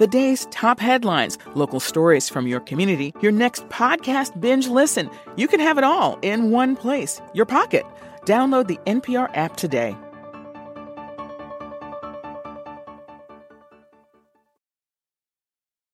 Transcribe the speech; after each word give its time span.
the 0.00 0.08
day's 0.08 0.46
top 0.46 0.80
headlines, 0.80 1.38
local 1.54 1.78
stories 1.78 2.28
from 2.28 2.46
your 2.46 2.60
community, 2.60 3.12
your 3.20 3.32
next 3.32 3.68
podcast 3.68 4.40
binge 4.40 4.66
listen. 4.66 5.10
You 5.36 5.46
can 5.46 5.60
have 5.60 5.76
it 5.76 5.84
all 5.84 6.18
in 6.22 6.50
one 6.50 6.74
place, 6.74 7.20
your 7.34 7.46
pocket. 7.46 7.84
Download 8.24 8.66
the 8.66 8.78
NPR 8.86 9.30
app 9.34 9.56
today. 9.56 9.94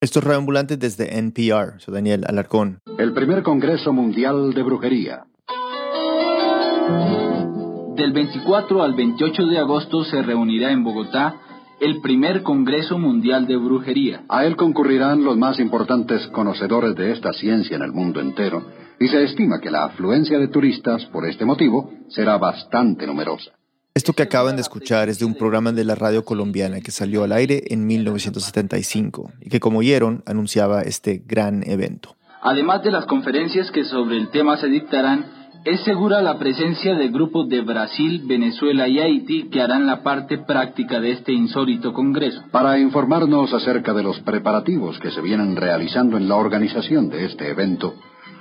Esto 0.00 0.20
es 0.20 0.24
Radio 0.24 0.62
desde 0.76 1.18
NPR. 1.18 1.80
Soy 1.80 1.94
Daniel 1.94 2.24
Alarcón. 2.28 2.78
El 2.98 3.12
primer 3.12 3.42
Congreso 3.42 3.92
Mundial 3.92 4.54
de 4.54 4.62
Brujería. 4.62 5.24
Del 7.96 8.12
24 8.12 8.82
al 8.82 8.94
28 8.94 9.46
de 9.46 9.58
agosto 9.58 10.04
se 10.04 10.22
reunirá 10.22 10.70
en 10.70 10.84
Bogotá 10.84 11.40
el 11.80 12.00
primer 12.00 12.42
Congreso 12.42 12.98
Mundial 12.98 13.46
de 13.46 13.56
Brujería. 13.56 14.24
A 14.28 14.44
él 14.46 14.56
concurrirán 14.56 15.24
los 15.24 15.36
más 15.36 15.60
importantes 15.60 16.26
conocedores 16.28 16.94
de 16.94 17.12
esta 17.12 17.32
ciencia 17.32 17.76
en 17.76 17.82
el 17.82 17.92
mundo 17.92 18.20
entero 18.20 18.64
y 18.98 19.08
se 19.08 19.22
estima 19.24 19.60
que 19.60 19.70
la 19.70 19.84
afluencia 19.84 20.38
de 20.38 20.48
turistas 20.48 21.04
por 21.06 21.26
este 21.26 21.44
motivo 21.44 21.90
será 22.08 22.38
bastante 22.38 23.06
numerosa. 23.06 23.52
Esto 23.94 24.12
que 24.12 24.22
acaban 24.22 24.56
de 24.56 24.62
escuchar 24.62 25.08
es 25.08 25.18
de 25.18 25.24
un 25.24 25.34
programa 25.34 25.72
de 25.72 25.84
la 25.84 25.94
radio 25.94 26.24
colombiana 26.24 26.80
que 26.80 26.90
salió 26.90 27.24
al 27.24 27.32
aire 27.32 27.62
en 27.68 27.86
1975 27.86 29.32
y 29.40 29.48
que, 29.48 29.60
como 29.60 29.78
oyeron, 29.78 30.22
anunciaba 30.26 30.82
este 30.82 31.22
gran 31.26 31.62
evento. 31.68 32.14
Además 32.42 32.82
de 32.84 32.90
las 32.90 33.06
conferencias 33.06 33.70
que 33.70 33.84
sobre 33.84 34.18
el 34.18 34.28
tema 34.28 34.58
se 34.58 34.68
dictarán, 34.68 35.35
es 35.66 35.80
segura 35.80 36.22
la 36.22 36.38
presencia 36.38 36.94
de 36.94 37.08
grupos 37.08 37.48
de 37.48 37.60
Brasil, 37.60 38.22
Venezuela 38.24 38.86
y 38.86 39.00
Haití 39.00 39.48
que 39.50 39.60
harán 39.60 39.84
la 39.84 40.04
parte 40.04 40.38
práctica 40.38 41.00
de 41.00 41.10
este 41.10 41.32
insólito 41.32 41.92
congreso. 41.92 42.40
Para 42.52 42.78
informarnos 42.78 43.52
acerca 43.52 43.92
de 43.92 44.04
los 44.04 44.20
preparativos 44.20 44.96
que 45.00 45.10
se 45.10 45.20
vienen 45.20 45.56
realizando 45.56 46.16
en 46.18 46.28
la 46.28 46.36
organización 46.36 47.08
de 47.08 47.24
este 47.24 47.50
evento, 47.50 47.94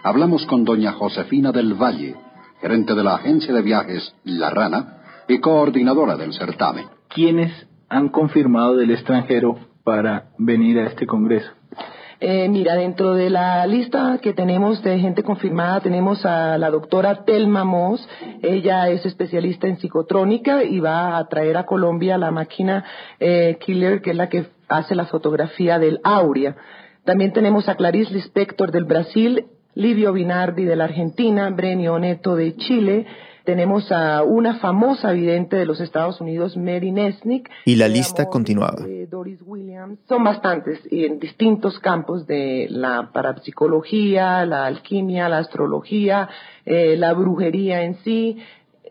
hablamos 0.04 0.46
con 0.46 0.66
doña 0.66 0.92
Josefina 0.92 1.52
del 1.52 1.74
Valle, 1.74 2.16
gerente 2.62 2.94
de 2.94 3.04
la 3.04 3.16
agencia 3.16 3.56
de 3.56 3.64
viajes 3.64 4.14
La 4.24 4.52
Rana 4.52 4.98
y 5.28 5.40
coordinadora 5.40 6.18
del 6.18 6.32
certamen. 6.32 6.86
¿Quiénes 7.10 7.52
han 7.90 8.10
confirmado 8.10 8.76
del 8.76 8.92
extranjero 8.92 9.58
para 9.84 10.30
venir 10.38 10.78
a 10.78 10.86
este 10.86 11.08
congreso? 11.08 11.50
Eh, 12.22 12.48
mira, 12.48 12.76
dentro 12.76 13.14
de 13.14 13.30
la 13.30 13.68
lista 13.68 14.20
que 14.22 14.32
tenemos 14.32 14.82
de 14.82 15.00
gente 15.00 15.22
confirmada 15.22 15.82
tenemos 15.82 16.26
a 16.26 16.58
la 16.58 16.70
doctora 16.70 17.26
Telma 17.26 17.66
Moss. 17.66 18.08
Ella 18.42 18.90
es 18.90 19.06
especialista 19.06 19.68
en 19.68 19.78
psicotrónica 19.78 20.64
y 20.64 20.80
va 20.80 21.18
a 21.18 21.28
traer 21.28 21.58
a 21.58 21.66
Colombia 21.66 22.18
la 22.18 22.32
máquina 22.32 22.86
eh, 23.20 23.58
Killer, 23.60 24.02
que 24.02 24.12
es 24.12 24.16
la 24.16 24.30
que 24.30 24.46
hace 24.70 24.96
la 24.96 25.06
fotografía 25.06 25.78
del 25.78 26.00
Aurea. 26.04 26.56
También 27.04 27.34
tenemos 27.34 27.68
a 27.68 27.76
Clarice 27.76 28.14
Lispector 28.14 28.72
del 28.72 28.86
Brasil, 28.86 29.46
Livio 29.74 30.14
Binardi 30.14 30.64
de 30.64 30.76
la 30.78 30.86
Argentina, 30.86 31.50
Brenio 31.50 32.00
Neto 32.00 32.36
de 32.36 32.56
Chile, 32.56 33.06
tenemos 33.46 33.92
a 33.92 34.24
una 34.24 34.60
famosa 34.60 35.12
vidente 35.12 35.56
de 35.56 35.66
los 35.66 35.80
Estados 35.80 36.20
Unidos, 36.20 36.58
Mary 36.58 36.92
Nesnick. 36.92 37.50
Y 37.66 37.76
la 37.76 37.88
lista 37.88 38.26
continuaba. 38.26 38.86
Doris 39.10 39.40
Williams. 39.46 40.00
Son 40.10 40.24
bastantes 40.24 40.80
y 40.90 41.06
en 41.06 41.20
distintos 41.20 41.80
campos 41.80 42.28
de 42.28 42.68
la 42.70 43.12
parapsicología, 43.14 44.46
la 44.46 44.66
alquimia, 44.66 45.30
la 45.30 45.38
astrología, 45.40 46.30
eh, 46.66 46.96
la 46.98 47.14
brujería 47.14 47.84
en 47.84 47.98
sí, 48.04 48.38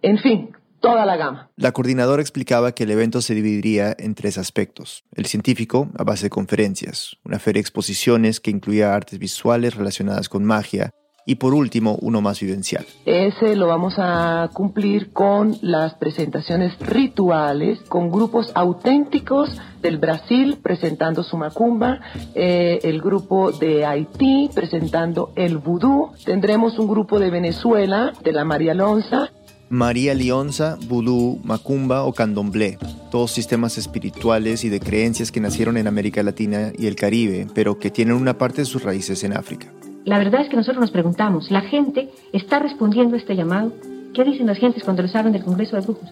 en 0.02 0.18
fin, 0.18 0.50
toda 0.80 1.04
la 1.06 1.16
gama. 1.16 1.50
La 1.56 1.72
coordinadora 1.72 2.22
explicaba 2.22 2.72
que 2.72 2.84
el 2.84 2.90
evento 2.90 3.22
se 3.22 3.34
dividiría 3.34 3.94
en 3.98 4.14
tres 4.14 4.38
aspectos. 4.38 5.04
El 5.14 5.26
científico, 5.26 5.88
a 5.96 6.04
base 6.04 6.24
de 6.24 6.30
conferencias, 6.30 7.16
una 7.24 7.38
feria 7.38 7.58
de 7.58 7.62
exposiciones 7.62 8.40
que 8.40 8.50
incluía 8.50 8.94
artes 8.94 9.18
visuales 9.18 9.74
relacionadas 9.74 10.28
con 10.28 10.44
magia, 10.44 10.90
y 11.26 11.36
por 11.36 11.54
último 11.54 11.96
uno 12.00 12.20
más 12.20 12.40
vivencial. 12.40 12.84
Ese 13.04 13.56
lo 13.56 13.66
vamos 13.66 13.94
a 13.98 14.50
cumplir 14.52 15.12
con 15.12 15.56
las 15.62 15.94
presentaciones 15.94 16.78
rituales, 16.80 17.80
con 17.88 18.10
grupos 18.10 18.50
auténticos 18.54 19.50
del 19.80 19.98
Brasil 19.98 20.58
presentando 20.62 21.22
su 21.22 21.36
macumba, 21.36 22.00
eh, 22.34 22.80
el 22.82 23.00
grupo 23.00 23.52
de 23.52 23.84
Haití 23.84 24.50
presentando 24.54 25.32
el 25.36 25.58
vudú, 25.58 26.10
tendremos 26.24 26.78
un 26.78 26.88
grupo 26.88 27.18
de 27.18 27.30
Venezuela, 27.30 28.12
de 28.22 28.32
la 28.32 28.44
María 28.44 28.74
Lonza, 28.74 29.30
María 29.70 30.14
Lionza, 30.14 30.78
Vudú, 30.86 31.40
Macumba 31.42 32.04
o 32.04 32.12
Candomblé, 32.12 32.78
todos 33.10 33.32
sistemas 33.32 33.78
espirituales 33.78 34.62
y 34.62 34.68
de 34.68 34.78
creencias 34.78 35.32
que 35.32 35.40
nacieron 35.40 35.76
en 35.78 35.86
América 35.86 36.22
Latina 36.22 36.70
y 36.78 36.86
el 36.86 36.96
Caribe, 36.96 37.46
pero 37.54 37.78
que 37.78 37.90
tienen 37.90 38.14
una 38.14 38.38
parte 38.38 38.60
de 38.60 38.66
sus 38.66 38.82
raíces 38.82 39.24
en 39.24 39.32
África. 39.32 39.72
La 40.04 40.18
verdad 40.18 40.42
es 40.42 40.50
que 40.50 40.56
nosotros 40.56 40.82
nos 40.82 40.90
preguntamos, 40.90 41.50
¿la 41.50 41.62
gente 41.62 42.10
está 42.32 42.58
respondiendo 42.58 43.14
a 43.14 43.18
este 43.18 43.34
llamado? 43.36 43.72
¿Qué 44.12 44.22
dicen 44.22 44.46
las 44.46 44.58
gentes 44.58 44.84
cuando 44.84 45.02
les 45.02 45.14
hablan 45.16 45.32
del 45.32 45.42
Congreso 45.42 45.76
de 45.76 45.82
Brujos? 45.82 46.10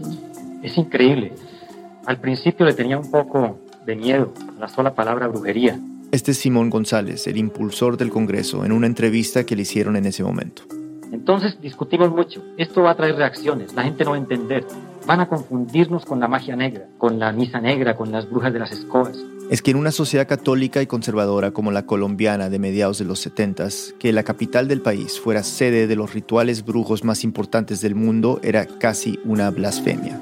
Es 0.63 0.79
increíble. 0.79 1.35
Al 2.07 2.19
principio 2.19 2.65
le 2.65 2.73
tenía 2.73 2.97
un 2.97 3.11
poco 3.11 3.59
de 3.85 3.95
miedo 3.95 4.33
a 4.57 4.61
la 4.61 4.69
sola 4.69 4.95
palabra 4.95 5.29
brujería. 5.29 5.79
Este 6.11 6.31
es 6.31 6.39
Simón 6.39 6.71
González, 6.71 7.27
el 7.27 7.37
impulsor 7.37 7.99
del 7.99 8.09
Congreso, 8.09 8.65
en 8.65 8.73
una 8.73 8.87
entrevista 8.87 9.45
que 9.45 9.57
le 9.57 9.63
hicieron 9.63 9.97
en 9.97 10.07
ese 10.07 10.25
momento. 10.25 10.63
Entonces 11.13 11.61
discutimos 11.61 12.11
mucho. 12.11 12.43
Esto 12.57 12.83
va 12.83 12.93
a 12.93 12.95
traer 12.97 13.17
reacciones. 13.17 13.75
La 13.75 13.83
gente 13.83 14.05
no 14.05 14.13
va 14.13 14.17
a 14.17 14.21
entender. 14.21 14.65
Van 15.07 15.21
a 15.21 15.29
confundirnos 15.29 16.05
con 16.05 16.21
la 16.21 16.29
magia 16.29 16.57
negra, 16.57 16.87
con 16.99 17.19
la 17.19 17.33
misa 17.33 17.61
negra, 17.61 17.97
con 17.97 18.13
las 18.13 18.29
brujas 18.31 18.53
de 18.53 18.59
las 18.59 18.73
escobas 18.73 19.19
es 19.53 19.61
que 19.61 19.73
en 19.73 19.77
una 19.77 19.91
sociedad 19.91 20.27
católica 20.27 20.81
y 20.81 20.87
conservadora 20.87 21.51
como 21.51 21.73
la 21.73 21.85
colombiana 21.85 22.49
de 22.49 22.59
mediados 22.59 22.97
de 22.97 23.05
los 23.05 23.21
70, 23.21 23.69
que 23.99 24.11
la 24.11 24.23
capital 24.23 24.67
del 24.67 24.81
país 24.81 25.21
fuera 25.21 25.43
sede 25.43 25.87
de 25.87 25.95
los 25.95 26.15
rituales 26.15 26.65
brujos 26.65 27.05
más 27.05 27.23
importantes 27.23 27.83
del 27.83 27.95
mundo 27.95 28.41
era 28.43 28.65
casi 28.65 29.19
una 29.27 29.51
blasfemia. 29.51 30.19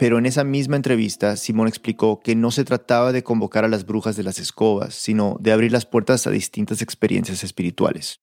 Pero 0.00 0.18
en 0.18 0.26
esa 0.26 0.42
misma 0.42 0.74
entrevista, 0.74 1.36
Simón 1.36 1.68
explicó 1.68 2.20
que 2.20 2.34
no 2.34 2.50
se 2.50 2.64
trataba 2.64 3.12
de 3.12 3.22
convocar 3.22 3.64
a 3.64 3.68
las 3.68 3.86
brujas 3.86 4.16
de 4.16 4.24
las 4.24 4.40
escobas, 4.40 4.94
sino 4.94 5.36
de 5.38 5.52
abrir 5.52 5.70
las 5.70 5.86
puertas 5.86 6.26
a 6.26 6.30
distintas 6.30 6.82
experiencias 6.82 7.44
espirituales. 7.44 8.20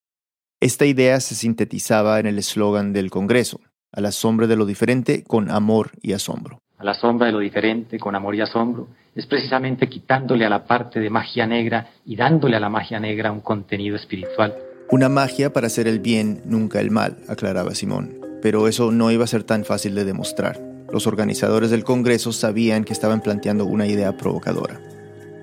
Esta 0.60 0.86
idea 0.86 1.22
se 1.22 1.34
sintetizaba 1.34 2.20
en 2.20 2.26
el 2.26 2.38
eslogan 2.40 2.92
del 2.92 3.10
Congreso, 3.10 3.62
a 3.92 4.02
la 4.02 4.12
sombra 4.12 4.48
de 4.48 4.56
lo 4.56 4.66
diferente 4.66 5.24
con 5.24 5.52
amor 5.52 5.92
y 6.02 6.14
asombro 6.14 6.62
a 6.82 6.84
la 6.84 6.96
sombra 6.96 7.28
de 7.28 7.34
lo 7.34 7.40
diferente, 7.40 8.00
con 8.00 8.16
amor 8.16 8.36
y 8.36 8.42
asombro, 8.42 8.88
es 9.16 9.28
precisamente 9.28 9.88
quitándole 9.88 10.46
a 10.46 10.50
la 10.50 10.66
parte 10.66 11.00
de 11.00 11.12
magia 11.12 11.46
negra 11.46 11.92
y 12.06 12.16
dándole 12.16 12.58
a 12.58 12.60
la 12.60 12.70
magia 12.70 13.00
negra 13.00 13.32
un 13.32 13.42
contenido 13.42 13.96
espiritual. 13.96 14.56
Una 14.90 15.08
magia 15.08 15.54
para 15.54 15.68
hacer 15.68 15.88
el 15.88 16.00
bien, 16.00 16.42
nunca 16.46 16.80
el 16.80 16.90
mal, 16.90 17.18
aclaraba 17.30 17.76
Simón. 17.76 18.20
Pero 18.42 18.68
eso 18.68 18.92
no 18.92 19.12
iba 19.12 19.24
a 19.24 19.28
ser 19.28 19.44
tan 19.44 19.64
fácil 19.64 19.94
de 19.94 20.06
demostrar. 20.06 20.60
Los 20.92 21.06
organizadores 21.06 21.70
del 21.70 21.84
Congreso 21.84 22.34
sabían 22.34 22.84
que 22.84 22.94
estaban 22.94 23.22
planteando 23.22 23.66
una 23.66 23.86
idea 23.86 24.18
provocadora. 24.18 24.82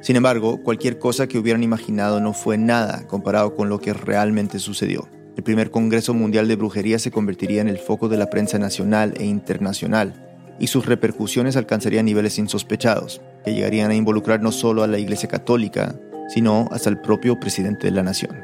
Sin 0.00 0.16
embargo, 0.16 0.62
cualquier 0.64 0.98
cosa 0.98 1.28
que 1.28 1.38
hubieran 1.38 1.62
imaginado 1.62 2.20
no 2.20 2.32
fue 2.32 2.58
nada 2.58 3.06
comparado 3.06 3.54
con 3.54 3.68
lo 3.68 3.78
que 3.78 3.92
realmente 3.92 4.58
sucedió. 4.58 5.08
El 5.38 5.44
primer 5.44 5.70
Congreso 5.70 6.14
Mundial 6.14 6.48
de 6.48 6.56
Brujería 6.56 6.98
se 6.98 7.12
convertiría 7.12 7.60
en 7.60 7.68
el 7.68 7.78
foco 7.78 8.08
de 8.08 8.16
la 8.16 8.28
prensa 8.28 8.58
nacional 8.58 9.14
e 9.18 9.24
internacional 9.24 10.56
y 10.58 10.66
sus 10.66 10.84
repercusiones 10.84 11.56
alcanzarían 11.56 12.06
niveles 12.06 12.40
insospechados, 12.40 13.22
que 13.44 13.54
llegarían 13.54 13.92
a 13.92 13.94
involucrar 13.94 14.42
no 14.42 14.50
solo 14.50 14.82
a 14.82 14.88
la 14.88 14.98
Iglesia 14.98 15.28
Católica, 15.28 15.94
sino 16.26 16.68
hasta 16.72 16.90
el 16.90 17.00
propio 17.00 17.38
presidente 17.38 17.86
de 17.86 17.92
la 17.92 18.02
nación. 18.02 18.36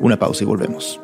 Una 0.00 0.18
pausa 0.18 0.44
y 0.44 0.46
volvemos. 0.46 0.98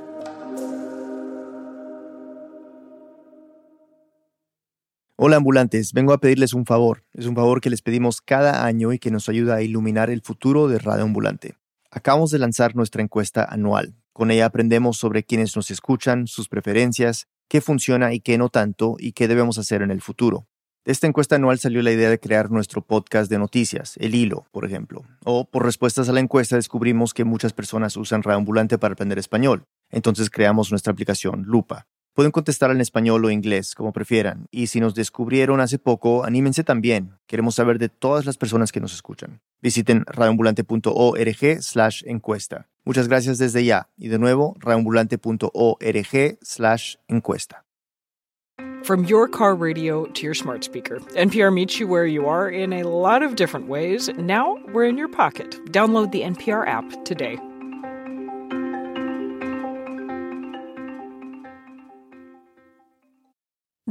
Hola 5.17 5.37
ambulantes, 5.37 5.93
vengo 5.93 6.15
a 6.15 6.21
pedirles 6.21 6.55
un 6.55 6.65
favor. 6.65 7.05
Es 7.13 7.27
un 7.27 7.35
favor 7.35 7.61
que 7.61 7.69
les 7.69 7.83
pedimos 7.83 8.23
cada 8.23 8.65
año 8.65 8.95
y 8.95 8.99
que 8.99 9.11
nos 9.11 9.29
ayuda 9.29 9.57
a 9.57 9.63
iluminar 9.63 10.09
el 10.09 10.23
futuro 10.23 10.69
de 10.69 10.79
Radio 10.79 11.05
Ambulante. 11.05 11.57
Acabamos 11.91 12.31
de 12.31 12.39
lanzar 12.39 12.75
nuestra 12.75 13.03
encuesta 13.03 13.45
anual. 13.45 13.95
Con 14.13 14.31
ella 14.31 14.47
aprendemos 14.47 14.99
sobre 14.99 15.25
quienes 15.25 15.57
nos 15.57 15.71
escuchan, 15.71 16.27
sus 16.27 16.49
preferencias 16.49 17.27
qué 17.53 17.61
funciona 17.61 18.15
y 18.15 18.21
qué 18.21 18.39
no 18.39 18.49
tanto 18.49 18.97
y 18.99 19.13
qué 19.13 19.29
debemos 19.29 19.59
hacer 19.59 19.83
en 19.83 19.91
el 19.91 20.01
futuro. 20.01 20.47
De 20.87 20.93
esta 20.93 21.07
encuesta 21.07 21.37
anual 21.37 21.59
salió 21.59 21.83
la 21.83 21.93
idea 21.93 22.09
de 22.09 22.19
crear 22.19 22.51
nuestro 22.51 22.81
podcast 22.81 23.31
de 23.31 23.39
noticias, 23.39 23.95
El 23.99 24.15
Hilo, 24.15 24.47
por 24.53 24.65
ejemplo. 24.65 25.05
O 25.25 25.45
por 25.45 25.65
respuestas 25.65 26.09
a 26.09 26.13
la 26.13 26.21
encuesta 26.21 26.57
descubrimos 26.57 27.13
que 27.13 27.25
muchas 27.25 27.53
personas 27.53 27.97
usan 27.99 28.23
Reambulante 28.23 28.79
para 28.79 28.95
aprender 28.95 29.19
español. 29.19 29.67
Entonces 29.91 30.31
creamos 30.31 30.71
nuestra 30.71 30.93
aplicación, 30.93 31.43
Lupa. 31.43 31.87
Pueden 32.15 32.31
contestar 32.31 32.71
en 32.71 32.81
español 32.83 33.25
o 33.25 33.31
inglés, 33.31 33.75
como 33.75 33.93
prefieran. 33.93 34.47
Y 34.51 34.67
si 34.67 34.81
nos 34.81 34.95
descubrieron 34.95 35.61
hace 35.61 35.79
poco, 35.79 36.25
anímense 36.25 36.63
también. 36.63 37.17
Queremos 37.27 37.55
saber 37.55 37.79
de 37.79 37.89
todas 37.89 38.27
las 38.27 38.37
personas 38.37 38.71
que 38.71 38.81
nos 38.81 38.93
escuchan. 38.93 39.41
Visiten 39.63 40.05
radioambulante.org 40.07 41.63
slash 41.63 42.03
encuesta. 42.05 42.69
Muchas 42.85 43.09
gracias 43.09 43.39
desde 43.39 43.65
ya. 43.65 43.89
Y 43.97 44.09
de 44.09 44.19
nuevo, 44.19 44.57
radioambulante.org 44.61 46.39
slash 46.43 46.97
encuesta. 47.09 47.65
From 48.85 49.05
your 49.05 49.29
car 49.29 49.55
radio 49.55 50.07
to 50.07 50.23
your 50.25 50.35
smart 50.35 50.65
speaker, 50.65 50.99
NPR 51.15 51.55
meets 51.55 51.79
you 51.79 51.87
where 51.87 52.05
you 52.05 52.27
are 52.27 52.51
in 52.51 52.73
a 52.73 52.83
lot 52.83 53.23
of 53.23 53.37
different 53.37 53.69
ways. 53.69 54.11
Now 54.19 54.59
we're 54.73 54.89
in 54.89 54.99
your 54.99 55.09
pocket. 55.09 55.53
Download 55.71 56.11
the 56.11 56.23
NPR 56.23 56.67
app 56.67 57.05
today. 57.05 57.39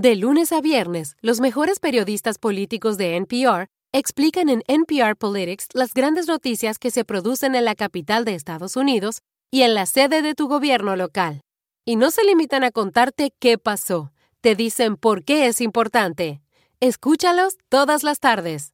De 0.01 0.15
lunes 0.15 0.51
a 0.51 0.61
viernes, 0.61 1.15
los 1.21 1.39
mejores 1.41 1.79
periodistas 1.79 2.39
políticos 2.39 2.97
de 2.97 3.17
NPR 3.17 3.67
explican 3.91 4.49
en 4.49 4.63
NPR 4.65 5.15
Politics 5.15 5.67
las 5.73 5.93
grandes 5.93 6.25
noticias 6.25 6.79
que 6.79 6.89
se 6.89 7.05
producen 7.05 7.53
en 7.53 7.65
la 7.65 7.75
capital 7.75 8.25
de 8.25 8.33
Estados 8.33 8.77
Unidos 8.77 9.21
y 9.51 9.61
en 9.61 9.75
la 9.75 9.85
sede 9.85 10.23
de 10.23 10.33
tu 10.33 10.47
gobierno 10.47 10.95
local. 10.95 11.41
Y 11.85 11.97
no 11.97 12.09
se 12.09 12.23
limitan 12.23 12.63
a 12.63 12.71
contarte 12.71 13.31
qué 13.37 13.59
pasó 13.59 14.11
te 14.41 14.55
dicen 14.55 14.97
por 14.97 15.23
qué 15.23 15.45
es 15.45 15.61
importante. 15.61 16.41
Escúchalos 16.79 17.59
todas 17.69 18.01
las 18.01 18.19
tardes. 18.19 18.73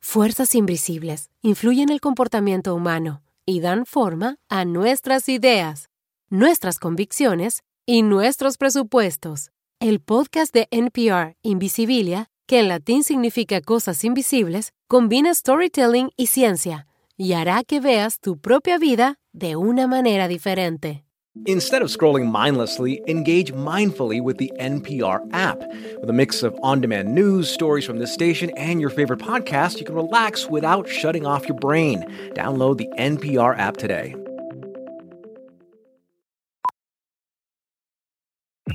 Fuerzas 0.00 0.54
invisibles 0.54 1.28
influyen 1.42 1.90
el 1.90 2.00
comportamiento 2.00 2.74
humano 2.74 3.22
y 3.44 3.60
dan 3.60 3.84
forma 3.84 4.38
a 4.48 4.64
nuestras 4.64 5.28
ideas, 5.28 5.90
nuestras 6.30 6.78
convicciones 6.78 7.62
y 7.84 8.00
nuestros 8.00 8.56
presupuestos. 8.56 9.50
El 9.84 10.00
podcast 10.00 10.54
de 10.54 10.66
NPR, 10.70 11.36
Invisibilia, 11.42 12.30
que 12.46 12.58
en 12.58 12.68
latín 12.68 13.04
significa 13.04 13.60
cosas 13.60 14.02
invisibles, 14.02 14.72
combina 14.88 15.34
storytelling 15.34 16.10
y 16.16 16.28
ciencia 16.28 16.86
y 17.18 17.34
hará 17.34 17.64
que 17.64 17.80
veas 17.80 18.18
tu 18.18 18.38
propia 18.38 18.78
vida 18.78 19.16
de 19.34 19.56
una 19.56 19.86
manera 19.86 20.26
diferente. 20.26 21.04
Instead 21.44 21.82
of 21.82 21.90
scrolling 21.90 22.32
mindlessly, 22.32 23.02
engage 23.06 23.52
mindfully 23.52 24.22
with 24.22 24.38
the 24.38 24.50
NPR 24.58 25.20
app. 25.34 25.58
With 26.00 26.08
a 26.08 26.14
mix 26.14 26.42
of 26.42 26.58
on 26.62 26.80
demand 26.80 27.14
news, 27.14 27.50
stories 27.50 27.84
from 27.84 27.98
this 27.98 28.10
station, 28.10 28.48
and 28.56 28.80
your 28.80 28.88
favorite 28.88 29.20
podcast, 29.20 29.80
you 29.80 29.84
can 29.84 29.94
relax 29.94 30.48
without 30.48 30.88
shutting 30.88 31.26
off 31.26 31.46
your 31.46 31.58
brain. 31.58 32.06
Download 32.34 32.78
the 32.78 32.88
NPR 32.96 33.54
app 33.58 33.76
today. 33.76 34.14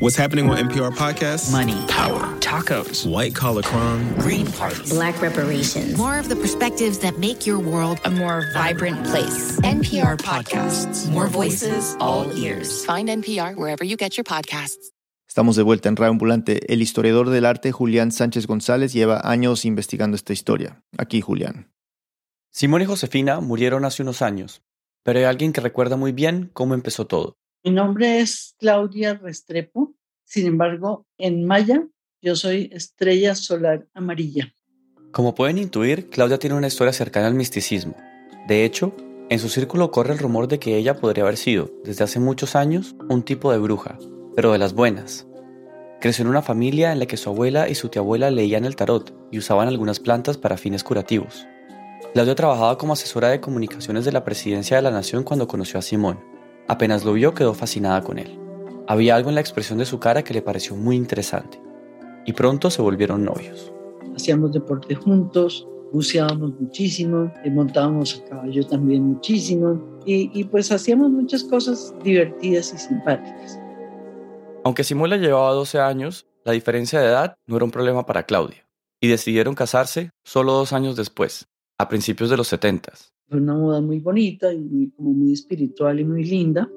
What's 0.01 0.15
happening 0.15 0.49
on 0.49 0.55
NPR 0.55 0.95
podcasts? 0.95 1.51
Money, 1.51 1.75
power, 1.89 2.23
tacos, 2.39 3.05
white 3.05 3.35
collar 3.35 3.61
crime, 3.61 4.15
green 4.15 4.45
parties, 4.45 4.89
black 4.93 5.21
reparations. 5.21 5.97
More 5.97 6.17
of 6.17 6.29
the 6.29 6.37
perspectives 6.37 6.99
that 6.99 7.17
make 7.17 7.45
your 7.45 7.59
world 7.59 7.99
a 8.05 8.09
more 8.09 8.45
vibrant 8.53 9.03
place. 9.03 9.59
NPR 9.59 10.17
podcasts. 10.17 11.11
More 11.11 11.27
voices, 11.27 11.97
all 11.99 12.25
ears. 12.37 12.85
Find 12.85 13.09
NPR 13.09 13.57
wherever 13.57 13.83
you 13.83 13.97
get 13.97 14.15
your 14.15 14.23
podcasts. 14.23 14.93
Estamos 15.27 15.57
de 15.57 15.63
vuelta 15.63 15.89
en 15.89 15.97
Radio 15.97 16.11
Ambulante. 16.11 16.61
El 16.73 16.81
historiador 16.81 17.29
del 17.29 17.45
arte 17.45 17.73
Julián 17.73 18.13
Sánchez 18.13 18.47
González 18.47 18.93
lleva 18.93 19.19
años 19.29 19.65
investigando 19.65 20.15
esta 20.15 20.31
historia. 20.31 20.81
Aquí, 20.97 21.19
Julián. 21.19 21.73
Simón 22.51 22.83
y 22.83 22.85
Josefina 22.85 23.41
murieron 23.41 23.83
hace 23.83 24.03
unos 24.03 24.21
años, 24.21 24.61
pero 25.03 25.19
hay 25.19 25.25
alguien 25.25 25.51
que 25.51 25.59
recuerda 25.59 25.97
muy 25.97 26.13
bien 26.13 26.51
cómo 26.53 26.73
empezó 26.73 27.05
todo. 27.05 27.38
Mi 27.61 27.71
nombre 27.71 28.21
es 28.21 28.55
Claudia 28.57 29.15
Restrepo. 29.15 29.93
Sin 30.23 30.47
embargo, 30.47 31.05
en 31.17 31.45
maya 31.45 31.85
yo 32.21 32.35
soy 32.37 32.69
estrella 32.71 33.35
solar 33.35 33.85
amarilla. 33.93 34.53
Como 35.11 35.35
pueden 35.35 35.57
intuir, 35.57 36.09
Claudia 36.09 36.39
tiene 36.39 36.55
una 36.55 36.67
historia 36.67 36.93
cercana 36.93 37.27
al 37.27 37.33
misticismo. 37.33 37.95
De 38.47 38.63
hecho, 38.63 38.95
en 39.29 39.39
su 39.39 39.49
círculo 39.49 39.91
corre 39.91 40.13
el 40.13 40.19
rumor 40.19 40.47
de 40.47 40.59
que 40.59 40.77
ella 40.77 40.95
podría 40.95 41.23
haber 41.23 41.35
sido, 41.35 41.69
desde 41.83 42.05
hace 42.05 42.21
muchos 42.21 42.55
años, 42.55 42.95
un 43.09 43.23
tipo 43.23 43.51
de 43.51 43.57
bruja, 43.57 43.97
pero 44.37 44.53
de 44.53 44.57
las 44.57 44.73
buenas. 44.73 45.27
Creció 45.99 46.23
en 46.23 46.29
una 46.29 46.41
familia 46.41 46.93
en 46.93 46.99
la 46.99 47.07
que 47.07 47.17
su 47.17 47.29
abuela 47.29 47.67
y 47.67 47.75
su 47.75 47.89
tía 47.89 48.01
abuela 48.01 48.31
leían 48.31 48.63
el 48.63 48.77
tarot 48.77 49.13
y 49.31 49.37
usaban 49.37 49.67
algunas 49.67 49.99
plantas 49.99 50.37
para 50.37 50.55
fines 50.55 50.85
curativos. 50.85 51.45
Claudia 52.13 52.35
trabajaba 52.35 52.77
como 52.77 52.93
asesora 52.93 53.27
de 53.27 53.41
comunicaciones 53.41 54.05
de 54.05 54.13
la 54.13 54.23
presidencia 54.23 54.77
de 54.77 54.83
la 54.83 54.91
nación 54.91 55.23
cuando 55.23 55.47
conoció 55.47 55.77
a 55.77 55.81
Simón. 55.81 56.38
Apenas 56.69 57.03
lo 57.03 57.13
vio 57.13 57.33
quedó 57.33 57.55
fascinada 57.55 58.03
con 58.03 58.19
él. 58.19 58.39
Había 58.87 59.15
algo 59.15 59.29
en 59.29 59.35
la 59.35 59.41
expresión 59.41 59.79
de 59.79 59.85
su 59.85 59.99
cara 59.99 60.23
que 60.23 60.35
le 60.35 60.43
pareció 60.43 60.75
muy 60.75 60.95
interesante. 60.95 61.59
Y 62.27 62.33
pronto 62.33 62.69
se 62.69 62.83
volvieron 62.83 63.25
novios. 63.25 63.73
Hacíamos 64.15 64.53
deporte 64.53 64.93
juntos, 64.93 65.67
buceábamos 65.91 66.53
muchísimo, 66.59 67.33
eh, 67.43 67.49
montábamos 67.49 68.21
a 68.21 68.29
caballo 68.29 68.67
también 68.67 69.03
muchísimo 69.03 69.99
y, 70.05 70.29
y 70.39 70.43
pues 70.43 70.71
hacíamos 70.71 71.09
muchas 71.09 71.43
cosas 71.43 71.91
divertidas 72.03 72.71
y 72.71 72.77
simpáticas. 72.77 73.59
Aunque 74.63 74.83
Simón 74.83 75.09
le 75.09 75.17
llevaba 75.17 75.51
12 75.53 75.79
años, 75.79 76.27
la 76.43 76.51
diferencia 76.51 76.99
de 76.99 77.07
edad 77.07 77.35
no 77.47 77.55
era 77.55 77.65
un 77.65 77.71
problema 77.71 78.05
para 78.05 78.23
Claudia, 78.23 78.67
y 79.01 79.07
decidieron 79.07 79.55
casarse 79.55 80.11
solo 80.23 80.53
dos 80.53 80.71
años 80.73 80.95
después, 80.95 81.47
a 81.79 81.89
principios 81.89 82.29
de 82.29 82.37
los 82.37 82.47
70. 82.49 82.93
Fue 83.29 83.39
una 83.39 83.53
moda 83.53 83.79
muy 83.79 83.99
bonita 83.99 84.51
y 84.51 84.57
muy, 84.57 84.89
como 84.89 85.11
muy 85.11 85.33
espiritual 85.33 85.99
y 85.99 86.03
muy 86.03 86.23
linda. 86.23 86.67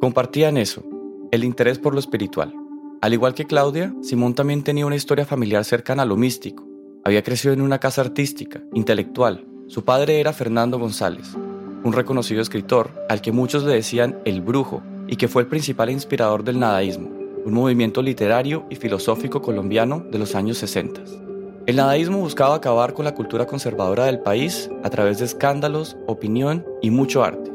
Compartían 0.00 0.56
eso, 0.56 0.84
el 1.32 1.42
interés 1.42 1.80
por 1.80 1.92
lo 1.92 1.98
espiritual. 1.98 2.54
Al 3.00 3.12
igual 3.12 3.34
que 3.34 3.44
Claudia, 3.44 3.92
Simón 4.00 4.34
también 4.34 4.62
tenía 4.62 4.86
una 4.86 4.94
historia 4.94 5.26
familiar 5.26 5.64
cercana 5.64 6.04
a 6.04 6.06
lo 6.06 6.16
místico. 6.16 6.64
Había 7.02 7.24
crecido 7.24 7.52
en 7.52 7.62
una 7.62 7.80
casa 7.80 8.02
artística, 8.02 8.62
intelectual. 8.74 9.44
Su 9.66 9.84
padre 9.84 10.20
era 10.20 10.32
Fernando 10.32 10.78
González, 10.78 11.34
un 11.82 11.92
reconocido 11.92 12.40
escritor 12.40 12.92
al 13.08 13.20
que 13.20 13.32
muchos 13.32 13.64
le 13.64 13.74
decían 13.74 14.20
el 14.24 14.40
brujo 14.40 14.82
y 15.08 15.16
que 15.16 15.26
fue 15.26 15.42
el 15.42 15.48
principal 15.48 15.90
inspirador 15.90 16.44
del 16.44 16.60
nadaísmo, 16.60 17.10
un 17.44 17.52
movimiento 17.52 18.02
literario 18.02 18.66
y 18.70 18.76
filosófico 18.76 19.42
colombiano 19.42 20.06
de 20.10 20.18
los 20.18 20.34
años 20.36 20.58
60. 20.58 21.23
El 21.66 21.76
nadaísmo 21.76 22.18
buscaba 22.18 22.56
acabar 22.56 22.92
con 22.92 23.06
la 23.06 23.14
cultura 23.14 23.46
conservadora 23.46 24.04
del 24.04 24.18
país 24.18 24.68
a 24.82 24.90
través 24.90 25.18
de 25.18 25.24
escándalos, 25.24 25.96
opinión 26.06 26.66
y 26.82 26.90
mucho 26.90 27.24
arte. 27.24 27.50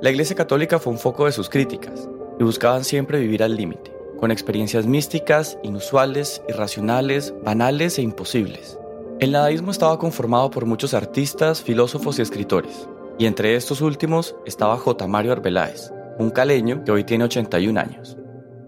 La 0.00 0.08
Iglesia 0.08 0.34
Católica 0.34 0.78
fue 0.78 0.94
un 0.94 0.98
foco 0.98 1.26
de 1.26 1.32
sus 1.32 1.50
críticas 1.50 2.08
y 2.38 2.44
buscaban 2.44 2.84
siempre 2.84 3.20
vivir 3.20 3.42
al 3.42 3.54
límite, 3.54 3.94
con 4.18 4.30
experiencias 4.30 4.86
místicas, 4.86 5.58
inusuales, 5.62 6.40
irracionales, 6.48 7.34
banales 7.44 7.98
e 7.98 8.02
imposibles. 8.02 8.78
El 9.18 9.32
nadaísmo 9.32 9.72
estaba 9.72 9.98
conformado 9.98 10.50
por 10.50 10.64
muchos 10.64 10.94
artistas, 10.94 11.60
filósofos 11.60 12.18
y 12.18 12.22
escritores, 12.22 12.88
y 13.18 13.26
entre 13.26 13.56
estos 13.56 13.82
últimos 13.82 14.36
estaba 14.46 14.78
J. 14.78 15.06
Mario 15.06 15.32
Arbeláez, 15.32 15.92
un 16.18 16.30
caleño 16.30 16.82
que 16.82 16.92
hoy 16.92 17.04
tiene 17.04 17.24
81 17.24 17.78
años 17.78 18.16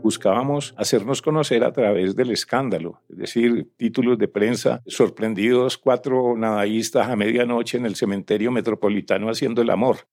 buscábamos 0.03 0.75
hacernos 0.77 1.23
conocer 1.23 1.65
a 1.65 1.73
través 1.73 2.15
del 2.17 2.31
escándalo, 2.31 3.01
es 3.09 3.17
decir, 3.17 3.71
títulos 3.77 4.19
de 4.19 4.29
prensa, 4.29 4.83
sorprendidos 4.87 5.79
cuatro 5.79 6.37
nadaístas 6.37 7.09
a 7.09 7.17
medianoche 7.17 7.79
en 7.79 7.87
el 7.87 7.95
cementerio 7.95 8.51
metropolitano 8.51 9.31
haciendo 9.31 9.63
el 9.63 9.71
amor, 9.71 10.09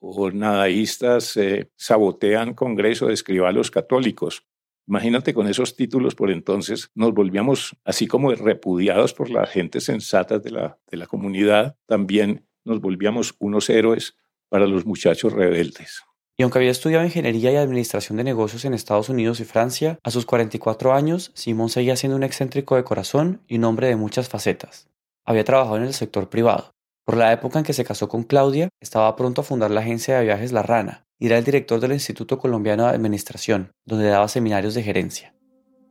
o 0.00 0.30
nadaístas 0.30 1.36
eh, 1.36 1.70
sabotean 1.76 2.54
Congreso 2.54 3.06
de 3.06 3.14
Escribalos 3.14 3.70
Católicos. 3.70 4.44
Imagínate 4.86 5.34
con 5.34 5.48
esos 5.48 5.76
títulos 5.76 6.14
por 6.14 6.30
entonces 6.30 6.90
nos 6.94 7.12
volvíamos 7.12 7.76
así 7.84 8.06
como 8.06 8.32
repudiados 8.32 9.12
por 9.12 9.30
la 9.30 9.46
gente 9.46 9.80
sensata 9.80 10.38
de 10.38 10.50
la, 10.50 10.78
de 10.90 10.96
la 10.96 11.06
comunidad, 11.06 11.76
también 11.86 12.46
nos 12.64 12.80
volvíamos 12.80 13.34
unos 13.38 13.68
héroes 13.70 14.16
para 14.48 14.66
los 14.66 14.86
muchachos 14.86 15.32
rebeldes. 15.32 16.07
Y 16.40 16.44
aunque 16.44 16.60
había 16.60 16.70
estudiado 16.70 17.04
ingeniería 17.04 17.50
y 17.50 17.56
administración 17.56 18.16
de 18.16 18.22
negocios 18.22 18.64
en 18.64 18.72
Estados 18.72 19.08
Unidos 19.08 19.40
y 19.40 19.44
Francia, 19.44 19.98
a 20.04 20.12
sus 20.12 20.24
44 20.24 20.94
años, 20.94 21.32
Simón 21.34 21.68
seguía 21.68 21.96
siendo 21.96 22.14
un 22.14 22.22
excéntrico 22.22 22.76
de 22.76 22.84
corazón 22.84 23.42
y 23.48 23.56
un 23.56 23.64
hombre 23.64 23.88
de 23.88 23.96
muchas 23.96 24.28
facetas. 24.28 24.86
Había 25.26 25.42
trabajado 25.42 25.78
en 25.78 25.82
el 25.82 25.94
sector 25.94 26.30
privado. 26.30 26.70
Por 27.04 27.16
la 27.16 27.32
época 27.32 27.58
en 27.58 27.64
que 27.64 27.72
se 27.72 27.84
casó 27.84 28.08
con 28.08 28.22
Claudia, 28.22 28.68
estaba 28.80 29.16
pronto 29.16 29.40
a 29.40 29.44
fundar 29.44 29.72
la 29.72 29.80
agencia 29.80 30.16
de 30.16 30.26
viajes 30.26 30.52
La 30.52 30.62
Rana 30.62 31.06
y 31.18 31.26
era 31.26 31.38
el 31.38 31.44
director 31.44 31.80
del 31.80 31.92
Instituto 31.92 32.38
Colombiano 32.38 32.84
de 32.84 32.90
Administración, 32.90 33.72
donde 33.84 34.06
daba 34.06 34.28
seminarios 34.28 34.74
de 34.74 34.84
gerencia. 34.84 35.34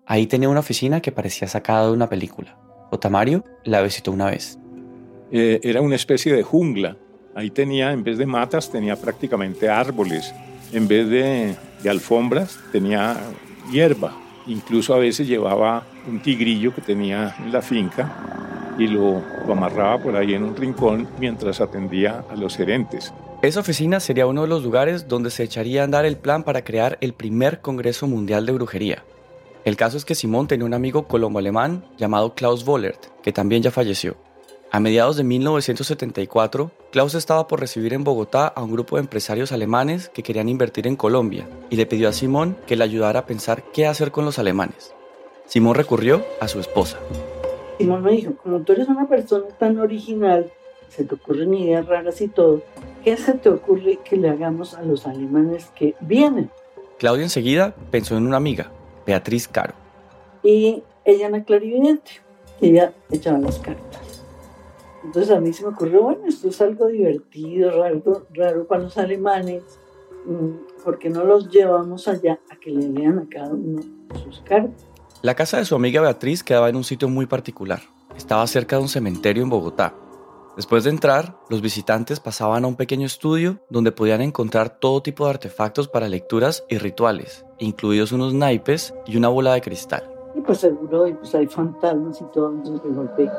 Ahí 0.05 0.27
tenía 0.27 0.47
una 0.47 0.61
oficina 0.61 1.01
que 1.01 1.11
parecía 1.11 1.49
sacada 1.49 1.87
de 1.87 1.91
una 1.91 2.07
película. 2.07 2.57
Otamario 2.89 3.43
la 3.65 3.81
visitó 3.81 4.13
una 4.13 4.27
vez. 4.27 4.57
Eh, 5.29 5.59
era 5.63 5.81
una 5.81 5.97
especie 5.97 6.33
de 6.33 6.43
jungla 6.43 6.97
Ahí 7.37 7.51
tenía, 7.51 7.91
en 7.91 8.03
vez 8.03 8.17
de 8.17 8.25
matas, 8.25 8.71
tenía 8.71 8.95
prácticamente 8.95 9.69
árboles. 9.69 10.33
En 10.73 10.87
vez 10.87 11.07
de, 11.07 11.55
alfombras, 11.87 12.57
tenía 12.71 13.15
hierba. 13.71 14.17
Incluso 14.47 14.95
a 14.95 14.97
veces 14.97 15.27
llevaba 15.27 15.85
un 16.07 16.19
tigrillo 16.19 16.73
que 16.73 16.81
tenía 16.81 17.35
en 17.37 17.51
la 17.51 17.61
finca 17.61 18.73
y 18.79 18.87
lo, 18.87 19.21
amarraba 19.47 19.99
por 19.99 20.15
ahí 20.15 20.33
en 20.33 20.45
un 20.45 20.55
rincón 20.55 21.07
mientras 21.19 21.61
atendía 21.61 22.25
a 22.27 22.35
los 22.35 22.57
gerentes. 22.57 23.13
Esa 23.43 23.59
oficina 23.59 23.99
sería 23.99 24.25
uno 24.25 24.41
de 24.41 24.47
los 24.47 24.63
lugares 24.63 25.07
donde 25.07 25.29
se 25.29 25.43
echaría 25.43 25.81
a 25.81 25.83
andar 25.83 26.05
el 26.05 26.17
plan 26.17 26.41
para 26.41 26.63
crear 26.63 26.97
el 27.01 27.13
primer 27.13 27.61
Congreso 27.61 28.07
Mundial 28.07 28.47
de 28.47 28.53
Brujería. 28.53 29.03
El 29.63 29.75
caso 29.75 29.97
es 29.97 30.05
que 30.05 30.15
Simón 30.15 30.47
tenía 30.47 30.65
un 30.65 30.73
amigo 30.73 31.07
colombo-alemán 31.07 31.85
llamado 31.99 32.33
Klaus 32.33 32.65
Wollert, 32.65 33.21
que 33.21 33.31
también 33.31 33.61
ya 33.61 33.69
falleció. 33.69 34.17
A 34.69 34.81
mediados 34.81 35.15
de 35.15 35.23
1974, 35.23 36.71
Klaus 36.91 37.15
estaba 37.15 37.47
por 37.47 37.61
recibir 37.61 37.93
en 37.93 38.03
Bogotá 38.03 38.47
a 38.47 38.61
un 38.61 38.71
grupo 38.71 38.97
de 38.97 39.01
empresarios 39.01 39.53
alemanes 39.53 40.09
que 40.09 40.23
querían 40.23 40.49
invertir 40.49 40.87
en 40.87 40.97
Colombia 40.97 41.47
y 41.69 41.77
le 41.77 41.85
pidió 41.85 42.09
a 42.09 42.13
Simón 42.13 42.57
que 42.67 42.75
le 42.75 42.83
ayudara 42.83 43.21
a 43.21 43.25
pensar 43.25 43.63
qué 43.71 43.87
hacer 43.87 44.11
con 44.11 44.25
los 44.25 44.39
alemanes. 44.39 44.93
Simón 45.45 45.75
recurrió 45.75 46.25
a 46.41 46.49
su 46.49 46.59
esposa. 46.59 46.99
Simón 47.77 48.03
me 48.03 48.11
dijo, 48.11 48.33
como 48.43 48.59
tú 48.59 48.73
eres 48.73 48.89
una 48.89 49.07
persona 49.07 49.45
tan 49.57 49.79
original, 49.79 50.51
se 50.89 51.05
te 51.05 51.15
ocurren 51.15 51.53
ideas 51.53 51.85
raras 51.85 52.19
y 52.19 52.27
todo, 52.27 52.61
¿qué 53.05 53.15
se 53.15 53.35
te 53.35 53.47
ocurre 53.47 53.99
que 54.03 54.17
le 54.17 54.29
hagamos 54.29 54.73
a 54.73 54.81
los 54.81 55.07
alemanes 55.07 55.67
que 55.75 55.95
vienen? 56.01 56.51
Claudia 56.99 57.23
enseguida 57.23 57.73
pensó 57.89 58.17
en 58.17 58.27
una 58.27 58.35
amiga, 58.35 58.69
Beatriz 59.05 59.47
Caro. 59.47 59.75
Y 60.43 60.83
ella 61.05 61.27
era 61.27 61.43
clarividente, 61.45 62.11
ella 62.59 62.91
echaba 63.09 63.37
las 63.37 63.59
cartas. 63.59 64.06
Entonces 65.07 65.31
a 65.31 65.39
mí 65.39 65.53
se 65.53 65.63
me 65.63 65.69
ocurrió, 65.69 66.03
bueno, 66.03 66.25
esto 66.27 66.49
es 66.49 66.59
algo 66.59 66.87
divertido, 66.87 67.71
raro, 67.71 68.27
raro 68.33 68.67
para 68.67 68.83
los 68.83 68.97
alemanes, 68.97 69.63
mm, 70.25 70.83
porque 70.83 71.09
no 71.09 71.23
los 71.23 71.49
llevamos 71.49 72.09
allá 72.09 72.41
a 72.49 72.57
que 72.57 72.71
le 72.71 72.89
lean 72.89 73.19
a 73.19 73.25
cada 73.29 73.53
uno 73.53 73.81
sus 74.21 74.41
cartas? 74.41 74.85
La 75.21 75.33
casa 75.33 75.59
de 75.59 75.65
su 75.65 75.75
amiga 75.75 76.01
Beatriz 76.01 76.43
quedaba 76.43 76.67
en 76.67 76.75
un 76.75 76.83
sitio 76.83 77.07
muy 77.07 77.25
particular. 77.25 77.81
Estaba 78.17 78.45
cerca 78.47 78.75
de 78.75 78.81
un 78.81 78.89
cementerio 78.89 79.43
en 79.43 79.49
Bogotá. 79.49 79.95
Después 80.57 80.83
de 80.83 80.89
entrar, 80.89 81.37
los 81.49 81.61
visitantes 81.61 82.19
pasaban 82.19 82.65
a 82.65 82.67
un 82.67 82.75
pequeño 82.75 83.05
estudio 83.05 83.61
donde 83.69 83.93
podían 83.93 84.21
encontrar 84.21 84.77
todo 84.77 85.01
tipo 85.01 85.23
de 85.23 85.29
artefactos 85.29 85.87
para 85.87 86.09
lecturas 86.09 86.65
y 86.67 86.79
rituales, 86.79 87.45
incluidos 87.59 88.11
unos 88.11 88.33
naipes 88.33 88.93
y 89.05 89.15
una 89.15 89.29
bola 89.29 89.53
de 89.53 89.61
cristal. 89.61 90.16
Y 90.37 90.41
pues 90.41 90.59
seguro 90.59 91.05
pues 91.17 91.33
hay 91.33 91.47
fantasmas 91.47 92.21
y 92.21 92.25
todo, 92.25 92.51
entonces 92.51 92.83
de 92.83 92.95
golpe 92.95 93.31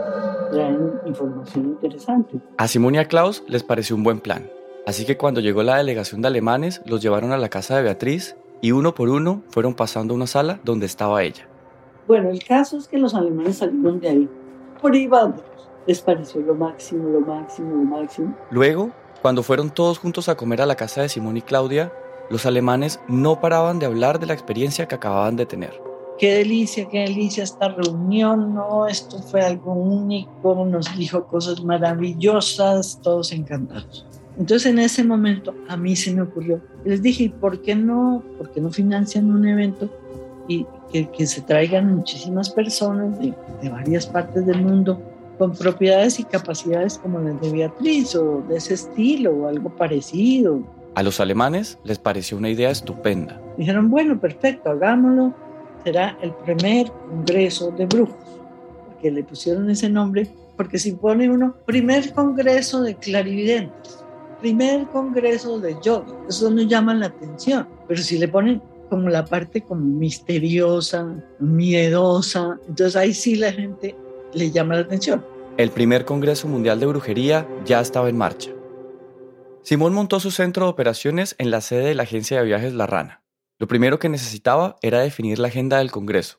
traen 0.50 1.00
información 1.06 1.66
interesante. 1.66 2.40
A 2.56 2.66
Simón 2.66 2.96
y 2.96 2.98
a 2.98 3.04
Klaus 3.04 3.44
les 3.46 3.62
pareció 3.62 3.94
un 3.94 4.02
buen 4.02 4.18
plan. 4.18 4.50
Así 4.84 5.06
que 5.06 5.16
cuando 5.16 5.40
llegó 5.40 5.62
la 5.62 5.76
delegación 5.76 6.22
de 6.22 6.28
alemanes, 6.28 6.82
los 6.86 7.00
llevaron 7.00 7.30
a 7.30 7.36
la 7.36 7.50
casa 7.50 7.76
de 7.76 7.82
Beatriz 7.82 8.36
y 8.60 8.72
uno 8.72 8.94
por 8.94 9.10
uno 9.10 9.42
fueron 9.50 9.74
pasando 9.74 10.12
a 10.12 10.16
una 10.16 10.26
sala 10.26 10.58
donde 10.64 10.86
estaba 10.86 11.22
ella. 11.22 11.46
Bueno, 12.08 12.30
el 12.30 12.42
caso 12.42 12.78
es 12.78 12.88
que 12.88 12.98
los 12.98 13.14
alemanes 13.14 13.58
salieron 13.58 14.00
de 14.00 14.08
ahí 14.08 14.28
privados. 14.82 15.42
Les 15.86 16.00
pareció 16.00 16.40
lo 16.40 16.56
máximo, 16.56 17.10
lo 17.10 17.20
máximo, 17.20 17.76
lo 17.76 17.84
máximo. 17.84 18.34
Luego, 18.50 18.90
cuando 19.22 19.44
fueron 19.44 19.70
todos 19.70 19.98
juntos 19.98 20.28
a 20.28 20.36
comer 20.36 20.62
a 20.62 20.66
la 20.66 20.74
casa 20.74 21.02
de 21.02 21.08
Simón 21.08 21.36
y 21.36 21.42
Claudia, 21.42 21.92
los 22.28 22.44
alemanes 22.44 22.98
no 23.06 23.40
paraban 23.40 23.78
de 23.78 23.86
hablar 23.86 24.18
de 24.18 24.26
la 24.26 24.34
experiencia 24.34 24.88
que 24.88 24.96
acababan 24.96 25.36
de 25.36 25.46
tener. 25.46 25.88
Qué 26.18 26.34
delicia, 26.34 26.88
qué 26.88 27.00
delicia 27.00 27.44
esta 27.44 27.68
reunión, 27.68 28.54
no, 28.54 28.88
esto 28.88 29.18
fue 29.20 29.40
algo 29.40 29.72
único, 29.72 30.66
nos 30.66 30.96
dijo 30.96 31.26
cosas 31.26 31.62
maravillosas, 31.62 33.00
todos 33.02 33.32
encantados. 33.32 34.04
Entonces 34.36 34.70
en 34.70 34.80
ese 34.80 35.04
momento 35.04 35.54
a 35.68 35.76
mí 35.76 35.94
se 35.94 36.12
me 36.12 36.22
ocurrió, 36.22 36.60
les 36.84 37.02
dije, 37.02 37.32
¿por 37.40 37.62
qué 37.62 37.76
no, 37.76 38.22
por 38.36 38.50
qué 38.50 38.60
no 38.60 38.70
financian 38.70 39.30
un 39.30 39.46
evento 39.46 39.88
y 40.48 40.66
que, 40.92 41.26
se 41.26 41.42
traigan 41.42 41.94
muchísimas 41.94 42.50
personas 42.50 43.18
de, 43.18 43.34
de 43.62 43.68
varias 43.68 44.06
partes 44.06 44.44
del 44.46 44.62
mundo 44.62 45.00
con 45.38 45.52
propiedades 45.52 46.18
y 46.18 46.24
capacidades 46.24 46.98
como 46.98 47.20
las 47.20 47.40
de 47.40 47.52
Beatriz 47.52 48.16
o 48.16 48.42
de 48.48 48.56
ese 48.56 48.74
estilo 48.74 49.32
o 49.32 49.46
algo 49.46 49.70
parecido? 49.70 50.62
A 50.94 51.02
los 51.02 51.20
alemanes 51.20 51.78
les 51.84 51.98
pareció 51.98 52.36
una 52.36 52.50
idea 52.50 52.70
estupenda. 52.70 53.40
Dijeron, 53.56 53.88
bueno, 53.88 54.18
perfecto, 54.18 54.70
hagámoslo. 54.70 55.32
Será 55.84 56.18
el 56.22 56.32
primer 56.32 56.90
congreso 56.90 57.70
de 57.70 57.86
brujos, 57.86 58.40
porque 58.86 59.10
le 59.10 59.22
pusieron 59.22 59.70
ese 59.70 59.88
nombre, 59.88 60.28
porque 60.56 60.78
si 60.78 60.92
pone 60.92 61.30
uno, 61.30 61.54
primer 61.66 62.12
congreso 62.12 62.82
de 62.82 62.96
clarividentes, 62.96 64.04
primer 64.40 64.86
congreso 64.88 65.60
de 65.60 65.76
yoga, 65.82 66.14
eso 66.28 66.50
no 66.50 66.62
llama 66.62 66.94
la 66.94 67.06
atención. 67.06 67.68
Pero 67.86 68.02
si 68.02 68.18
le 68.18 68.28
ponen 68.28 68.60
como 68.88 69.08
la 69.08 69.24
parte 69.24 69.60
como 69.60 69.82
misteriosa, 69.82 71.14
miedosa. 71.38 72.58
Entonces 72.68 72.96
ahí 72.96 73.14
sí 73.14 73.36
la 73.36 73.52
gente 73.52 73.94
le 74.32 74.50
llama 74.50 74.74
la 74.74 74.82
atención. 74.82 75.24
El 75.56 75.70
primer 75.70 76.04
Congreso 76.04 76.48
Mundial 76.48 76.80
de 76.80 76.86
Brujería 76.86 77.46
ya 77.64 77.80
estaba 77.80 78.08
en 78.08 78.16
marcha. 78.16 78.50
Simón 79.62 79.92
montó 79.92 80.20
su 80.20 80.30
centro 80.30 80.64
de 80.64 80.70
operaciones 80.70 81.34
en 81.38 81.50
la 81.50 81.60
sede 81.60 81.86
de 81.86 81.94
la 81.94 82.04
agencia 82.04 82.38
de 82.38 82.46
viajes 82.46 82.72
La 82.72 82.86
Rana. 82.86 83.22
Lo 83.58 83.66
primero 83.66 83.98
que 83.98 84.08
necesitaba 84.08 84.76
era 84.82 85.00
definir 85.00 85.40
la 85.40 85.48
agenda 85.48 85.78
del 85.78 85.90
Congreso. 85.90 86.38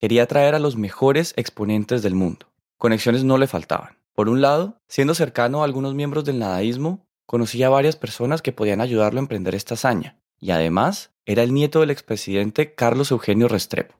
Quería 0.00 0.26
traer 0.26 0.56
a 0.56 0.58
los 0.58 0.76
mejores 0.76 1.32
exponentes 1.36 2.02
del 2.02 2.14
mundo. 2.16 2.52
Conexiones 2.76 3.22
no 3.22 3.38
le 3.38 3.46
faltaban. 3.46 3.98
Por 4.14 4.28
un 4.28 4.40
lado, 4.40 4.80
siendo 4.88 5.14
cercano 5.14 5.62
a 5.62 5.64
algunos 5.64 5.94
miembros 5.94 6.24
del 6.24 6.40
nadaísmo, 6.40 7.06
conocía 7.24 7.68
a 7.68 7.70
varias 7.70 7.96
personas 7.96 8.42
que 8.42 8.52
podían 8.52 8.80
ayudarlo 8.80 9.20
a 9.20 9.22
emprender 9.22 9.54
esta 9.54 9.74
hazaña. 9.74 10.18
Y 10.40 10.50
además, 10.50 11.12
era 11.24 11.44
el 11.44 11.54
nieto 11.54 11.80
del 11.80 11.90
expresidente 11.90 12.74
Carlos 12.74 13.10
Eugenio 13.10 13.46
Restrepo. 13.48 13.94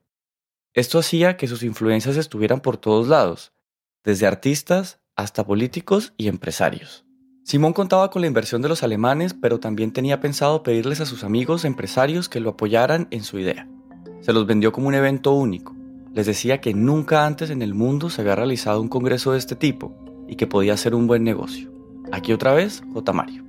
Esto 0.74 0.98
hacía 0.98 1.36
que 1.36 1.48
sus 1.48 1.62
influencias 1.62 2.16
estuvieran 2.16 2.60
por 2.60 2.76
todos 2.76 3.08
lados, 3.08 3.52
desde 4.04 4.26
artistas 4.26 5.00
hasta 5.14 5.46
políticos 5.46 6.12
y 6.16 6.28
empresarios. 6.28 7.05
Simón 7.46 7.74
contaba 7.74 8.10
con 8.10 8.22
la 8.22 8.26
inversión 8.26 8.60
de 8.60 8.68
los 8.68 8.82
alemanes, 8.82 9.32
pero 9.32 9.60
también 9.60 9.92
tenía 9.92 10.18
pensado 10.18 10.64
pedirles 10.64 11.00
a 11.00 11.06
sus 11.06 11.22
amigos 11.22 11.64
empresarios 11.64 12.28
que 12.28 12.40
lo 12.40 12.50
apoyaran 12.50 13.06
en 13.12 13.22
su 13.22 13.38
idea. 13.38 13.68
Se 14.20 14.32
los 14.32 14.48
vendió 14.48 14.72
como 14.72 14.88
un 14.88 14.94
evento 14.94 15.32
único. 15.32 15.72
Les 16.12 16.26
decía 16.26 16.60
que 16.60 16.74
nunca 16.74 17.24
antes 17.24 17.50
en 17.50 17.62
el 17.62 17.72
mundo 17.72 18.10
se 18.10 18.22
había 18.22 18.34
realizado 18.34 18.82
un 18.82 18.88
congreso 18.88 19.30
de 19.30 19.38
este 19.38 19.54
tipo 19.54 19.94
y 20.26 20.34
que 20.34 20.48
podía 20.48 20.76
ser 20.76 20.96
un 20.96 21.06
buen 21.06 21.22
negocio. 21.22 21.70
Aquí 22.10 22.32
otra 22.32 22.52
vez, 22.52 22.82
J. 22.92 23.12
Mario. 23.12 23.44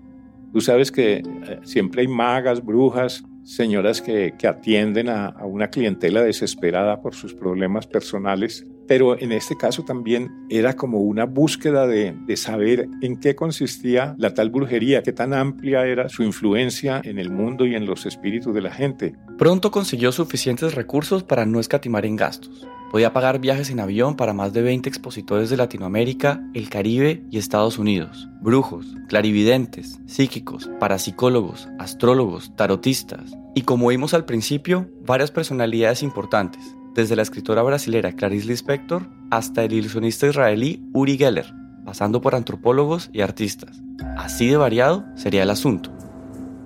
Tú 0.54 0.62
sabes 0.62 0.92
que 0.92 1.14
eh, 1.16 1.24
siempre 1.64 2.04
hay 2.04 2.08
magas, 2.08 2.64
brujas, 2.64 3.24
señoras 3.46 4.04
que, 4.04 4.32
atienden 4.48 5.10
a, 5.10 5.36
una 5.44 5.72
clientela 5.72 6.22
desesperada 6.22 7.02
por 7.02 7.16
sus 7.16 7.34
problemas 7.34 7.88
personales, 7.88 8.64
pero 8.88 9.20
en 9.20 9.32
este 9.32 9.56
caso 9.56 9.84
también 9.84 10.32
era 10.50 10.76
como 10.76 11.00
una 11.00 11.26
búsqueda 11.26 11.86
de, 11.88 12.16
saber 12.38 12.88
en 13.02 13.20
qué 13.20 13.36
consistía 13.36 14.16
la 14.18 14.34
tal 14.34 14.50
brujería, 14.50 15.04
qué 15.04 15.12
tan 15.12 15.34
amplia 15.34 15.86
era 15.86 16.08
su 16.08 16.24
influencia 16.24 17.02
en 17.04 17.20
el 17.20 17.32
mundo 17.32 17.66
y 17.66 17.76
en 17.76 17.86
los 17.86 18.06
espíritus 18.06 18.54
de 18.54 18.62
la 18.62 18.72
gente. 18.72 19.16
Pronto 19.38 19.72
consiguió 19.72 20.12
suficientes 20.12 20.76
recursos 20.76 21.24
para 21.24 21.46
no 21.46 21.60
escatimar 21.60 22.06
en 22.06 22.16
gastos. 22.16 22.68
Podía 22.92 23.12
pagar 23.12 23.40
viajes 23.40 23.70
en 23.70 23.82
avión 23.82 24.16
para 24.16 24.34
más 24.34 24.54
de 24.54 24.62
20 24.62 24.88
expositores 24.88 25.50
de 25.50 25.58
Latinoamérica, 25.58 26.42
el 26.54 26.70
Caribe 26.70 27.22
y 27.30 27.38
Estados 27.38 27.78
Unidos. 27.78 28.30
Brujos, 28.42 28.86
clarividentes, 29.10 30.00
psíquicos, 30.06 30.70
parapsicólogos, 30.80 31.68
astrólogos, 31.80 32.56
tarotistas. 32.56 33.36
Y 33.56 33.64
como 33.64 33.90
vimos 33.90 34.14
al 34.14 34.24
principio, 34.24 34.90
varias 35.06 35.32
personalidades 35.32 36.02
importantes, 36.02 36.78
desde 36.98 37.16
la 37.16 37.22
escritora 37.22 37.62
brasilera 37.62 38.12
Clarice 38.12 38.48
Lispector 38.48 39.04
hasta 39.30 39.64
el 39.64 39.72
ilusionista 39.72 40.26
israelí 40.26 40.84
Uri 40.94 41.16
Geller, 41.16 41.54
pasando 41.86 42.22
por 42.22 42.34
antropólogos 42.34 43.12
y 43.14 43.22
artistas. 43.22 43.80
Así 44.18 44.48
de 44.48 44.58
variado 44.58 45.06
sería 45.16 45.44
el 45.44 45.52
asunto. 45.52 45.92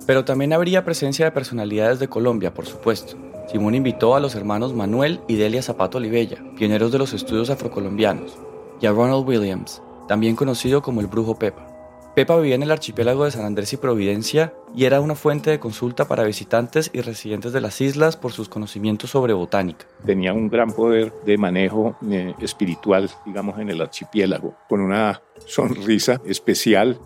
Pero 0.06 0.24
también 0.24 0.54
habría 0.54 0.86
presencia 0.86 1.26
de 1.26 1.32
personalidades 1.32 1.98
de 1.98 2.08
Colombia, 2.08 2.54
por 2.54 2.64
supuesto, 2.64 3.18
Simón 3.50 3.74
invitó 3.74 4.14
a 4.14 4.20
los 4.20 4.34
hermanos 4.34 4.72
Manuel 4.72 5.20
y 5.28 5.36
Delia 5.36 5.62
Zapato 5.62 5.98
Olivella, 5.98 6.38
pioneros 6.56 6.90
de 6.92 6.98
los 6.98 7.12
estudios 7.12 7.50
afrocolombianos, 7.50 8.38
y 8.80 8.86
a 8.86 8.92
Ronald 8.92 9.28
Williams, 9.28 9.82
también 10.08 10.34
conocido 10.34 10.80
como 10.80 11.02
el 11.02 11.08
Brujo 11.08 11.38
Pepa. 11.38 11.71
Pepa 12.14 12.36
vivía 12.36 12.56
en 12.56 12.62
el 12.62 12.70
archipiélago 12.70 13.24
de 13.24 13.30
San 13.30 13.46
Andrés 13.46 13.72
y 13.72 13.78
Providencia 13.78 14.52
y 14.76 14.84
era 14.84 15.00
una 15.00 15.14
fuente 15.14 15.50
de 15.50 15.58
consulta 15.58 16.06
para 16.06 16.24
visitantes 16.24 16.90
y 16.92 17.00
residentes 17.00 17.54
de 17.54 17.62
las 17.62 17.80
islas 17.80 18.18
por 18.18 18.32
sus 18.32 18.50
conocimientos 18.50 19.10
sobre 19.10 19.32
botánica. 19.32 19.86
Tenía 20.04 20.34
un 20.34 20.48
gran 20.48 20.72
poder 20.72 21.12
de 21.24 21.38
manejo 21.38 21.96
eh, 22.10 22.34
espiritual, 22.38 23.10
digamos, 23.24 23.58
en 23.58 23.70
el 23.70 23.80
archipiélago, 23.80 24.54
con 24.68 24.82
una 24.82 25.22
sonrisa 25.46 26.20
especial 26.26 26.98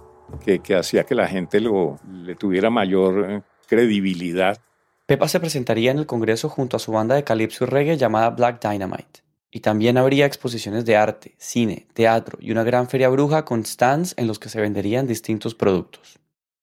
que, 0.44 0.58
que 0.58 0.74
hacía 0.74 1.04
que 1.04 1.14
la 1.14 1.28
gente 1.28 1.60
lo, 1.60 2.00
le 2.10 2.34
tuviera 2.34 2.68
mayor 2.68 3.30
eh, 3.30 3.42
credibilidad 3.68 4.58
Pepa 5.06 5.28
se 5.28 5.38
presentaría 5.38 5.92
en 5.92 5.98
el 5.98 6.06
Congreso 6.06 6.48
junto 6.48 6.76
a 6.76 6.80
su 6.80 6.90
banda 6.90 7.14
de 7.14 7.22
calipso 7.22 7.62
y 7.62 7.68
reggae 7.68 7.96
llamada 7.96 8.30
Black 8.30 8.60
Dynamite. 8.60 9.25
Y 9.56 9.60
también 9.60 9.96
habría 9.96 10.26
exposiciones 10.26 10.84
de 10.84 10.96
arte, 10.96 11.34
cine, 11.38 11.86
teatro 11.94 12.36
y 12.42 12.50
una 12.50 12.62
gran 12.62 12.90
feria 12.90 13.08
bruja 13.08 13.46
con 13.46 13.64
stands 13.64 14.12
en 14.18 14.26
los 14.26 14.38
que 14.38 14.50
se 14.50 14.60
venderían 14.60 15.06
distintos 15.06 15.54
productos. 15.54 16.18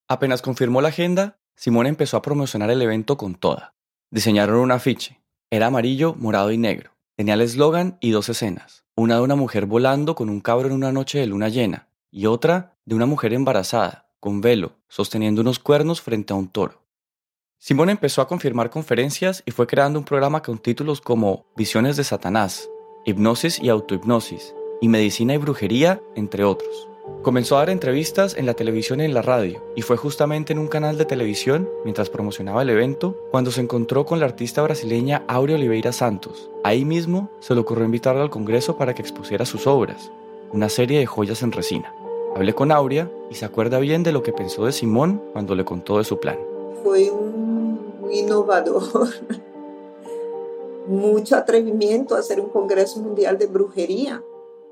Apenas 0.07 0.43
confirmó 0.43 0.79
la 0.79 0.89
agenda, 0.89 1.39
Simón 1.55 1.87
empezó 1.87 2.17
a 2.17 2.21
promocionar 2.21 2.69
el 2.69 2.83
evento 2.83 3.17
con 3.17 3.33
toda. 3.33 3.73
Diseñaron 4.11 4.57
un 4.59 4.71
afiche. 4.71 5.19
Era 5.49 5.65
amarillo, 5.65 6.13
morado 6.13 6.51
y 6.51 6.59
negro. 6.59 6.91
Tenía 7.15 7.33
el 7.33 7.41
eslogan 7.41 7.97
y 7.99 8.11
dos 8.11 8.29
escenas. 8.29 8.85
Una 8.95 9.15
de 9.15 9.21
una 9.21 9.35
mujer 9.35 9.65
volando 9.65 10.13
con 10.13 10.29
un 10.29 10.39
cabro 10.39 10.67
en 10.67 10.75
una 10.75 10.91
noche 10.91 11.17
de 11.17 11.25
luna 11.25 11.49
llena 11.49 11.87
y 12.11 12.27
otra 12.27 12.77
de 12.85 12.93
una 12.93 13.07
mujer 13.07 13.33
embarazada, 13.33 14.05
con 14.19 14.39
velo, 14.39 14.73
sosteniendo 14.87 15.41
unos 15.41 15.57
cuernos 15.57 15.99
frente 15.99 16.31
a 16.31 16.35
un 16.35 16.47
toro. 16.47 16.83
Simón 17.57 17.89
empezó 17.89 18.21
a 18.21 18.27
confirmar 18.27 18.69
conferencias 18.69 19.41
y 19.47 19.51
fue 19.51 19.65
creando 19.65 19.97
un 19.97 20.05
programa 20.05 20.43
con 20.43 20.59
títulos 20.59 21.01
como 21.01 21.47
Visiones 21.55 21.97
de 21.97 22.03
Satanás, 22.03 22.69
Hipnosis 23.05 23.59
y 23.59 23.67
Autohipnosis, 23.67 24.55
y 24.79 24.87
Medicina 24.87 25.33
y 25.33 25.37
Brujería, 25.37 26.01
entre 26.15 26.45
otros. 26.45 26.87
Comenzó 27.21 27.57
a 27.57 27.59
dar 27.59 27.69
entrevistas 27.69 28.33
en 28.37 28.45
la 28.45 28.53
televisión 28.53 29.01
y 29.01 29.03
en 29.03 29.13
la 29.13 29.21
radio, 29.21 29.61
y 29.75 29.81
fue 29.81 29.97
justamente 29.97 30.53
en 30.53 30.59
un 30.59 30.67
canal 30.67 30.97
de 30.97 31.03
televisión, 31.03 31.69
mientras 31.83 32.09
promocionaba 32.09 32.61
el 32.61 32.69
evento, 32.69 33.17
cuando 33.29 33.51
se 33.51 33.59
encontró 33.59 34.05
con 34.05 34.21
la 34.21 34.25
artista 34.25 34.61
brasileña 34.61 35.23
Aurea 35.27 35.57
Oliveira 35.57 35.91
Santos. 35.91 36.49
Ahí 36.63 36.85
mismo 36.85 37.29
se 37.41 37.53
le 37.53 37.59
ocurrió 37.59 37.83
invitarla 37.83 38.21
al 38.21 38.29
Congreso 38.29 38.77
para 38.77 38.95
que 38.95 39.01
expusiera 39.01 39.45
sus 39.45 39.67
obras, 39.67 40.09
una 40.53 40.69
serie 40.69 40.99
de 40.99 41.05
joyas 41.05 41.43
en 41.43 41.51
resina. 41.51 41.93
Hablé 42.37 42.53
con 42.53 42.71
Aurea 42.71 43.11
y 43.29 43.35
se 43.35 43.43
acuerda 43.43 43.79
bien 43.79 44.03
de 44.03 44.13
lo 44.13 44.23
que 44.23 44.31
pensó 44.31 44.65
de 44.65 44.71
Simón 44.71 45.21
cuando 45.33 45.55
le 45.55 45.65
contó 45.65 45.97
de 45.97 46.05
su 46.05 46.21
plan. 46.21 46.37
Fue 46.83 47.11
un, 47.11 48.09
innovador, 48.09 49.09
mucho 50.87 51.35
atrevimiento 51.35 52.15
a 52.15 52.19
hacer 52.19 52.39
un 52.39 52.49
Congreso 52.49 52.99
Mundial 52.99 53.37
de 53.37 53.47
Brujería 53.47 54.21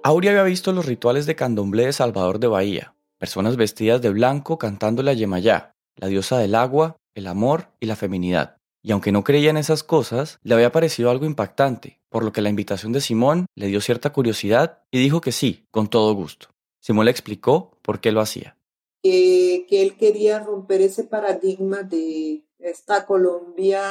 Aurea 0.03 0.31
había 0.31 0.43
visto 0.43 0.71
los 0.71 0.87
rituales 0.87 1.27
de 1.27 1.35
candomblé 1.35 1.85
de 1.85 1.93
Salvador 1.93 2.39
de 2.39 2.47
Bahía, 2.47 2.95
personas 3.19 3.55
vestidas 3.55 4.01
de 4.01 4.09
blanco 4.09 4.57
cantando 4.57 5.03
la 5.03 5.13
Yemayá, 5.13 5.75
la 5.95 6.07
diosa 6.07 6.39
del 6.39 6.55
agua, 6.55 6.97
el 7.13 7.27
amor 7.27 7.67
y 7.79 7.85
la 7.85 7.95
feminidad. 7.95 8.57
Y 8.81 8.93
aunque 8.93 9.11
no 9.11 9.23
creía 9.23 9.51
en 9.51 9.57
esas 9.57 9.83
cosas, 9.83 10.39
le 10.41 10.55
había 10.55 10.71
parecido 10.71 11.11
algo 11.11 11.27
impactante, 11.27 12.01
por 12.09 12.23
lo 12.23 12.31
que 12.31 12.41
la 12.41 12.49
invitación 12.49 12.93
de 12.93 13.01
Simón 13.01 13.45
le 13.53 13.67
dio 13.67 13.79
cierta 13.79 14.11
curiosidad 14.11 14.79
y 14.89 14.97
dijo 14.97 15.21
que 15.21 15.31
sí, 15.31 15.67
con 15.69 15.87
todo 15.87 16.15
gusto. 16.15 16.47
Simón 16.79 17.05
le 17.05 17.11
explicó 17.11 17.77
por 17.83 18.01
qué 18.01 18.11
lo 18.11 18.21
hacía. 18.21 18.57
Que, 19.03 19.67
que 19.69 19.83
él 19.83 19.97
quería 19.97 20.39
romper 20.39 20.81
ese 20.81 21.03
paradigma 21.03 21.83
de 21.83 22.43
esta 22.57 23.05
Colombia 23.05 23.83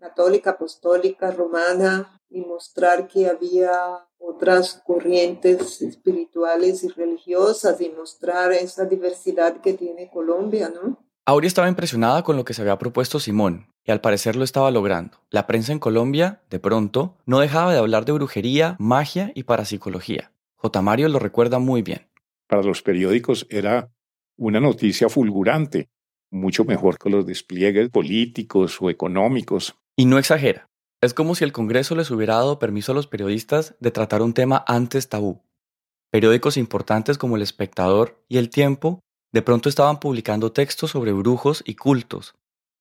católica, 0.00 0.50
apostólica, 0.50 1.30
romana, 1.30 2.20
y 2.30 2.40
mostrar 2.40 3.08
que 3.08 3.26
había 3.26 3.70
otras 4.18 4.82
corrientes 4.86 5.82
espirituales 5.82 6.84
y 6.84 6.88
religiosas 6.88 7.80
y 7.80 7.90
mostrar 7.90 8.52
esa 8.52 8.84
diversidad 8.84 9.60
que 9.60 9.74
tiene 9.74 10.10
Colombia, 10.10 10.72
¿no? 10.72 10.98
Aurea 11.26 11.48
estaba 11.48 11.68
impresionada 11.68 12.22
con 12.22 12.36
lo 12.36 12.44
que 12.44 12.54
se 12.54 12.62
había 12.62 12.78
propuesto 12.78 13.20
Simón, 13.20 13.68
y 13.84 13.90
al 13.90 14.00
parecer 14.00 14.36
lo 14.36 14.44
estaba 14.44 14.70
logrando. 14.70 15.18
La 15.30 15.46
prensa 15.46 15.72
en 15.72 15.78
Colombia, 15.78 16.42
de 16.50 16.58
pronto, 16.58 17.16
no 17.26 17.40
dejaba 17.40 17.72
de 17.72 17.78
hablar 17.78 18.04
de 18.04 18.12
brujería, 18.12 18.76
magia 18.78 19.30
y 19.34 19.44
parapsicología. 19.44 20.32
J. 20.56 20.82
Mario 20.82 21.08
lo 21.08 21.18
recuerda 21.18 21.58
muy 21.58 21.82
bien. 21.82 22.08
Para 22.46 22.62
los 22.62 22.82
periódicos 22.82 23.46
era 23.48 23.90
una 24.36 24.60
noticia 24.60 25.08
fulgurante, 25.08 25.88
mucho 26.30 26.64
mejor 26.64 26.98
que 26.98 27.10
los 27.10 27.26
despliegues 27.26 27.90
políticos 27.90 28.78
o 28.80 28.90
económicos. 28.90 29.76
Y 30.00 30.06
no 30.06 30.16
exagera. 30.16 30.66
Es 31.02 31.12
como 31.12 31.34
si 31.34 31.44
el 31.44 31.52
Congreso 31.52 31.94
les 31.94 32.10
hubiera 32.10 32.36
dado 32.36 32.58
permiso 32.58 32.92
a 32.92 32.94
los 32.94 33.06
periodistas 33.06 33.74
de 33.80 33.90
tratar 33.90 34.22
un 34.22 34.32
tema 34.32 34.64
antes 34.66 35.10
tabú. 35.10 35.42
Periódicos 36.10 36.56
importantes 36.56 37.18
como 37.18 37.36
El 37.36 37.42
Espectador 37.42 38.18
y 38.26 38.38
El 38.38 38.48
Tiempo 38.48 39.00
de 39.30 39.42
pronto 39.42 39.68
estaban 39.68 40.00
publicando 40.00 40.52
textos 40.52 40.92
sobre 40.92 41.12
brujos 41.12 41.62
y 41.66 41.74
cultos. 41.74 42.34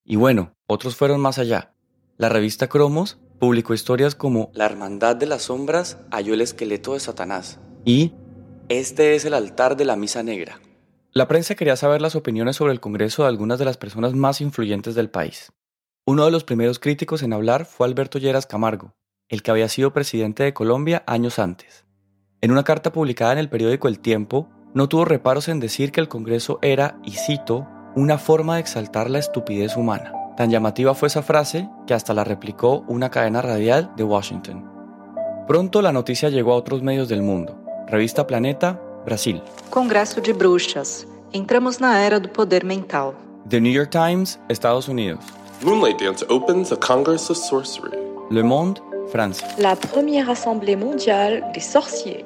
Y 0.05 0.15
bueno, 0.15 0.53
otros 0.65 0.95
fueron 0.95 1.19
más 1.19 1.39
allá. 1.39 1.73
La 2.15 2.29
revista 2.29 2.69
Cromos 2.69 3.19
publicó 3.37 3.73
historias 3.73 4.15
como 4.15 4.49
La 4.53 4.67
Hermandad 4.67 5.17
de 5.17 5.25
las 5.25 5.41
Sombras 5.41 5.97
halló 6.11 6.33
el 6.33 6.39
esqueleto 6.39 6.93
de 6.93 7.01
Satanás 7.01 7.59
y 7.83 8.13
Este 8.69 9.15
es 9.15 9.25
el 9.25 9.33
altar 9.33 9.75
de 9.75 9.83
la 9.83 9.97
Misa 9.97 10.23
Negra. 10.23 10.61
La 11.11 11.27
prensa 11.27 11.55
quería 11.55 11.75
saber 11.75 12.01
las 12.01 12.15
opiniones 12.15 12.55
sobre 12.55 12.71
el 12.71 12.79
Congreso 12.79 13.23
de 13.23 13.27
algunas 13.27 13.59
de 13.59 13.65
las 13.65 13.75
personas 13.75 14.13
más 14.13 14.39
influyentes 14.39 14.95
del 14.95 15.09
país. 15.09 15.51
Uno 16.05 16.25
de 16.25 16.31
los 16.31 16.43
primeros 16.43 16.79
críticos 16.79 17.23
en 17.23 17.33
hablar 17.33 17.65
fue 17.65 17.87
Alberto 17.87 18.17
Lleras 18.19 18.47
Camargo, 18.47 18.95
el 19.27 19.43
que 19.43 19.51
había 19.51 19.69
sido 19.69 19.93
presidente 19.93 20.43
de 20.43 20.53
Colombia 20.53 21.03
años 21.05 21.39
antes. 21.39 21.85
En 22.41 22.51
una 22.51 22.63
carta 22.63 22.91
publicada 22.91 23.33
en 23.33 23.37
el 23.37 23.49
periódico 23.49 23.87
El 23.87 23.99
Tiempo, 23.99 24.49
no 24.73 24.87
tuvo 24.87 25.05
reparos 25.05 25.47
en 25.47 25.59
decir 25.59 25.91
que 25.91 26.01
el 26.01 26.07
Congreso 26.07 26.59
era, 26.61 26.99
y 27.03 27.11
cito, 27.11 27.67
una 27.95 28.17
forma 28.17 28.55
de 28.55 28.61
exaltar 28.61 29.09
la 29.09 29.19
estupidez 29.19 29.75
humana. 29.77 30.13
Tan 30.37 30.49
llamativa 30.49 30.95
fue 30.95 31.09
esa 31.09 31.21
frase 31.21 31.69
que 31.85 31.93
hasta 31.93 32.13
la 32.13 32.23
replicó 32.23 32.85
una 32.87 33.09
cadena 33.09 33.41
radial 33.41 33.91
de 33.97 34.03
Washington. 34.03 34.69
Pronto 35.47 35.81
la 35.81 35.91
noticia 35.91 36.29
llegó 36.29 36.53
a 36.53 36.55
otros 36.55 36.81
medios 36.81 37.09
del 37.09 37.23
mundo. 37.23 37.59
Revista 37.87 38.25
Planeta, 38.25 38.79
Brasil. 39.05 39.41
Congreso 39.69 40.21
de 40.21 40.31
Bruxas. 40.33 41.07
Entramos 41.33 41.81
na 41.81 42.05
era 42.05 42.19
do 42.19 42.29
poder 42.29 42.63
mental. 42.63 43.13
The 43.49 43.59
New 43.59 43.73
York 43.73 43.89
Times, 43.89 44.39
Estados 44.47 44.87
Unidos. 44.87 45.19
Moonlight 45.61 45.99
Dance 46.01 46.25
opens 46.29 46.71
a 46.71 46.77
Congress 46.77 47.29
of 47.29 47.37
Sorcery. 47.37 47.91
Le 48.29 48.43
Monde, 48.43 48.79
Francia. 49.11 49.45
La 49.57 49.75
première 49.75 50.29
assemblée 50.29 50.77
mondiale 50.77 51.43
des 51.53 51.59
sorciers. 51.59 52.23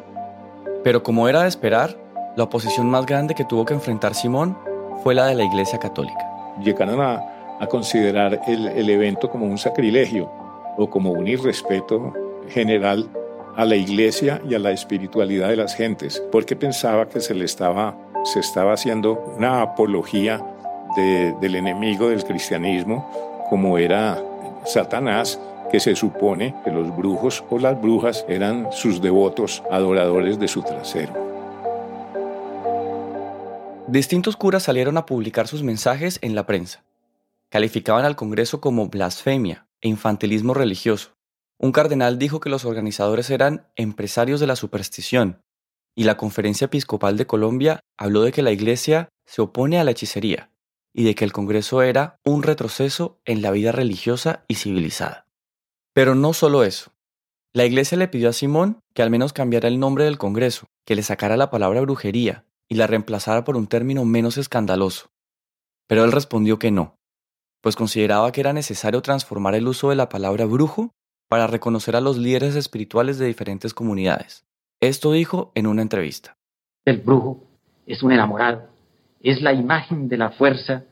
Pero 0.83 1.01
como 1.01 1.27
era 1.27 1.41
de 1.41 1.47
esperar, 1.47 1.97
la 2.35 2.43
oposición 2.43 2.91
más 2.91 3.07
grande 3.07 3.33
que 3.33 3.43
tuvo 3.43 3.65
que 3.65 3.73
enfrentar 3.73 4.13
Simón 4.13 4.55
fue 5.01 5.15
la 5.15 5.25
de 5.25 5.33
la 5.33 5.43
Iglesia 5.43 5.79
Católica. 5.79 6.19
Llegaron 6.61 7.01
a, 7.01 7.23
a 7.59 7.65
considerar 7.65 8.39
el, 8.47 8.67
el 8.67 8.89
evento 8.91 9.27
como 9.31 9.47
un 9.47 9.57
sacrilegio 9.57 10.29
o 10.77 10.87
como 10.87 11.11
un 11.11 11.27
irrespeto 11.27 12.13
general 12.49 13.09
a 13.55 13.65
la 13.65 13.75
iglesia 13.75 14.41
y 14.47 14.53
a 14.53 14.59
la 14.59 14.71
espiritualidad 14.71 15.49
de 15.49 15.55
las 15.55 15.75
gentes, 15.75 16.21
porque 16.31 16.55
pensaba 16.55 17.07
que 17.07 17.19
se 17.19 17.33
le 17.33 17.45
estaba, 17.45 17.95
se 18.25 18.39
estaba 18.39 18.73
haciendo 18.73 19.33
una 19.37 19.61
apología 19.61 20.39
de, 20.95 21.35
del 21.39 21.55
enemigo 21.55 22.09
del 22.09 22.23
cristianismo, 22.23 23.09
como 23.53 23.77
era 23.77 24.19
Satanás, 24.65 25.39
que 25.71 25.79
se 25.79 25.95
supone 25.95 26.55
que 26.63 26.71
los 26.71 26.97
brujos 26.97 27.43
o 27.51 27.59
las 27.59 27.79
brujas 27.79 28.25
eran 28.27 28.71
sus 28.71 28.99
devotos 28.99 29.61
adoradores 29.69 30.39
de 30.39 30.47
su 30.47 30.63
trasero. 30.63 31.13
Distintos 33.87 34.37
curas 34.37 34.63
salieron 34.63 34.97
a 34.97 35.05
publicar 35.05 35.47
sus 35.47 35.61
mensajes 35.61 36.17
en 36.23 36.33
la 36.33 36.47
prensa. 36.47 36.83
Calificaban 37.51 38.05
al 38.05 38.15
Congreso 38.15 38.59
como 38.59 38.89
blasfemia 38.89 39.67
e 39.81 39.87
infantilismo 39.87 40.55
religioso. 40.55 41.11
Un 41.59 41.73
cardenal 41.73 42.17
dijo 42.17 42.39
que 42.39 42.49
los 42.49 42.65
organizadores 42.65 43.29
eran 43.29 43.67
empresarios 43.75 44.39
de 44.39 44.47
la 44.47 44.55
superstición, 44.55 45.43
y 45.93 46.05
la 46.05 46.17
Conferencia 46.17 46.65
Episcopal 46.65 47.17
de 47.17 47.27
Colombia 47.27 47.81
habló 47.99 48.23
de 48.23 48.31
que 48.31 48.41
la 48.41 48.51
Iglesia 48.51 49.09
se 49.27 49.43
opone 49.43 49.79
a 49.79 49.83
la 49.83 49.91
hechicería 49.91 50.49
y 50.93 51.03
de 51.03 51.15
que 51.15 51.25
el 51.25 51.33
Congreso 51.33 51.81
era 51.81 52.19
un 52.23 52.43
retroceso 52.43 53.19
en 53.25 53.41
la 53.41 53.51
vida 53.51 53.71
religiosa 53.71 54.45
y 54.47 54.55
civilizada. 54.55 55.27
Pero 55.93 56.15
no 56.15 56.33
solo 56.33 56.63
eso. 56.63 56.91
La 57.53 57.65
Iglesia 57.65 57.97
le 57.97 58.07
pidió 58.07 58.29
a 58.29 58.33
Simón 58.33 58.79
que 58.93 59.03
al 59.03 59.09
menos 59.09 59.33
cambiara 59.33 59.67
el 59.67 59.79
nombre 59.79 60.05
del 60.05 60.17
Congreso, 60.17 60.67
que 60.85 60.95
le 60.95 61.03
sacara 61.03 61.37
la 61.37 61.49
palabra 61.49 61.81
brujería 61.81 62.45
y 62.67 62.75
la 62.75 62.87
reemplazara 62.87 63.43
por 63.43 63.57
un 63.57 63.67
término 63.67 64.05
menos 64.05 64.37
escandaloso. 64.37 65.11
Pero 65.87 66.03
él 66.03 66.11
respondió 66.11 66.57
que 66.57 66.71
no, 66.71 66.95
pues 67.61 67.75
consideraba 67.75 68.31
que 68.31 68.41
era 68.41 68.53
necesario 68.53 69.01
transformar 69.01 69.55
el 69.55 69.67
uso 69.67 69.89
de 69.89 69.95
la 69.95 70.09
palabra 70.09 70.45
brujo 70.45 70.91
para 71.29 71.47
reconocer 71.47 71.95
a 71.95 72.01
los 72.01 72.17
líderes 72.17 72.55
espirituales 72.55 73.17
de 73.17 73.27
diferentes 73.27 73.73
comunidades. 73.73 74.45
Esto 74.81 75.11
dijo 75.11 75.51
en 75.55 75.67
una 75.67 75.81
entrevista. 75.81 76.35
El 76.85 76.97
brujo 76.97 77.47
es 77.85 78.03
un 78.03 78.11
enamorado, 78.11 78.67
es 79.23 79.41
la 79.41 79.53
imagen 79.53 80.09
de 80.09 80.17
la 80.17 80.31
fuerza 80.31 80.83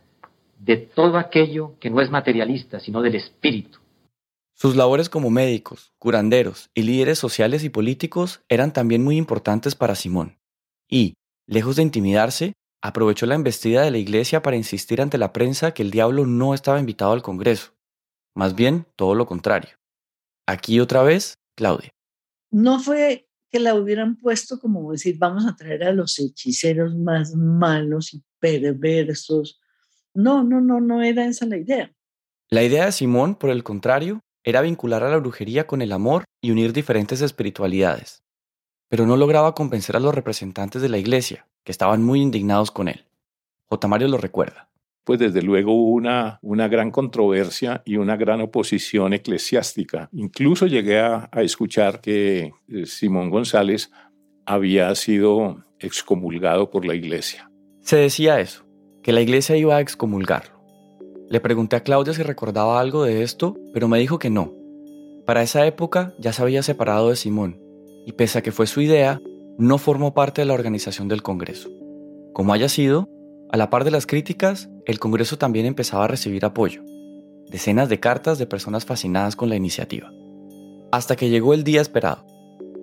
de 0.57 0.77
todo 0.77 1.17
aquello 1.17 1.75
que 1.79 1.89
no 1.89 2.01
es 2.01 2.09
materialista, 2.09 2.79
sino 2.79 3.01
del 3.01 3.15
espíritu. 3.15 3.79
Sus 4.55 4.75
labores 4.75 5.09
como 5.09 5.29
médicos, 5.29 5.91
curanderos 5.99 6.69
y 6.73 6.83
líderes 6.83 7.19
sociales 7.19 7.63
y 7.63 7.69
políticos 7.69 8.41
eran 8.47 8.73
también 8.73 9.03
muy 9.03 9.17
importantes 9.17 9.75
para 9.75 9.95
Simón. 9.95 10.37
Y, 10.87 11.15
lejos 11.47 11.75
de 11.75 11.83
intimidarse, 11.83 12.53
aprovechó 12.81 13.25
la 13.25 13.35
embestida 13.35 13.81
de 13.81 13.91
la 13.91 13.97
iglesia 13.97 14.41
para 14.41 14.55
insistir 14.55 15.01
ante 15.01 15.17
la 15.17 15.33
prensa 15.33 15.73
que 15.73 15.81
el 15.81 15.91
diablo 15.91 16.25
no 16.25 16.53
estaba 16.53 16.79
invitado 16.79 17.11
al 17.11 17.23
Congreso. 17.23 17.73
Más 18.35 18.55
bien, 18.55 18.85
todo 18.95 19.15
lo 19.15 19.25
contrario. 19.25 19.71
Aquí 20.47 20.79
otra 20.79 21.03
vez, 21.03 21.35
Claudia. 21.55 21.89
No 22.51 22.79
fue 22.79 23.25
que 23.51 23.59
la 23.59 23.75
hubieran 23.75 24.15
puesto 24.15 24.59
como 24.59 24.91
decir, 24.91 25.17
vamos 25.17 25.45
a 25.45 25.55
traer 25.55 25.83
a 25.83 25.91
los 25.91 26.17
hechiceros 26.19 26.95
más 26.95 27.35
malos 27.35 28.13
y 28.13 28.23
perversos. 28.39 29.59
No, 30.13 30.43
no, 30.43 30.61
no, 30.61 30.79
no 30.79 31.03
era 31.03 31.25
esa 31.25 31.45
la 31.45 31.57
idea. 31.57 31.93
La 32.49 32.63
idea 32.63 32.85
de 32.85 32.91
Simón, 32.91 33.35
por 33.35 33.49
el 33.49 33.63
contrario, 33.63 34.21
era 34.43 34.61
vincular 34.61 35.03
a 35.03 35.09
la 35.09 35.17
brujería 35.17 35.67
con 35.67 35.81
el 35.81 35.91
amor 35.91 36.23
y 36.41 36.51
unir 36.51 36.73
diferentes 36.73 37.21
espiritualidades. 37.21 38.23
Pero 38.89 39.05
no 39.05 39.15
lograba 39.17 39.53
convencer 39.53 39.95
a 39.95 39.99
los 39.99 40.15
representantes 40.15 40.81
de 40.81 40.89
la 40.89 40.97
iglesia, 40.97 41.47
que 41.63 41.71
estaban 41.71 42.03
muy 42.03 42.21
indignados 42.21 42.71
con 42.71 42.87
él. 42.87 43.05
J. 43.69 43.87
Mario 43.87 44.07
lo 44.07 44.17
recuerda 44.17 44.70
pues 45.03 45.19
desde 45.19 45.41
luego 45.41 45.73
hubo 45.73 45.91
una, 45.91 46.39
una 46.41 46.67
gran 46.67 46.91
controversia 46.91 47.81
y 47.85 47.97
una 47.97 48.17
gran 48.17 48.41
oposición 48.41 49.13
eclesiástica. 49.13 50.09
Incluso 50.13 50.67
llegué 50.67 50.99
a, 50.99 51.29
a 51.31 51.41
escuchar 51.41 52.01
que 52.01 52.53
eh, 52.67 52.85
Simón 52.85 53.29
González 53.29 53.91
había 54.45 54.93
sido 54.95 55.63
excomulgado 55.79 56.69
por 56.69 56.85
la 56.85 56.95
iglesia. 56.95 57.51
Se 57.81 57.97
decía 57.97 58.39
eso, 58.39 58.65
que 59.01 59.11
la 59.11 59.21
iglesia 59.21 59.57
iba 59.57 59.77
a 59.77 59.81
excomulgarlo. 59.81 60.61
Le 61.29 61.39
pregunté 61.39 61.75
a 61.77 61.83
Claudia 61.83 62.13
si 62.13 62.23
recordaba 62.23 62.79
algo 62.79 63.03
de 63.03 63.23
esto, 63.23 63.55
pero 63.73 63.87
me 63.87 63.99
dijo 63.99 64.19
que 64.19 64.29
no. 64.29 64.53
Para 65.25 65.43
esa 65.43 65.65
época 65.65 66.13
ya 66.19 66.33
se 66.33 66.41
había 66.41 66.61
separado 66.61 67.09
de 67.09 67.15
Simón, 67.15 67.59
y 68.05 68.13
pese 68.13 68.39
a 68.39 68.41
que 68.41 68.51
fue 68.51 68.67
su 68.67 68.81
idea, 68.81 69.21
no 69.57 69.77
formó 69.77 70.13
parte 70.13 70.41
de 70.41 70.45
la 70.45 70.53
organización 70.53 71.07
del 71.07 71.23
Congreso. 71.23 71.69
Como 72.33 72.53
haya 72.53 72.69
sido, 72.69 73.07
a 73.51 73.57
la 73.57 73.69
par 73.69 73.83
de 73.83 73.91
las 73.91 74.07
críticas, 74.07 74.69
el 74.91 74.99
Congreso 74.99 75.37
también 75.37 75.65
empezaba 75.65 76.03
a 76.03 76.07
recibir 76.07 76.45
apoyo, 76.45 76.83
decenas 77.49 77.89
de 77.89 77.99
cartas 77.99 78.37
de 78.37 78.45
personas 78.45 78.85
fascinadas 78.85 79.35
con 79.35 79.49
la 79.49 79.55
iniciativa. 79.55 80.11
Hasta 80.91 81.15
que 81.15 81.29
llegó 81.29 81.53
el 81.53 81.63
día 81.63 81.81
esperado. 81.81 82.25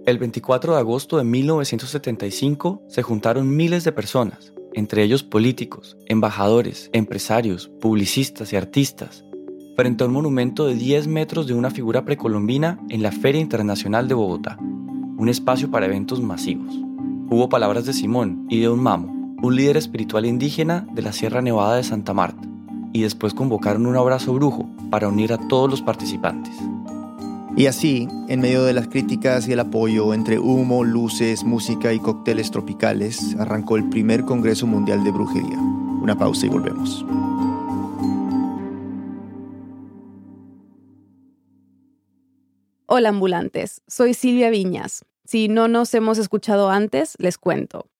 El 0.06 0.18
24 0.18 0.72
de 0.72 0.78
agosto 0.78 1.18
de 1.18 1.24
1975 1.24 2.82
se 2.88 3.02
juntaron 3.02 3.54
miles 3.54 3.84
de 3.84 3.92
personas, 3.92 4.54
entre 4.72 5.02
ellos 5.02 5.22
políticos, 5.22 5.98
embajadores, 6.06 6.88
empresarios, 6.92 7.68
publicistas 7.80 8.52
y 8.52 8.56
artistas, 8.56 9.24
frente 9.76 10.02
a 10.02 10.06
un 10.06 10.14
monumento 10.14 10.66
de 10.66 10.74
10 10.74 11.08
metros 11.08 11.46
de 11.46 11.54
una 11.54 11.70
figura 11.70 12.04
precolombina 12.04 12.80
en 12.88 13.02
la 13.02 13.12
Feria 13.12 13.40
Internacional 13.40 14.08
de 14.08 14.14
Bogotá, 14.14 14.56
un 14.58 15.28
espacio 15.28 15.70
para 15.70 15.86
eventos 15.86 16.22
masivos. 16.22 16.74
Hubo 17.30 17.50
palabras 17.50 17.84
de 17.84 17.92
Simón 17.92 18.46
y 18.48 18.60
de 18.60 18.70
un 18.70 18.80
mamo, 18.80 19.17
un 19.40 19.54
líder 19.54 19.76
espiritual 19.76 20.26
indígena 20.26 20.86
de 20.92 21.02
la 21.02 21.12
Sierra 21.12 21.40
Nevada 21.40 21.76
de 21.76 21.84
Santa 21.84 22.12
Marta, 22.12 22.42
y 22.92 23.02
después 23.02 23.34
convocaron 23.34 23.86
un 23.86 23.96
abrazo 23.96 24.32
brujo 24.34 24.68
para 24.90 25.08
unir 25.08 25.32
a 25.32 25.48
todos 25.48 25.70
los 25.70 25.82
participantes. 25.82 26.54
Y 27.56 27.66
así, 27.66 28.08
en 28.28 28.40
medio 28.40 28.64
de 28.64 28.72
las 28.72 28.88
críticas 28.88 29.48
y 29.48 29.52
el 29.52 29.60
apoyo 29.60 30.14
entre 30.14 30.38
humo, 30.38 30.84
luces, 30.84 31.44
música 31.44 31.92
y 31.92 31.98
cócteles 31.98 32.50
tropicales, 32.50 33.36
arrancó 33.38 33.76
el 33.76 33.88
primer 33.88 34.24
Congreso 34.24 34.66
Mundial 34.66 35.02
de 35.02 35.10
Brujería. 35.10 35.58
Una 35.58 36.16
pausa 36.16 36.46
y 36.46 36.48
volvemos. 36.48 37.04
Hola 42.86 43.10
ambulantes, 43.10 43.82
soy 43.86 44.14
Silvia 44.14 44.50
Viñas. 44.50 45.04
Si 45.24 45.48
no 45.48 45.68
nos 45.68 45.92
hemos 45.94 46.18
escuchado 46.18 46.70
antes, 46.70 47.14
les 47.18 47.38
cuento. 47.38 47.90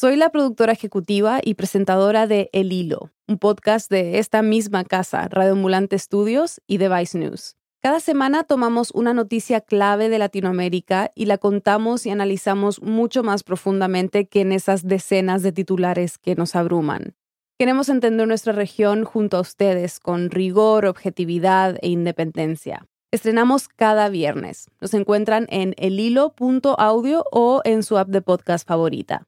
Soy 0.00 0.14
la 0.14 0.30
productora 0.30 0.72
ejecutiva 0.72 1.40
y 1.42 1.54
presentadora 1.54 2.28
de 2.28 2.50
El 2.52 2.72
Hilo, 2.72 3.10
un 3.26 3.36
podcast 3.36 3.90
de 3.90 4.20
esta 4.20 4.42
misma 4.42 4.84
casa, 4.84 5.26
Radio 5.26 5.54
Ambulante 5.54 5.98
Studios 5.98 6.60
y 6.68 6.78
Device 6.78 7.18
News. 7.18 7.56
Cada 7.82 7.98
semana 7.98 8.44
tomamos 8.44 8.92
una 8.92 9.12
noticia 9.12 9.60
clave 9.60 10.08
de 10.08 10.20
Latinoamérica 10.20 11.10
y 11.16 11.26
la 11.26 11.36
contamos 11.36 12.06
y 12.06 12.10
analizamos 12.10 12.80
mucho 12.80 13.24
más 13.24 13.42
profundamente 13.42 14.28
que 14.28 14.42
en 14.42 14.52
esas 14.52 14.86
decenas 14.86 15.42
de 15.42 15.50
titulares 15.50 16.16
que 16.16 16.36
nos 16.36 16.54
abruman. 16.54 17.16
Queremos 17.58 17.88
entender 17.88 18.28
nuestra 18.28 18.52
región 18.52 19.02
junto 19.02 19.36
a 19.36 19.40
ustedes 19.40 19.98
con 19.98 20.30
rigor, 20.30 20.86
objetividad 20.86 21.76
e 21.82 21.88
independencia. 21.88 22.86
Estrenamos 23.10 23.66
cada 23.66 24.08
viernes. 24.10 24.70
Nos 24.80 24.94
encuentran 24.94 25.48
en 25.50 25.74
elhilo.audio 25.76 27.24
o 27.32 27.62
en 27.64 27.82
su 27.82 27.98
app 27.98 28.10
de 28.10 28.22
podcast 28.22 28.68
favorita. 28.68 29.27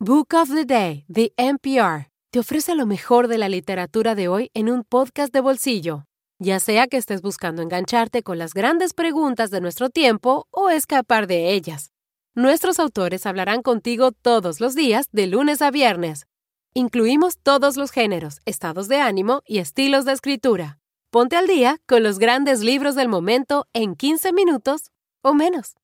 Book 0.00 0.32
of 0.34 0.48
the 0.54 0.64
Day, 0.64 1.04
The 1.12 1.32
NPR, 1.36 2.08
te 2.30 2.38
ofrece 2.38 2.76
lo 2.76 2.86
mejor 2.86 3.26
de 3.26 3.36
la 3.36 3.48
literatura 3.48 4.14
de 4.14 4.28
hoy 4.28 4.48
en 4.54 4.70
un 4.70 4.84
podcast 4.84 5.32
de 5.32 5.40
bolsillo. 5.40 6.04
Ya 6.38 6.60
sea 6.60 6.86
que 6.86 6.98
estés 6.98 7.20
buscando 7.20 7.62
engancharte 7.62 8.22
con 8.22 8.38
las 8.38 8.54
grandes 8.54 8.94
preguntas 8.94 9.50
de 9.50 9.60
nuestro 9.60 9.90
tiempo 9.90 10.46
o 10.52 10.70
escapar 10.70 11.26
de 11.26 11.52
ellas. 11.52 11.90
Nuestros 12.36 12.78
autores 12.78 13.26
hablarán 13.26 13.62
contigo 13.62 14.12
todos 14.12 14.60
los 14.60 14.76
días, 14.76 15.08
de 15.10 15.26
lunes 15.26 15.62
a 15.62 15.72
viernes. 15.72 16.28
Incluimos 16.74 17.36
todos 17.42 17.76
los 17.76 17.90
géneros, 17.90 18.38
estados 18.44 18.86
de 18.86 19.00
ánimo 19.00 19.42
y 19.46 19.58
estilos 19.58 20.04
de 20.04 20.12
escritura. 20.12 20.78
Ponte 21.10 21.34
al 21.34 21.48
día 21.48 21.80
con 21.88 22.04
los 22.04 22.20
grandes 22.20 22.60
libros 22.60 22.94
del 22.94 23.08
momento 23.08 23.66
en 23.72 23.96
15 23.96 24.32
minutos 24.32 24.92
o 25.22 25.34
menos. 25.34 25.74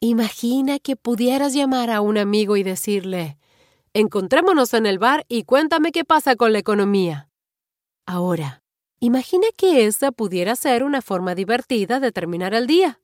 Imagina 0.00 0.78
que 0.80 0.96
pudieras 0.96 1.54
llamar 1.54 1.88
a 1.88 2.02
un 2.02 2.18
amigo 2.18 2.58
y 2.58 2.62
decirle, 2.62 3.38
Encontrémonos 3.96 4.74
en 4.74 4.86
el 4.86 4.98
bar 4.98 5.24
y 5.28 5.44
cuéntame 5.44 5.92
qué 5.92 6.04
pasa 6.04 6.34
con 6.34 6.52
la 6.52 6.58
economía. 6.58 7.28
Ahora, 8.06 8.64
imagina 8.98 9.46
que 9.56 9.86
esa 9.86 10.10
pudiera 10.10 10.56
ser 10.56 10.82
una 10.82 11.00
forma 11.00 11.36
divertida 11.36 12.00
de 12.00 12.10
terminar 12.10 12.54
el 12.54 12.66
día. 12.66 12.98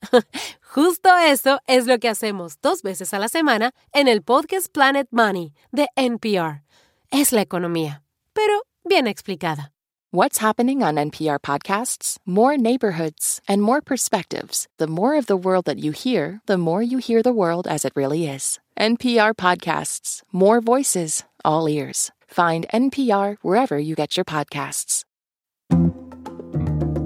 Justo 0.62 1.10
eso 1.18 1.60
es 1.66 1.86
lo 1.86 1.98
que 1.98 2.08
hacemos 2.08 2.58
dos 2.62 2.80
veces 2.80 3.12
a 3.12 3.18
la 3.18 3.28
semana 3.28 3.72
en 3.92 4.08
el 4.08 4.22
podcast 4.22 4.72
Planet 4.72 5.08
Money 5.10 5.52
de 5.72 5.88
NPR. 5.94 6.62
Es 7.10 7.32
la 7.32 7.42
economía, 7.42 8.02
pero 8.32 8.62
bien 8.82 9.08
explicada. 9.08 9.72
What's 10.10 10.38
happening 10.38 10.82
on 10.82 10.94
NPR 10.94 11.38
podcasts? 11.38 12.16
More 12.24 12.56
neighborhoods 12.56 13.42
and 13.46 13.60
more 13.60 13.82
perspectives. 13.82 14.68
The 14.78 14.86
more 14.86 15.18
of 15.18 15.26
the 15.26 15.36
world 15.36 15.66
that 15.66 15.78
you 15.78 15.92
hear, 15.92 16.40
the 16.46 16.56
more 16.56 16.82
you 16.82 16.96
hear 16.96 17.22
the 17.22 17.30
world 17.30 17.68
as 17.68 17.84
it 17.84 17.92
really 17.94 18.26
is. 18.26 18.58
NPR 18.80 19.34
podcasts. 19.34 20.22
More 20.32 20.62
voices, 20.62 21.24
all 21.44 21.68
ears. 21.68 22.10
Find 22.26 22.66
NPR 22.72 23.36
wherever 23.42 23.78
you 23.78 23.94
get 23.94 24.16
your 24.16 24.24
podcasts. 24.24 25.04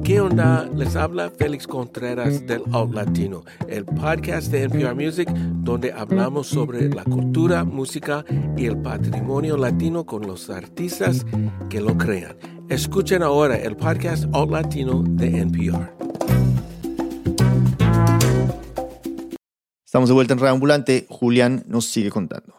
¿Qué 0.04 0.20
onda? 0.20 0.68
Les 0.72 0.94
habla 0.94 1.30
Félix 1.30 1.66
Contreras 1.66 2.46
del 2.46 2.62
Out 2.72 2.94
Latino, 2.94 3.42
el 3.68 3.84
podcast 3.86 4.52
de 4.52 4.68
NPR 4.68 4.94
Music 4.94 5.28
donde 5.64 5.92
hablamos 5.92 6.46
sobre 6.46 6.88
la 6.90 7.02
cultura, 7.02 7.64
música 7.64 8.24
y 8.56 8.66
el 8.66 8.80
patrimonio 8.80 9.56
latino 9.56 10.06
con 10.06 10.28
los 10.28 10.50
artistas 10.50 11.26
que 11.70 11.80
lo 11.80 11.98
crean. 11.98 12.36
Escuchen 12.68 13.24
ahora 13.24 13.56
el 13.56 13.76
podcast 13.76 14.26
Alt 14.32 14.50
Latino 14.52 15.02
de 15.04 15.40
NPR. 15.40 16.03
Estamos 19.94 20.08
de 20.08 20.14
vuelta 20.14 20.32
en 20.32 20.40
Radio 20.40 20.54
Ambulante. 20.54 21.06
Julián 21.08 21.62
nos 21.68 21.84
sigue 21.84 22.10
contando. 22.10 22.56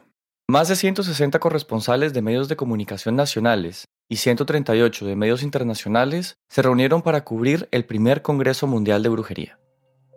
Más 0.48 0.69
de 0.69 0.78
160 0.78 1.38
corresponsales 1.39 2.13
de 2.13 2.21
medios 2.21 2.48
de 2.48 2.56
comunicación 2.56 3.17
nacionales 3.17 3.89
y 4.08 4.15
138 4.15 5.06
de 5.06 5.17
medios 5.17 5.43
internacionales 5.43 6.38
se 6.48 6.62
reunieron 6.62 7.02
para 7.02 7.26
cubrir 7.26 7.67
el 7.71 7.84
primer 7.84 8.21
Congreso 8.21 8.67
Mundial 8.67 9.04
de 9.04 9.10
Brujería. 9.10 9.60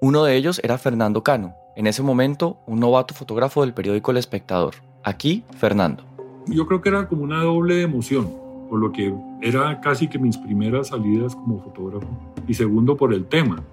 Uno 0.01 0.23
de 0.23 0.37
ellos 0.37 0.61
era 0.63 0.79
Fernando 0.79 1.25
Cano, 1.25 1.57
en 1.75 1.89
ese 1.89 2.05
momento 2.05 2.61
un 2.69 2.79
novato 2.79 3.15
fotógrafo 3.15 3.63
del 3.63 3.75
periódico 3.75 4.13
El 4.13 4.19
Espectador. 4.19 4.77
Aquí, 5.03 5.43
Fernando. 5.57 6.05
Yo 6.47 6.69
creo 6.69 6.81
que 6.81 6.91
era 6.91 7.09
como 7.09 7.25
una 7.25 7.43
doble 7.43 7.83
emoción, 7.83 8.33
por 8.71 8.79
lo 8.79 8.93
que 8.93 9.13
era 9.43 9.81
casi 9.81 10.07
que 10.07 10.21
mis 10.21 10.39
primeras 10.39 10.87
salidas 10.87 11.35
como 11.35 11.65
fotógrafo, 11.65 12.07
y 12.47 12.55
segundo 12.55 12.97
por 12.97 13.13
el 13.13 13.27
tema. 13.27 13.65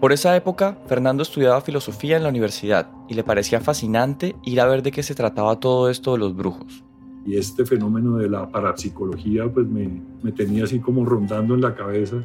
Por 0.00 0.12
esa 0.12 0.34
época, 0.34 0.78
Fernando 0.86 1.22
estudiaba 1.22 1.60
filosofía 1.60 2.16
en 2.16 2.22
la 2.22 2.30
universidad 2.30 2.88
y 3.06 3.12
le 3.12 3.22
parecía 3.22 3.60
fascinante 3.60 4.34
ir 4.44 4.58
a 4.62 4.66
ver 4.66 4.82
de 4.82 4.92
qué 4.92 5.02
se 5.02 5.14
trataba 5.14 5.60
todo 5.60 5.90
esto 5.90 6.12
de 6.12 6.18
los 6.18 6.34
brujos. 6.34 6.82
Y 7.26 7.36
este 7.36 7.66
fenómeno 7.66 8.16
de 8.16 8.30
la 8.30 8.48
parapsicología 8.48 9.52
pues 9.52 9.66
me, 9.66 10.00
me 10.22 10.32
tenía 10.32 10.64
así 10.64 10.80
como 10.80 11.04
rondando 11.04 11.54
en 11.54 11.60
la 11.60 11.74
cabeza. 11.74 12.16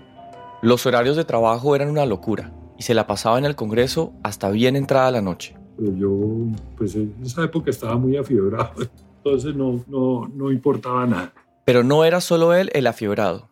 Los 0.62 0.86
horarios 0.86 1.18
de 1.18 1.26
trabajo 1.26 1.76
eran 1.76 1.90
una 1.90 2.06
locura 2.06 2.54
y 2.78 2.84
se 2.84 2.94
la 2.94 3.08
pasaba 3.08 3.38
en 3.40 3.44
el 3.44 3.58
Congreso 3.58 4.14
hasta 4.24 4.50
bien 4.52 4.78
entrada 4.78 5.12
la 5.12 5.22
noche. 5.22 5.58
Pero 5.78 5.92
yo, 5.98 6.12
pues 6.78 6.96
en 6.96 7.14
esa 7.26 7.44
época 7.44 7.72
estaba 7.72 7.98
muy 7.98 8.16
afiebrado, 8.16 8.72
entonces 9.18 9.54
no, 9.54 9.84
no, 9.88 10.32
no 10.34 10.50
importaba 10.50 11.06
nada. 11.06 11.34
Pero 11.66 11.84
no 11.84 12.06
era 12.06 12.22
solo 12.22 12.54
él 12.54 12.70
el 12.74 12.88
afiebrado. 12.88 13.50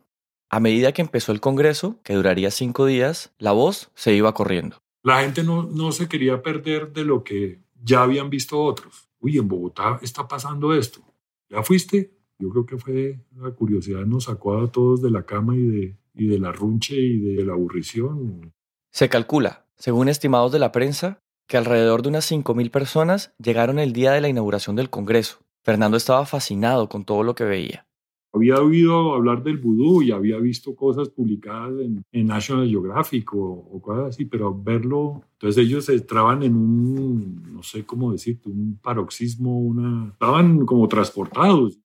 A 0.54 0.60
medida 0.60 0.92
que 0.92 1.02
empezó 1.02 1.32
el 1.32 1.40
Congreso, 1.40 2.00
que 2.04 2.14
duraría 2.14 2.52
cinco 2.52 2.86
días, 2.86 3.34
la 3.40 3.54
voz 3.54 3.90
se 3.96 4.14
iba 4.14 4.36
corriendo. 4.36 4.78
La 5.02 5.22
gente 5.22 5.44
no, 5.44 5.64
no 5.64 5.92
se 5.92 6.08
quería 6.08 6.44
perder 6.44 6.94
de 6.94 7.04
lo 7.04 7.24
que 7.24 7.64
ya 7.84 8.04
habían 8.04 8.30
visto 8.30 8.62
otros. 8.62 9.10
Uy, 9.20 9.40
en 9.40 9.48
Bogotá 9.48 9.98
está 10.04 10.28
pasando 10.28 10.76
esto. 10.76 11.02
¿Ya 11.50 11.64
fuiste? 11.64 12.14
Yo 12.38 12.52
creo 12.52 12.68
que 12.68 12.78
fue 12.78 13.20
la 13.36 13.50
curiosidad 13.50 14.06
nos 14.06 14.26
sacó 14.26 14.60
a 14.60 14.72
todos 14.72 15.02
de 15.02 15.10
la 15.10 15.26
cama 15.26 15.56
y 15.56 15.64
de, 15.64 15.98
y 16.14 16.28
de 16.28 16.38
la 16.38 16.52
runche 16.52 16.98
y 16.98 17.18
de 17.18 17.46
la 17.46 17.54
aburrición. 17.54 18.54
Se 18.92 19.10
calcula, 19.10 19.66
según 19.76 20.08
estimados 20.08 20.52
de 20.52 20.60
la 20.60 20.72
prensa, 20.72 21.20
que 21.48 21.58
alrededor 21.58 22.04
de 22.04 22.10
unas 22.10 22.32
5.000 22.32 22.70
personas 22.70 23.34
llegaron 23.40 23.80
el 23.80 23.92
día 23.92 24.12
de 24.12 24.22
la 24.22 24.30
inauguración 24.30 24.76
del 24.76 24.92
Congreso. 24.92 25.40
Fernando 25.64 25.98
estaba 25.98 26.28
fascinado 26.28 26.90
con 26.90 27.06
todo 27.06 27.24
lo 27.24 27.34
que 27.34 27.44
veía. 27.44 27.88
Había 28.36 28.56
oído 28.56 29.14
hablar 29.14 29.44
del 29.44 29.60
vudú 29.60 30.02
y 30.02 30.12
había 30.12 30.40
visto 30.40 30.76
cosas 30.76 31.10
publicadas 31.10 31.80
en, 31.80 32.04
en 32.12 32.26
National 32.26 32.68
Geographic 32.68 33.32
o, 33.36 33.70
o, 33.72 33.80
cosas 33.80 34.16
así, 34.16 34.26
pero 34.26 34.60
verlo, 34.60 35.22
entonces 35.34 35.64
ellos 35.64 35.88
entraban 35.90 36.42
en 36.42 36.56
un, 36.56 37.54
no 37.54 37.62
sé 37.62 37.86
cómo 37.86 38.12
decirte, 38.12 38.50
un 38.50 38.80
paroxismo, 38.82 39.60
una, 39.60 40.10
estaban 40.14 40.66
como 40.66 40.88
transportados. 40.88 41.78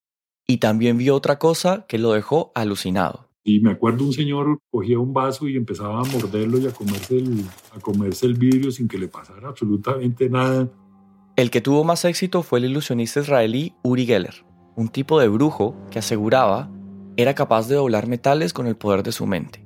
Y 0.46 0.56
también 0.56 0.96
vio 0.96 1.14
otra 1.14 1.38
cosa 1.38 1.84
que 1.86 1.98
lo 1.98 2.12
dejó 2.12 2.50
alucinado. 2.54 3.28
Y 3.44 3.60
me 3.60 3.72
acuerdo 3.72 4.04
un 4.04 4.14
señor 4.14 4.58
cogía 4.70 4.98
un 4.98 5.12
vaso 5.12 5.48
y 5.48 5.56
empezaba 5.56 6.00
a 6.00 6.04
morderlo 6.04 6.58
y 6.58 6.66
a 6.66 6.72
comerse 6.72 7.18
el, 7.18 7.44
a 7.76 7.80
comerse 7.80 8.24
el 8.24 8.34
vidrio 8.34 8.70
sin 8.70 8.88
que 8.88 8.96
le 8.96 9.08
pasara 9.08 9.48
absolutamente 9.48 10.30
nada. 10.30 10.70
El 11.36 11.50
que 11.50 11.60
tuvo 11.60 11.84
más 11.84 12.06
éxito 12.06 12.42
fue 12.42 12.58
el 12.58 12.64
ilusionista 12.64 13.20
israelí 13.20 13.74
Uri 13.82 14.06
Geller 14.06 14.47
un 14.78 14.88
tipo 14.88 15.18
de 15.18 15.26
brujo 15.26 15.74
que 15.90 15.98
aseguraba 15.98 16.70
era 17.16 17.34
capaz 17.34 17.66
de 17.66 17.74
doblar 17.74 18.06
metales 18.06 18.52
con 18.52 18.68
el 18.68 18.76
poder 18.76 19.02
de 19.02 19.10
su 19.10 19.26
mente. 19.26 19.64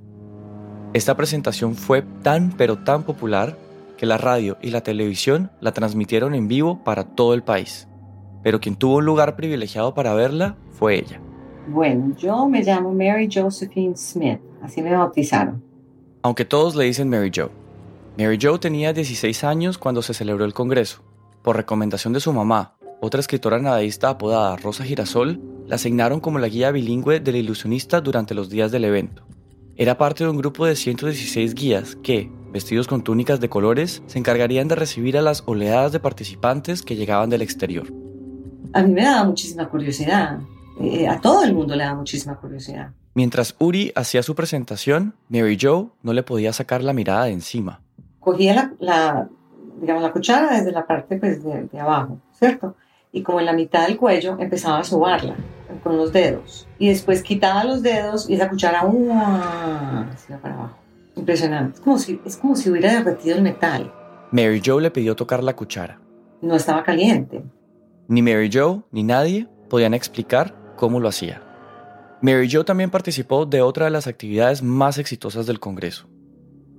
Esta 0.94 1.18
presentación 1.18 1.75
fue 1.75 2.01
tan 2.22 2.55
pero 2.57 2.79
tan 2.79 3.03
popular 3.03 3.59
que 3.98 4.07
la 4.07 4.16
radio 4.16 4.57
y 4.62 4.70
la 4.70 4.81
televisión 4.81 5.51
la 5.61 5.72
transmitieron 5.72 6.35
en 6.35 6.48
vivo 6.48 6.83
para 6.83 7.05
todo 7.05 7.35
el 7.35 7.42
país. 7.42 7.88
Pero 8.42 8.59
quien 8.59 8.75
tuvo 8.75 8.96
un 8.96 9.05
lugar 9.05 9.37
privilegiado 9.37 9.92
para 9.92 10.14
verla 10.14 10.57
fue 10.70 10.94
ella. 10.94 11.20
Bueno, 11.68 12.16
yo 12.16 12.48
me 12.48 12.62
llamo 12.62 12.94
Mary 12.94 13.29
Josephine 13.31 13.94
Smith, 13.94 14.40
así 14.62 14.81
me 14.81 14.96
bautizaron. 14.96 15.62
Aunque 16.22 16.46
todos 16.46 16.75
le 16.75 16.85
dicen 16.85 17.11
Mary 17.11 17.31
Jo. 17.35 17.51
Mary 18.18 18.38
Jo 18.40 18.59
tenía 18.59 18.94
16 18.94 19.44
años 19.44 19.77
cuando 19.77 20.01
se 20.01 20.14
celebró 20.14 20.46
el 20.46 20.55
Congreso. 20.55 21.03
Por 21.42 21.57
recomendación 21.57 22.14
de 22.14 22.20
su 22.20 22.33
mamá, 22.33 22.77
otra 23.05 23.19
escritora 23.19 23.59
nadaísta 23.59 24.11
apodada 24.11 24.55
Rosa 24.55 24.85
Girasol, 24.85 25.41
la 25.67 25.75
asignaron 25.75 26.21
como 26.21 26.38
la 26.38 26.47
guía 26.47 26.71
bilingüe 26.71 27.19
del 27.19 27.35
ilusionista 27.35 28.01
durante 28.01 28.33
los 28.33 28.49
días 28.49 28.71
del 28.71 28.85
evento. 28.85 29.25
Era 29.75 29.99
parte 29.99 30.23
de 30.23 30.31
un 30.31 30.37
grupo 30.37 30.67
de 30.67 30.77
116 30.77 31.57
guías 31.57 31.97
que, 31.97 32.31
vestidos 32.53 32.87
con 32.87 33.03
túnicas 33.03 33.41
de 33.41 33.49
colores, 33.49 34.05
se 34.07 34.21
encargarían 34.21 34.69
de 34.69 34.77
recibir 34.77 35.19
a 35.19 35.23
las 35.23 35.43
oleadas 35.47 35.91
de 35.91 35.99
participantes 35.99 36.83
que 36.83 36.95
llegaban 36.95 37.29
del 37.29 37.43
exterior. 37.43 37.93
A 38.73 38.85
mí 38.85 38.93
me 38.93 39.03
daba 39.03 39.25
muchísima 39.25 39.69
curiosidad. 39.69 40.38
Eh, 40.81 41.09
a 41.09 41.21
todo 41.21 41.43
el 41.43 41.55
mundo 41.55 41.75
le 41.75 41.83
daba 41.83 41.97
muchísima 41.97 42.37
curiosidad. 42.37 42.93
Mientras 43.15 43.57
Uri 43.59 43.91
hacía 43.97 44.23
su 44.23 44.37
presentación, 44.37 45.17
Mary 45.29 45.59
Jo 45.61 45.91
no 46.05 46.12
le 46.12 46.23
podía 46.23 46.53
sacar 46.53 46.85
la 46.85 46.93
mirada 46.93 47.25
de 47.25 47.33
encima. 47.33 47.81
Cogía 48.21 48.55
la, 48.55 48.73
la 48.79 49.29
digamos, 49.81 50.05
la 50.05 50.12
cuchara 50.12 50.57
desde 50.57 50.71
la 50.71 50.87
parte 50.87 51.17
pues, 51.17 51.43
de, 51.43 51.65
de 51.65 51.81
abajo, 51.81 52.21
¿cierto? 52.38 52.77
Y 53.12 53.22
como 53.22 53.40
en 53.40 53.46
la 53.46 53.53
mitad 53.53 53.87
del 53.87 53.98
cuello 53.98 54.37
empezaba 54.40 54.79
a 54.79 54.85
sobarla 54.85 55.37
con 55.83 55.96
los 55.96 56.12
dedos. 56.12 56.66
Y 56.79 56.88
después 56.88 57.22
quitaba 57.22 57.64
los 57.64 57.83
dedos 57.83 58.29
y 58.29 58.35
esa 58.35 58.48
cuchara 58.48 58.87
¡uah! 58.87 60.16
se 60.16 60.33
iba 60.33 60.40
para 60.40 60.55
abajo. 60.55 60.77
Impresionante. 61.16 61.75
Es 61.77 61.81
como, 61.81 61.98
si, 61.98 62.20
es 62.25 62.37
como 62.37 62.57
si 62.57 62.70
hubiera 62.70 62.92
derretido 62.94 63.37
el 63.37 63.42
metal. 63.42 63.92
Mary 64.31 64.62
Jo 64.64 64.81
le 64.81 64.90
pidió 64.90 65.14
tocar 65.14 65.44
la 65.44 65.55
cuchara. 65.55 66.01
No 66.40 66.55
estaba 66.57 66.83
caliente. 66.83 67.44
Ni 68.09 68.22
Mary 68.22 68.51
Jo 68.53 68.85
ni 68.90 69.03
nadie 69.03 69.46
podían 69.68 69.94
explicar 69.94 70.55
cómo 70.77 71.01
lo 71.01 71.09
hacía. 71.09 71.42
Mary 72.22 72.48
Jo 72.51 72.64
también 72.64 72.90
participó 72.90 73.46
de 73.46 73.62
otra 73.62 73.87
de 73.87 73.90
las 73.90 74.07
actividades 74.07 74.62
más 74.62 74.98
exitosas 74.98 75.46
del 75.46 75.61
Congreso. 75.61 76.09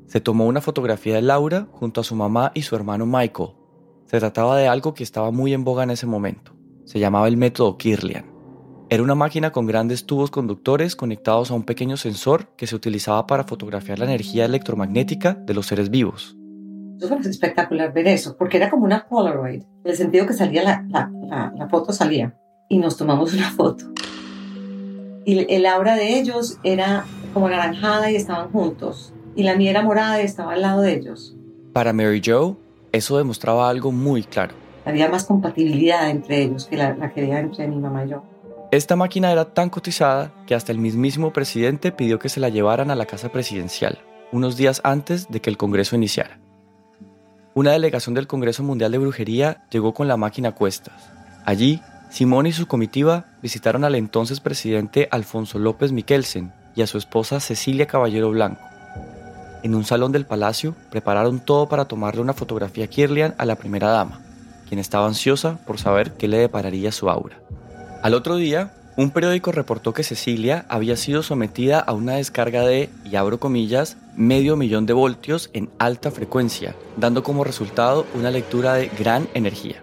Se 0.08 0.20
tomó 0.20 0.46
una 0.48 0.62
fotografía 0.62 1.16
de 1.16 1.22
Laura 1.22 1.68
junto 1.72 2.02
a 2.02 2.04
su 2.04 2.16
mamá 2.16 2.52
y 2.56 2.64
su 2.64 2.76
hermano 2.76 3.06
Michael. 3.06 3.52
Se 4.06 4.20
trataba 4.20 4.58
de 4.58 4.68
algo 4.68 4.94
que 4.94 5.04
estaba 5.04 5.32
muy 5.32 5.54
en 5.54 5.64
boga 5.64 5.84
en 5.84 5.92
ese 5.92 6.06
momento. 6.06 6.54
Se 6.86 7.00
llamaba 7.00 7.28
el 7.28 7.38
método 7.38 7.78
Kirlian. 7.78 8.26
Era 8.90 9.02
una 9.02 9.16
máquina 9.16 9.52
con 9.52 9.66
grandes 9.66 10.06
tubos 10.06 10.30
conductores 10.30 10.96
conectados 10.96 11.50
a 11.50 11.56
un 11.56 11.64
pequeño 11.64 11.98
sensor 11.98 12.50
que 12.56 12.68
se 12.68 12.76
utilizaba 12.76 13.26
para 13.26 13.44
fotografiar 13.44 13.98
la 13.98 14.06
energía 14.06 14.46
electromagnética 14.46 15.34
de 15.34 15.54
los 15.54 15.66
seres 15.66 15.90
vivos. 15.90 16.38
Eso 17.00 17.08
fue 17.08 17.18
espectacular 17.20 17.92
ver 17.92 18.08
eso, 18.08 18.38
porque 18.38 18.58
era 18.58 18.70
como 18.70 18.86
una 18.86 19.08
Polaroid, 19.08 19.64
en 19.64 19.92
el 19.92 19.98
sentido 19.98 20.28
que 20.28 20.34
salía 20.34 20.64
la, 20.64 20.86
la, 20.90 21.12
la, 21.28 21.54
la 21.56 21.70
foto 21.70 21.92
salía 21.92 22.38
y 22.70 22.78
nos 22.78 22.96
tomamos 22.96 23.34
una 23.34 23.50
foto. 23.50 23.86
Y 25.26 25.52
el 25.52 25.66
aura 25.66 25.96
de 25.96 26.20
ellos 26.20 26.60
era 26.64 27.06
como 27.34 27.50
naranjada 27.50 28.12
y 28.12 28.16
estaban 28.16 28.52
juntos, 28.52 29.14
y 29.36 29.44
la 29.44 29.56
mía 29.56 29.72
era 29.72 29.82
morada 29.82 30.22
y 30.22 30.26
estaba 30.26 30.54
al 30.54 30.62
lado 30.62 30.82
de 30.82 30.94
ellos. 30.94 31.36
Para 31.74 31.94
Mary 31.94 32.22
Jo, 32.24 32.58
eso 32.94 33.18
demostraba 33.18 33.70
algo 33.70 33.92
muy 33.92 34.24
claro. 34.24 34.56
Había 34.86 35.10
más 35.10 35.26
compatibilidad 35.26 36.10
entre 36.10 36.44
ellos 36.44 36.66
que 36.66 36.78
la, 36.78 36.96
la 36.96 37.12
que 37.12 37.22
había 37.22 37.40
entre 37.40 37.68
mi 37.68 37.78
mamá 37.78 38.06
y 38.06 38.10
yo. 38.10 38.24
Esta 38.72 38.96
máquina 38.96 39.32
era 39.32 39.54
tan 39.54 39.70
cotizada 39.70 40.32
que 40.48 40.56
hasta 40.56 40.72
el 40.72 40.78
mismísimo 40.78 41.34
presidente 41.34 41.92
pidió 41.92 42.20
que 42.20 42.30
se 42.30 42.40
la 42.40 42.50
llevaran 42.50 42.92
a 42.92 42.96
la 42.96 43.06
casa 43.06 43.30
presidencial, 43.30 44.00
unos 44.32 44.58
días 44.58 44.82
antes 44.84 45.30
de 45.30 45.42
que 45.42 45.50
el 45.50 45.58
Congreso 45.58 45.96
iniciara. 45.96 46.40
Una 47.56 47.72
delegación 47.72 48.16
del 48.16 48.28
Congreso 48.28 48.64
Mundial 48.64 48.92
de 48.92 48.98
Brujería 48.98 49.64
llegó 49.70 49.94
con 49.94 50.08
la 50.08 50.18
máquina 50.18 50.50
a 50.50 50.56
cuestas. 50.56 51.12
Allí, 51.46 51.82
Simón 52.10 52.48
y 52.48 52.52
su 52.52 52.68
comitiva 52.68 53.26
visitaron 53.42 53.84
al 53.84 53.96
entonces 53.96 54.40
presidente 54.40 55.08
Alfonso 55.12 55.60
López 55.60 55.92
Miquelsen 55.92 56.52
y 56.76 56.82
a 56.82 56.88
su 56.88 56.98
esposa 56.98 57.40
Cecilia 57.40 57.86
Caballero 57.86 58.32
Blanco. 58.32 58.73
En 59.64 59.76
un 59.76 59.86
salón 59.86 60.12
del 60.12 60.26
palacio 60.26 60.76
prepararon 60.92 61.40
todo 61.40 61.70
para 61.70 61.86
tomarle 61.86 62.22
una 62.22 62.34
fotografía 62.34 62.88
Kirlian 62.88 63.34
a 63.38 63.46
la 63.46 63.56
primera 63.56 63.90
dama, 63.90 64.22
quien 64.68 64.80
estaba 64.80 65.08
ansiosa 65.08 65.58
por 65.66 65.80
saber 65.80 66.14
qué 66.14 66.28
le 66.28 66.38
depararía 66.38 66.92
su 66.92 67.10
aura. 67.10 67.40
Al 68.02 68.14
otro 68.14 68.36
día, 68.36 68.74
un 68.98 69.12
periódico 69.12 69.54
reportó 69.54 69.94
que 69.94 70.04
Cecilia 70.04 70.66
había 70.68 70.98
sido 70.98 71.24
sometida 71.24 71.80
a 71.80 71.94
una 71.94 72.16
descarga 72.16 72.64
de, 72.64 72.90
y 73.06 73.16
abro 73.16 73.40
comillas, 73.40 73.96
medio 74.18 74.58
millón 74.58 74.86
de 74.86 74.92
voltios 74.92 75.50
en 75.54 75.70
alta 75.80 76.12
frecuencia, 76.12 76.76
dando 76.98 77.24
como 77.24 77.46
resultado 77.46 78.06
una 78.14 78.32
lectura 78.32 78.74
de 78.74 78.90
gran 78.90 79.30
energía. 79.34 79.82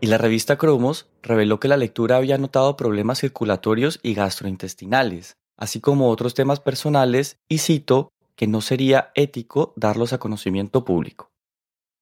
Y 0.00 0.08
la 0.08 0.18
revista 0.18 0.58
Cromos 0.58 1.06
reveló 1.22 1.60
que 1.60 1.68
la 1.68 1.76
lectura 1.76 2.16
había 2.16 2.36
notado 2.38 2.76
problemas 2.76 3.20
circulatorios 3.20 4.00
y 4.02 4.14
gastrointestinales, 4.14 5.36
así 5.56 5.80
como 5.80 6.10
otros 6.10 6.34
temas 6.34 6.60
personales, 6.60 7.38
y 7.48 7.58
cito, 7.58 8.12
que 8.36 8.46
no 8.46 8.60
sería 8.60 9.10
ético 9.14 9.72
darlos 9.76 10.12
a 10.12 10.18
conocimiento 10.18 10.84
público. 10.84 11.32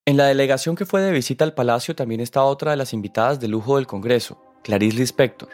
En 0.06 0.18
la 0.18 0.26
delegación 0.26 0.76
que 0.76 0.84
fue 0.84 1.00
de 1.00 1.12
visita 1.12 1.44
al 1.44 1.54
palacio 1.54 1.96
también 1.96 2.20
está 2.20 2.42
otra 2.42 2.72
de 2.72 2.76
las 2.76 2.92
invitadas 2.92 3.40
de 3.40 3.48
lujo 3.48 3.76
del 3.76 3.86
Congreso, 3.86 4.38
Clarice 4.62 4.98
Lispector. 4.98 5.48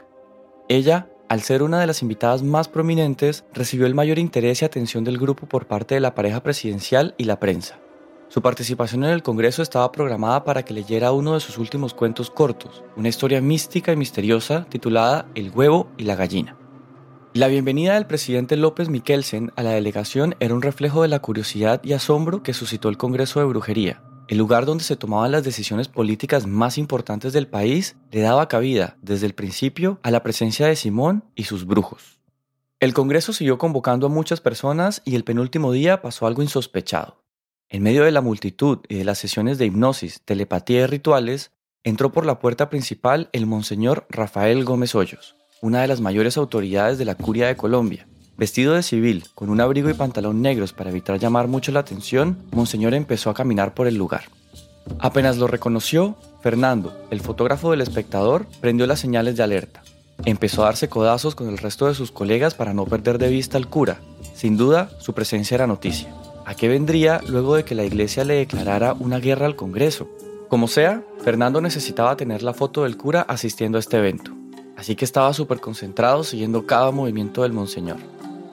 Ella, 0.68 1.08
al 1.28 1.42
ser 1.42 1.62
una 1.62 1.78
de 1.78 1.86
las 1.86 2.02
invitadas 2.02 2.42
más 2.42 2.66
prominentes, 2.66 3.44
recibió 3.52 3.86
el 3.86 3.94
mayor 3.94 4.18
interés 4.18 4.62
y 4.62 4.64
atención 4.64 5.04
del 5.04 5.18
grupo 5.18 5.46
por 5.46 5.66
parte 5.66 5.94
de 5.94 6.00
la 6.00 6.16
pareja 6.16 6.42
presidencial 6.42 7.14
y 7.16 7.24
la 7.24 7.38
prensa. 7.38 7.78
Su 8.30 8.42
participación 8.42 9.02
en 9.04 9.10
el 9.10 9.24
Congreso 9.24 9.62
estaba 9.62 9.90
programada 9.90 10.44
para 10.44 10.64
que 10.64 10.72
leyera 10.72 11.10
uno 11.10 11.34
de 11.34 11.40
sus 11.40 11.58
últimos 11.58 11.94
cuentos 11.94 12.30
cortos, 12.30 12.84
una 12.96 13.08
historia 13.08 13.40
mística 13.40 13.92
y 13.92 13.96
misteriosa 13.96 14.66
titulada 14.68 15.26
El 15.34 15.50
huevo 15.50 15.88
y 15.98 16.04
la 16.04 16.14
gallina. 16.14 16.59
La 17.32 17.46
bienvenida 17.46 17.94
del 17.94 18.08
presidente 18.08 18.56
López 18.56 18.88
Miquelsen 18.88 19.52
a 19.54 19.62
la 19.62 19.70
delegación 19.70 20.34
era 20.40 20.52
un 20.52 20.62
reflejo 20.62 21.02
de 21.02 21.08
la 21.08 21.20
curiosidad 21.20 21.80
y 21.84 21.92
asombro 21.92 22.42
que 22.42 22.52
suscitó 22.52 22.88
el 22.88 22.96
Congreso 22.96 23.38
de 23.38 23.46
Brujería. 23.46 24.02
El 24.26 24.38
lugar 24.38 24.66
donde 24.66 24.82
se 24.82 24.96
tomaban 24.96 25.30
las 25.30 25.44
decisiones 25.44 25.86
políticas 25.86 26.48
más 26.48 26.76
importantes 26.76 27.32
del 27.32 27.46
país 27.46 27.94
le 28.10 28.22
daba 28.22 28.48
cabida, 28.48 28.96
desde 29.00 29.26
el 29.26 29.34
principio, 29.34 30.00
a 30.02 30.10
la 30.10 30.24
presencia 30.24 30.66
de 30.66 30.74
Simón 30.74 31.22
y 31.36 31.44
sus 31.44 31.66
brujos. 31.66 32.18
El 32.80 32.94
Congreso 32.94 33.32
siguió 33.32 33.58
convocando 33.58 34.08
a 34.08 34.10
muchas 34.10 34.40
personas 34.40 35.00
y 35.04 35.14
el 35.14 35.22
penúltimo 35.22 35.70
día 35.70 36.02
pasó 36.02 36.26
algo 36.26 36.42
insospechado. 36.42 37.22
En 37.68 37.84
medio 37.84 38.02
de 38.02 38.10
la 38.10 38.22
multitud 38.22 38.80
y 38.88 38.96
de 38.96 39.04
las 39.04 39.18
sesiones 39.18 39.56
de 39.56 39.66
hipnosis, 39.66 40.20
telepatía 40.24 40.80
y 40.80 40.86
rituales, 40.86 41.52
entró 41.84 42.10
por 42.10 42.26
la 42.26 42.40
puerta 42.40 42.68
principal 42.70 43.30
el 43.32 43.46
monseñor 43.46 44.08
Rafael 44.10 44.64
Gómez 44.64 44.96
Hoyos, 44.96 45.36
una 45.62 45.82
de 45.82 45.88
las 45.88 46.00
mayores 46.00 46.36
autoridades 46.36 46.96
de 46.98 47.04
la 47.04 47.14
curia 47.14 47.46
de 47.46 47.56
Colombia. 47.56 48.06
Vestido 48.38 48.74
de 48.74 48.82
civil, 48.82 49.24
con 49.34 49.50
un 49.50 49.60
abrigo 49.60 49.90
y 49.90 49.94
pantalón 49.94 50.40
negros 50.40 50.72
para 50.72 50.88
evitar 50.88 51.18
llamar 51.18 51.48
mucho 51.48 51.70
la 51.72 51.80
atención, 51.80 52.38
Monseñor 52.52 52.94
empezó 52.94 53.28
a 53.28 53.34
caminar 53.34 53.74
por 53.74 53.86
el 53.86 53.96
lugar. 53.96 54.22
Apenas 54.98 55.36
lo 55.36 55.46
reconoció, 55.46 56.16
Fernando, 56.40 56.96
el 57.10 57.20
fotógrafo 57.20 57.70
del 57.70 57.82
espectador, 57.82 58.46
prendió 58.62 58.86
las 58.86 59.00
señales 59.00 59.36
de 59.36 59.42
alerta. 59.42 59.82
Empezó 60.24 60.62
a 60.62 60.66
darse 60.66 60.88
codazos 60.88 61.34
con 61.34 61.48
el 61.48 61.58
resto 61.58 61.86
de 61.86 61.94
sus 61.94 62.10
colegas 62.10 62.54
para 62.54 62.72
no 62.72 62.86
perder 62.86 63.18
de 63.18 63.28
vista 63.28 63.58
al 63.58 63.68
cura. 63.68 64.00
Sin 64.34 64.56
duda, 64.56 64.90
su 64.98 65.12
presencia 65.12 65.56
era 65.56 65.66
noticia. 65.66 66.08
¿A 66.46 66.54
qué 66.54 66.68
vendría 66.68 67.20
luego 67.28 67.54
de 67.54 67.64
que 67.64 67.74
la 67.74 67.84
iglesia 67.84 68.24
le 68.24 68.34
declarara 68.34 68.94
una 68.94 69.18
guerra 69.18 69.44
al 69.44 69.56
Congreso? 69.56 70.08
Como 70.48 70.68
sea, 70.68 71.02
Fernando 71.22 71.60
necesitaba 71.60 72.16
tener 72.16 72.42
la 72.42 72.54
foto 72.54 72.84
del 72.84 72.96
cura 72.96 73.20
asistiendo 73.22 73.76
a 73.76 73.80
este 73.80 73.98
evento. 73.98 74.39
Así 74.80 74.96
que 74.96 75.04
estaba 75.04 75.34
súper 75.34 75.60
concentrado 75.60 76.24
siguiendo 76.24 76.64
cada 76.64 76.90
movimiento 76.90 77.42
del 77.42 77.52
monseñor. 77.52 77.98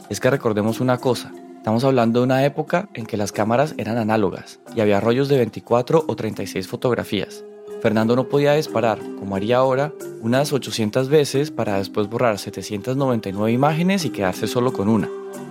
Es 0.10 0.20
que 0.20 0.30
recordemos 0.30 0.82
una 0.82 0.98
cosa, 0.98 1.32
estamos 1.56 1.86
hablando 1.86 2.20
de 2.20 2.26
una 2.26 2.44
época 2.44 2.90
en 2.96 3.06
que 3.06 3.16
las 3.16 3.32
cámaras 3.32 3.76
eran 3.78 3.98
análogas 3.98 4.60
y 4.76 4.82
había 4.82 5.00
rollos 5.00 5.30
de 5.30 5.38
24 5.38 6.04
o 6.06 6.16
36 6.18 6.68
fotografías. 6.68 7.46
Fernando 7.82 8.18
no 8.18 8.28
podía 8.28 8.56
disparar, 8.56 9.00
como 9.18 9.38
haría 9.38 9.56
ahora, 9.56 9.94
unas 10.22 10.52
800 10.52 11.08
veces 11.08 11.50
para 11.50 11.78
después 11.78 12.10
borrar 12.10 12.38
799 12.38 13.54
imágenes 13.54 14.04
y 14.04 14.10
quedarse 14.10 14.48
solo 14.48 14.74
con 14.74 14.90
una. 14.90 15.08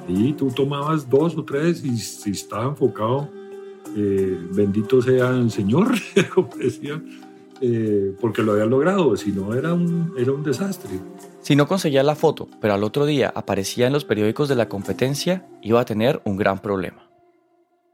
Y 0.06 0.34
tú 0.34 0.48
tomabas 0.48 1.08
dos 1.08 1.38
o 1.38 1.44
tres 1.44 1.82
y 1.86 1.96
si 1.96 2.32
estaba 2.32 2.66
enfocado, 2.66 3.30
eh, 3.96 4.38
bendito 4.52 5.00
sea 5.00 5.30
el 5.30 5.50
Señor, 5.50 5.94
como 6.34 6.50
decía, 6.54 7.00
eh, 7.60 8.14
porque 8.20 8.42
lo 8.42 8.52
había 8.52 8.66
logrado, 8.66 9.16
si 9.16 9.32
no 9.32 9.54
era 9.54 9.72
un, 9.72 10.14
era 10.18 10.32
un 10.32 10.42
desastre. 10.42 11.00
Si 11.40 11.56
no 11.56 11.66
conseguía 11.66 12.02
la 12.02 12.14
foto, 12.14 12.48
pero 12.60 12.74
al 12.74 12.84
otro 12.84 13.06
día 13.06 13.32
aparecía 13.34 13.86
en 13.86 13.92
los 13.92 14.04
periódicos 14.04 14.48
de 14.48 14.56
la 14.56 14.68
competencia, 14.68 15.46
iba 15.62 15.80
a 15.80 15.84
tener 15.84 16.20
un 16.24 16.36
gran 16.36 16.60
problema. 16.60 17.10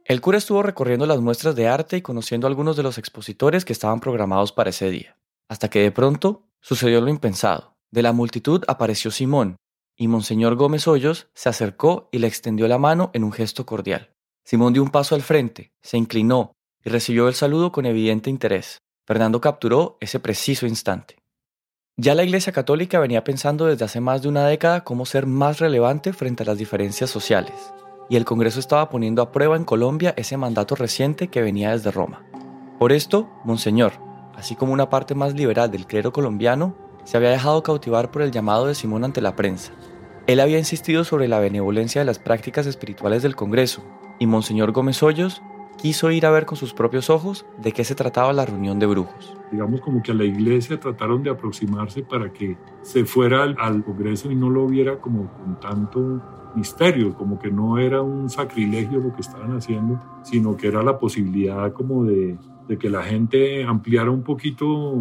El 0.04 0.20
cura 0.20 0.38
estuvo 0.38 0.62
recorriendo 0.62 1.06
las 1.06 1.20
muestras 1.20 1.54
de 1.54 1.68
arte 1.68 1.96
y 1.98 2.02
conociendo 2.02 2.46
a 2.46 2.50
algunos 2.50 2.76
de 2.76 2.82
los 2.82 2.98
expositores 2.98 3.64
que 3.64 3.72
estaban 3.72 4.00
programados 4.00 4.52
para 4.52 4.70
ese 4.70 4.90
día, 4.90 5.16
hasta 5.48 5.70
que 5.70 5.80
de 5.80 5.92
pronto 5.92 6.48
sucedió 6.60 7.00
lo 7.00 7.08
impensado. 7.08 7.76
De 7.90 8.02
la 8.02 8.12
multitud 8.12 8.64
apareció 8.66 9.10
Simón, 9.10 9.56
y 9.96 10.08
Monseñor 10.08 10.56
Gómez 10.56 10.88
Hoyos 10.88 11.28
se 11.34 11.48
acercó 11.48 12.08
y 12.10 12.18
le 12.18 12.26
extendió 12.26 12.66
la 12.66 12.78
mano 12.78 13.10
en 13.12 13.22
un 13.22 13.32
gesto 13.32 13.64
cordial. 13.66 14.12
Simón 14.44 14.72
dio 14.72 14.82
un 14.82 14.90
paso 14.90 15.14
al 15.14 15.22
frente, 15.22 15.72
se 15.82 15.98
inclinó, 15.98 16.52
y 16.84 16.90
recibió 16.90 17.28
el 17.28 17.34
saludo 17.34 17.70
con 17.70 17.86
evidente 17.86 18.30
interés. 18.30 18.78
Fernando 19.04 19.40
capturó 19.40 19.96
ese 20.00 20.20
preciso 20.20 20.66
instante. 20.66 21.16
Ya 21.96 22.14
la 22.14 22.22
Iglesia 22.22 22.52
Católica 22.52 23.00
venía 23.00 23.24
pensando 23.24 23.66
desde 23.66 23.84
hace 23.84 24.00
más 24.00 24.22
de 24.22 24.28
una 24.28 24.46
década 24.46 24.84
cómo 24.84 25.06
ser 25.06 25.26
más 25.26 25.58
relevante 25.58 26.12
frente 26.12 26.44
a 26.44 26.46
las 26.46 26.58
diferencias 26.58 27.10
sociales, 27.10 27.54
y 28.08 28.16
el 28.16 28.24
Congreso 28.24 28.60
estaba 28.60 28.88
poniendo 28.88 29.20
a 29.20 29.32
prueba 29.32 29.56
en 29.56 29.64
Colombia 29.64 30.14
ese 30.16 30.36
mandato 30.36 30.74
reciente 30.74 31.28
que 31.28 31.42
venía 31.42 31.72
desde 31.72 31.90
Roma. 31.90 32.24
Por 32.78 32.92
esto, 32.92 33.28
Monseñor, 33.44 33.92
así 34.36 34.54
como 34.54 34.72
una 34.72 34.88
parte 34.88 35.14
más 35.14 35.34
liberal 35.34 35.70
del 35.70 35.86
clero 35.86 36.12
colombiano, 36.12 36.76
se 37.04 37.16
había 37.16 37.30
dejado 37.30 37.62
cautivar 37.62 38.10
por 38.10 38.22
el 38.22 38.30
llamado 38.30 38.66
de 38.66 38.74
Simón 38.74 39.04
ante 39.04 39.20
la 39.20 39.34
prensa. 39.34 39.72
Él 40.28 40.38
había 40.38 40.58
insistido 40.58 41.02
sobre 41.02 41.26
la 41.26 41.40
benevolencia 41.40 42.00
de 42.00 42.04
las 42.04 42.20
prácticas 42.20 42.66
espirituales 42.66 43.22
del 43.22 43.34
Congreso, 43.34 43.82
y 44.20 44.26
Monseñor 44.26 44.70
Gómez 44.70 45.02
Hoyos 45.02 45.42
quiso 45.82 46.12
ir 46.12 46.26
a 46.26 46.30
ver 46.30 46.46
con 46.46 46.56
sus 46.56 46.72
propios 46.72 47.10
ojos 47.10 47.44
de 47.60 47.72
qué 47.72 47.82
se 47.82 47.96
trataba 47.96 48.32
la 48.32 48.46
reunión 48.46 48.78
de 48.78 48.86
brujos. 48.86 49.36
Digamos 49.50 49.80
como 49.80 50.00
que 50.00 50.12
a 50.12 50.14
la 50.14 50.22
iglesia 50.22 50.78
trataron 50.78 51.24
de 51.24 51.30
aproximarse 51.30 52.04
para 52.04 52.32
que 52.32 52.56
se 52.82 53.04
fuera 53.04 53.42
al, 53.42 53.56
al 53.58 53.82
Congreso 53.82 54.30
y 54.30 54.36
no 54.36 54.48
lo 54.48 54.68
viera 54.68 55.00
como 55.00 55.28
con 55.32 55.58
tanto 55.58 56.22
misterio, 56.54 57.14
como 57.14 57.36
que 57.36 57.50
no 57.50 57.78
era 57.78 58.00
un 58.00 58.30
sacrilegio 58.30 59.00
lo 59.00 59.12
que 59.12 59.22
estaban 59.22 59.56
haciendo, 59.56 60.00
sino 60.22 60.56
que 60.56 60.68
era 60.68 60.84
la 60.84 61.00
posibilidad 61.00 61.72
como 61.72 62.04
de, 62.04 62.38
que 62.78 62.88
la 62.88 63.02
gente 63.02 63.64
ampliara 63.64 64.10
un 64.12 64.22
poquito 64.22 64.94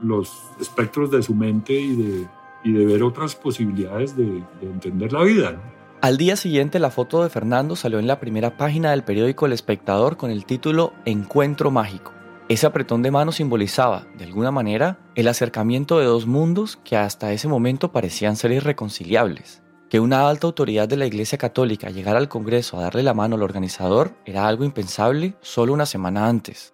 los 0.00 0.32
espectros 0.60 1.10
de 1.10 1.24
su 1.24 1.34
mente 1.34 1.72
y 1.72 2.26
de, 2.62 2.86
ver 2.86 3.02
otras 3.02 3.34
posibilidades 3.34 4.16
de, 4.16 4.26
de 4.26 4.70
entender 4.70 5.12
la 5.12 5.24
vida. 5.24 5.60
Al 6.02 6.16
día 6.16 6.34
siguiente 6.36 6.78
la 6.78 6.90
foto 6.90 7.22
de 7.22 7.28
Fernando 7.28 7.76
salió 7.76 7.98
en 7.98 8.06
la 8.06 8.20
primera 8.20 8.56
página 8.56 8.92
del 8.92 9.04
periódico 9.04 9.44
El 9.44 9.52
Espectador 9.52 10.16
con 10.16 10.30
el 10.30 10.46
título 10.46 10.94
Encuentro 11.04 11.70
Mágico. 11.70 12.14
Ese 12.48 12.66
apretón 12.66 13.02
de 13.02 13.10
mano 13.10 13.32
simbolizaba, 13.32 14.06
de 14.16 14.24
alguna 14.24 14.50
manera, 14.50 14.98
el 15.14 15.28
acercamiento 15.28 15.98
de 15.98 16.06
dos 16.06 16.26
mundos 16.26 16.78
que 16.84 16.96
hasta 16.96 17.34
ese 17.34 17.48
momento 17.48 17.92
parecían 17.92 18.36
ser 18.36 18.52
irreconciliables. 18.52 19.62
Que 19.90 20.00
una 20.00 20.26
alta 20.26 20.46
autoridad 20.46 20.88
de 20.88 20.96
la 20.96 21.04
Iglesia 21.04 21.36
Católica 21.36 21.90
llegara 21.90 22.18
al 22.18 22.30
Congreso 22.30 22.78
a 22.78 22.84
darle 22.84 23.02
la 23.02 23.12
mano 23.12 23.36
al 23.36 23.42
organizador 23.42 24.14
era 24.24 24.48
algo 24.48 24.64
impensable 24.64 25.34
solo 25.42 25.74
una 25.74 25.84
semana 25.84 26.28
antes. 26.28 26.72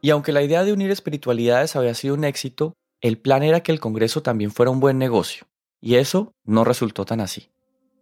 Y 0.00 0.08
aunque 0.08 0.32
la 0.32 0.42
idea 0.42 0.64
de 0.64 0.72
unir 0.72 0.90
espiritualidades 0.90 1.76
había 1.76 1.92
sido 1.92 2.14
un 2.14 2.24
éxito, 2.24 2.72
el 3.02 3.18
plan 3.18 3.42
era 3.42 3.60
que 3.60 3.72
el 3.72 3.80
Congreso 3.80 4.22
también 4.22 4.52
fuera 4.52 4.70
un 4.70 4.80
buen 4.80 4.96
negocio, 4.96 5.46
y 5.82 5.96
eso 5.96 6.32
no 6.44 6.64
resultó 6.64 7.04
tan 7.04 7.20
así. 7.20 7.50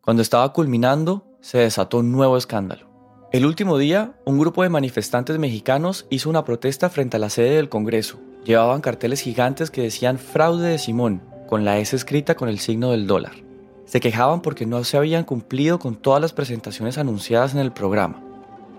Cuando 0.06 0.22
estaba 0.22 0.52
culminando, 0.52 1.24
se 1.40 1.58
desató 1.58 1.98
un 1.98 2.12
nuevo 2.12 2.36
escándalo. 2.36 2.86
El 3.32 3.44
último 3.44 3.76
día, 3.76 4.12
un 4.24 4.38
grupo 4.38 4.62
de 4.62 4.68
manifestantes 4.68 5.36
mexicanos 5.36 6.06
hizo 6.10 6.30
una 6.30 6.44
protesta 6.44 6.88
frente 6.90 7.16
a 7.16 7.18
la 7.18 7.28
sede 7.28 7.56
del 7.56 7.68
Congreso. 7.68 8.20
Llevaban 8.44 8.82
carteles 8.82 9.20
gigantes 9.20 9.72
que 9.72 9.82
decían 9.82 10.20
fraude 10.20 10.68
de 10.68 10.78
Simón, 10.78 11.22
con 11.48 11.64
la 11.64 11.80
S 11.80 11.96
escrita 11.96 12.36
con 12.36 12.48
el 12.48 12.60
signo 12.60 12.92
del 12.92 13.08
dólar. 13.08 13.32
Se 13.84 13.98
quejaban 13.98 14.42
porque 14.42 14.64
no 14.64 14.84
se 14.84 14.96
habían 14.96 15.24
cumplido 15.24 15.80
con 15.80 15.96
todas 15.96 16.22
las 16.22 16.32
presentaciones 16.32 16.98
anunciadas 16.98 17.52
en 17.54 17.58
el 17.58 17.72
programa. 17.72 18.22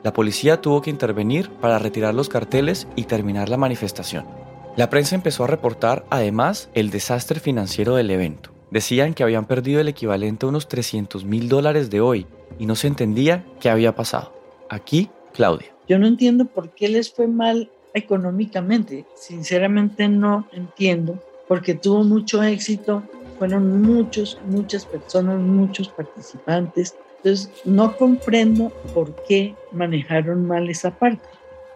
La 0.06 0.13
policía 0.13 0.62
tuvo 0.62 0.82
que 0.82 0.92
intervenir 0.92 1.50
para 1.50 1.78
retirar 1.78 2.13
los 2.13 2.30
carteles 2.30 2.88
y 2.96 3.04
terminar 3.04 3.50
la 3.50 3.58
manifestación. 3.58 4.26
La 4.78 4.90
prensa 4.90 5.16
empezó 5.16 5.44
a 5.44 5.48
reportar 5.48 6.06
además 6.10 6.70
el 6.74 6.90
desastre 6.90 7.42
financiero 7.42 7.96
del 7.96 8.12
evento. 8.12 8.57
Decían 8.71 9.13
que 9.13 9.23
habían 9.23 9.45
perdido 9.45 9.80
el 9.80 9.88
equivalente 9.88 10.45
a 10.45 10.49
unos 10.49 10.67
300 10.67 11.23
mil 11.23 11.47
dólares 11.47 11.89
de 11.89 12.01
hoy 12.01 12.27
y 12.60 12.65
no 12.65 12.75
se 12.75 12.88
entendía 12.88 13.45
qué 13.60 13.69
había 13.69 13.95
pasado. 13.95 14.34
Aquí, 14.69 15.10
Claudia. 15.34 15.67
Yo 15.88 15.97
no 15.97 16.08
entiendo 16.08 16.45
por 16.45 16.71
qué 16.71 16.89
les 16.89 17.12
fue 17.12 17.27
mal 17.27 17.71
económicamente. 17.93 19.06
Sinceramente 19.15 20.10
no 20.10 20.47
entiendo, 20.51 21.23
porque 21.47 21.75
tuvo 21.75 22.03
mucho 22.03 22.43
éxito, 22.43 23.03
fueron 23.39 23.82
muchos, 23.82 24.38
muchas 24.45 24.86
personas, 24.86 25.39
muchos 25.39 25.88
participantes. 25.88 26.95
Entonces, 27.17 27.49
no 27.63 27.95
comprendo 27.95 28.69
por 28.93 29.15
qué 29.27 29.56
manejaron 29.71 30.45
mal 30.45 30.69
esa 30.69 30.91
parte. 30.91 31.23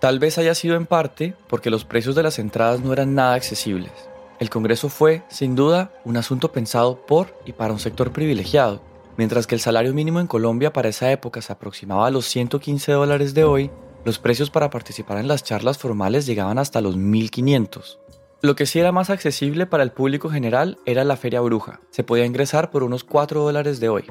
Tal 0.01 0.19
vez 0.19 0.37
haya 0.37 0.55
sido 0.55 0.75
en 0.75 0.85
parte 0.85 1.35
porque 1.47 1.69
los 1.69 1.85
precios 1.85 2.15
de 2.15 2.23
las 2.23 2.39
entradas 2.39 2.81
no 2.81 2.91
eran 2.91 3.15
nada 3.15 3.35
accesibles. 3.35 3.91
El 4.41 4.49
Congreso 4.49 4.89
fue, 4.89 5.21
sin 5.27 5.55
duda, 5.55 5.91
un 6.03 6.17
asunto 6.17 6.51
pensado 6.51 7.05
por 7.05 7.27
y 7.45 7.51
para 7.51 7.73
un 7.73 7.79
sector 7.79 8.11
privilegiado. 8.11 8.81
Mientras 9.15 9.45
que 9.45 9.53
el 9.53 9.61
salario 9.61 9.93
mínimo 9.93 10.19
en 10.19 10.25
Colombia 10.25 10.73
para 10.73 10.89
esa 10.89 11.11
época 11.11 11.43
se 11.43 11.53
aproximaba 11.53 12.07
a 12.07 12.09
los 12.09 12.25
115 12.25 12.91
dólares 12.91 13.35
de 13.35 13.43
hoy, 13.43 13.69
los 14.03 14.17
precios 14.17 14.49
para 14.49 14.71
participar 14.71 15.19
en 15.19 15.27
las 15.27 15.43
charlas 15.43 15.77
formales 15.77 16.25
llegaban 16.25 16.57
hasta 16.57 16.81
los 16.81 16.97
1500. 16.97 17.99
Lo 18.41 18.55
que 18.55 18.65
sí 18.65 18.79
era 18.79 18.91
más 18.91 19.11
accesible 19.11 19.67
para 19.67 19.83
el 19.83 19.91
público 19.91 20.31
general 20.31 20.79
era 20.87 21.03
la 21.03 21.17
Feria 21.17 21.41
Bruja. 21.41 21.79
Se 21.91 22.03
podía 22.03 22.25
ingresar 22.25 22.71
por 22.71 22.81
unos 22.81 23.03
4 23.03 23.43
dólares 23.43 23.79
de 23.79 23.89
hoy. 23.89 24.05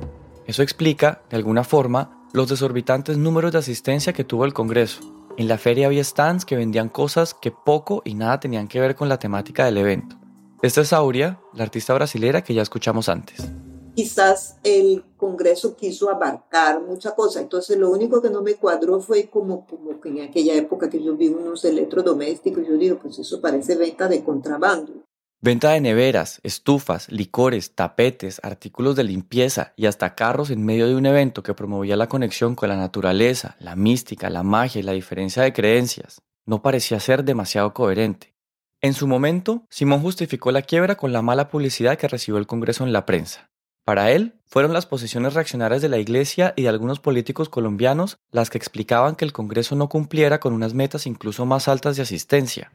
Eso 0.46 0.62
explica, 0.62 1.22
de 1.28 1.38
alguna 1.38 1.64
forma, 1.64 2.24
los 2.32 2.48
desorbitantes 2.48 3.18
números 3.18 3.50
de 3.50 3.58
asistencia 3.58 4.12
que 4.12 4.22
tuvo 4.22 4.44
el 4.44 4.54
Congreso. 4.54 5.00
En 5.36 5.48
la 5.48 5.58
feria 5.58 5.86
había 5.86 6.04
stands 6.04 6.44
que 6.44 6.54
vendían 6.54 6.88
cosas 6.88 7.34
que 7.34 7.50
poco 7.50 8.02
y 8.04 8.14
nada 8.14 8.38
tenían 8.38 8.68
que 8.68 8.78
ver 8.78 8.94
con 8.94 9.08
la 9.08 9.18
temática 9.18 9.64
del 9.64 9.78
evento. 9.78 10.19
Esta 10.62 10.82
es 10.82 10.92
Aurea, 10.92 11.40
la 11.54 11.62
artista 11.62 11.94
brasilera 11.94 12.44
que 12.44 12.52
ya 12.52 12.60
escuchamos 12.60 13.08
antes. 13.08 13.48
Quizás 13.94 14.58
el 14.62 15.02
Congreso 15.16 15.74
quiso 15.74 16.10
abarcar 16.10 16.82
mucha 16.82 17.14
cosa, 17.14 17.40
entonces 17.40 17.78
lo 17.78 17.88
único 17.90 18.20
que 18.20 18.28
no 18.28 18.42
me 18.42 18.56
cuadró 18.56 19.00
fue 19.00 19.30
como, 19.30 19.66
como 19.66 19.98
que 19.98 20.10
en 20.10 20.20
aquella 20.20 20.54
época 20.54 20.90
que 20.90 21.02
yo 21.02 21.16
vi 21.16 21.28
unos 21.28 21.64
electrodomésticos, 21.64 22.66
yo 22.68 22.76
digo, 22.76 22.98
pues 22.98 23.18
eso 23.18 23.40
parece 23.40 23.74
venta 23.76 24.06
de 24.06 24.22
contrabando. 24.22 24.92
Venta 25.40 25.70
de 25.70 25.80
neveras, 25.80 26.40
estufas, 26.42 27.10
licores, 27.10 27.74
tapetes, 27.74 28.38
artículos 28.42 28.96
de 28.96 29.04
limpieza 29.04 29.72
y 29.76 29.86
hasta 29.86 30.14
carros 30.14 30.50
en 30.50 30.62
medio 30.62 30.86
de 30.86 30.94
un 30.94 31.06
evento 31.06 31.42
que 31.42 31.54
promovía 31.54 31.96
la 31.96 32.10
conexión 32.10 32.54
con 32.54 32.68
la 32.68 32.76
naturaleza, 32.76 33.56
la 33.60 33.76
mística, 33.76 34.28
la 34.28 34.42
magia 34.42 34.80
y 34.80 34.82
la 34.82 34.92
diferencia 34.92 35.42
de 35.42 35.54
creencias. 35.54 36.20
No 36.44 36.60
parecía 36.60 37.00
ser 37.00 37.24
demasiado 37.24 37.72
coherente. 37.72 38.34
En 38.82 38.94
su 38.94 39.06
momento, 39.06 39.66
Simón 39.68 40.00
justificó 40.00 40.52
la 40.52 40.62
quiebra 40.62 40.96
con 40.96 41.12
la 41.12 41.20
mala 41.20 41.50
publicidad 41.50 41.98
que 41.98 42.08
recibió 42.08 42.38
el 42.38 42.46
Congreso 42.46 42.82
en 42.84 42.94
la 42.94 43.04
prensa. 43.04 43.50
Para 43.84 44.10
él, 44.10 44.40
fueron 44.46 44.72
las 44.72 44.86
posiciones 44.86 45.34
reaccionarias 45.34 45.82
de 45.82 45.90
la 45.90 45.98
Iglesia 45.98 46.54
y 46.56 46.62
de 46.62 46.70
algunos 46.70 46.98
políticos 46.98 47.50
colombianos 47.50 48.18
las 48.30 48.48
que 48.48 48.56
explicaban 48.56 49.16
que 49.16 49.26
el 49.26 49.34
Congreso 49.34 49.76
no 49.76 49.90
cumpliera 49.90 50.40
con 50.40 50.54
unas 50.54 50.72
metas 50.72 51.06
incluso 51.06 51.44
más 51.44 51.68
altas 51.68 51.96
de 51.96 52.02
asistencia. 52.02 52.72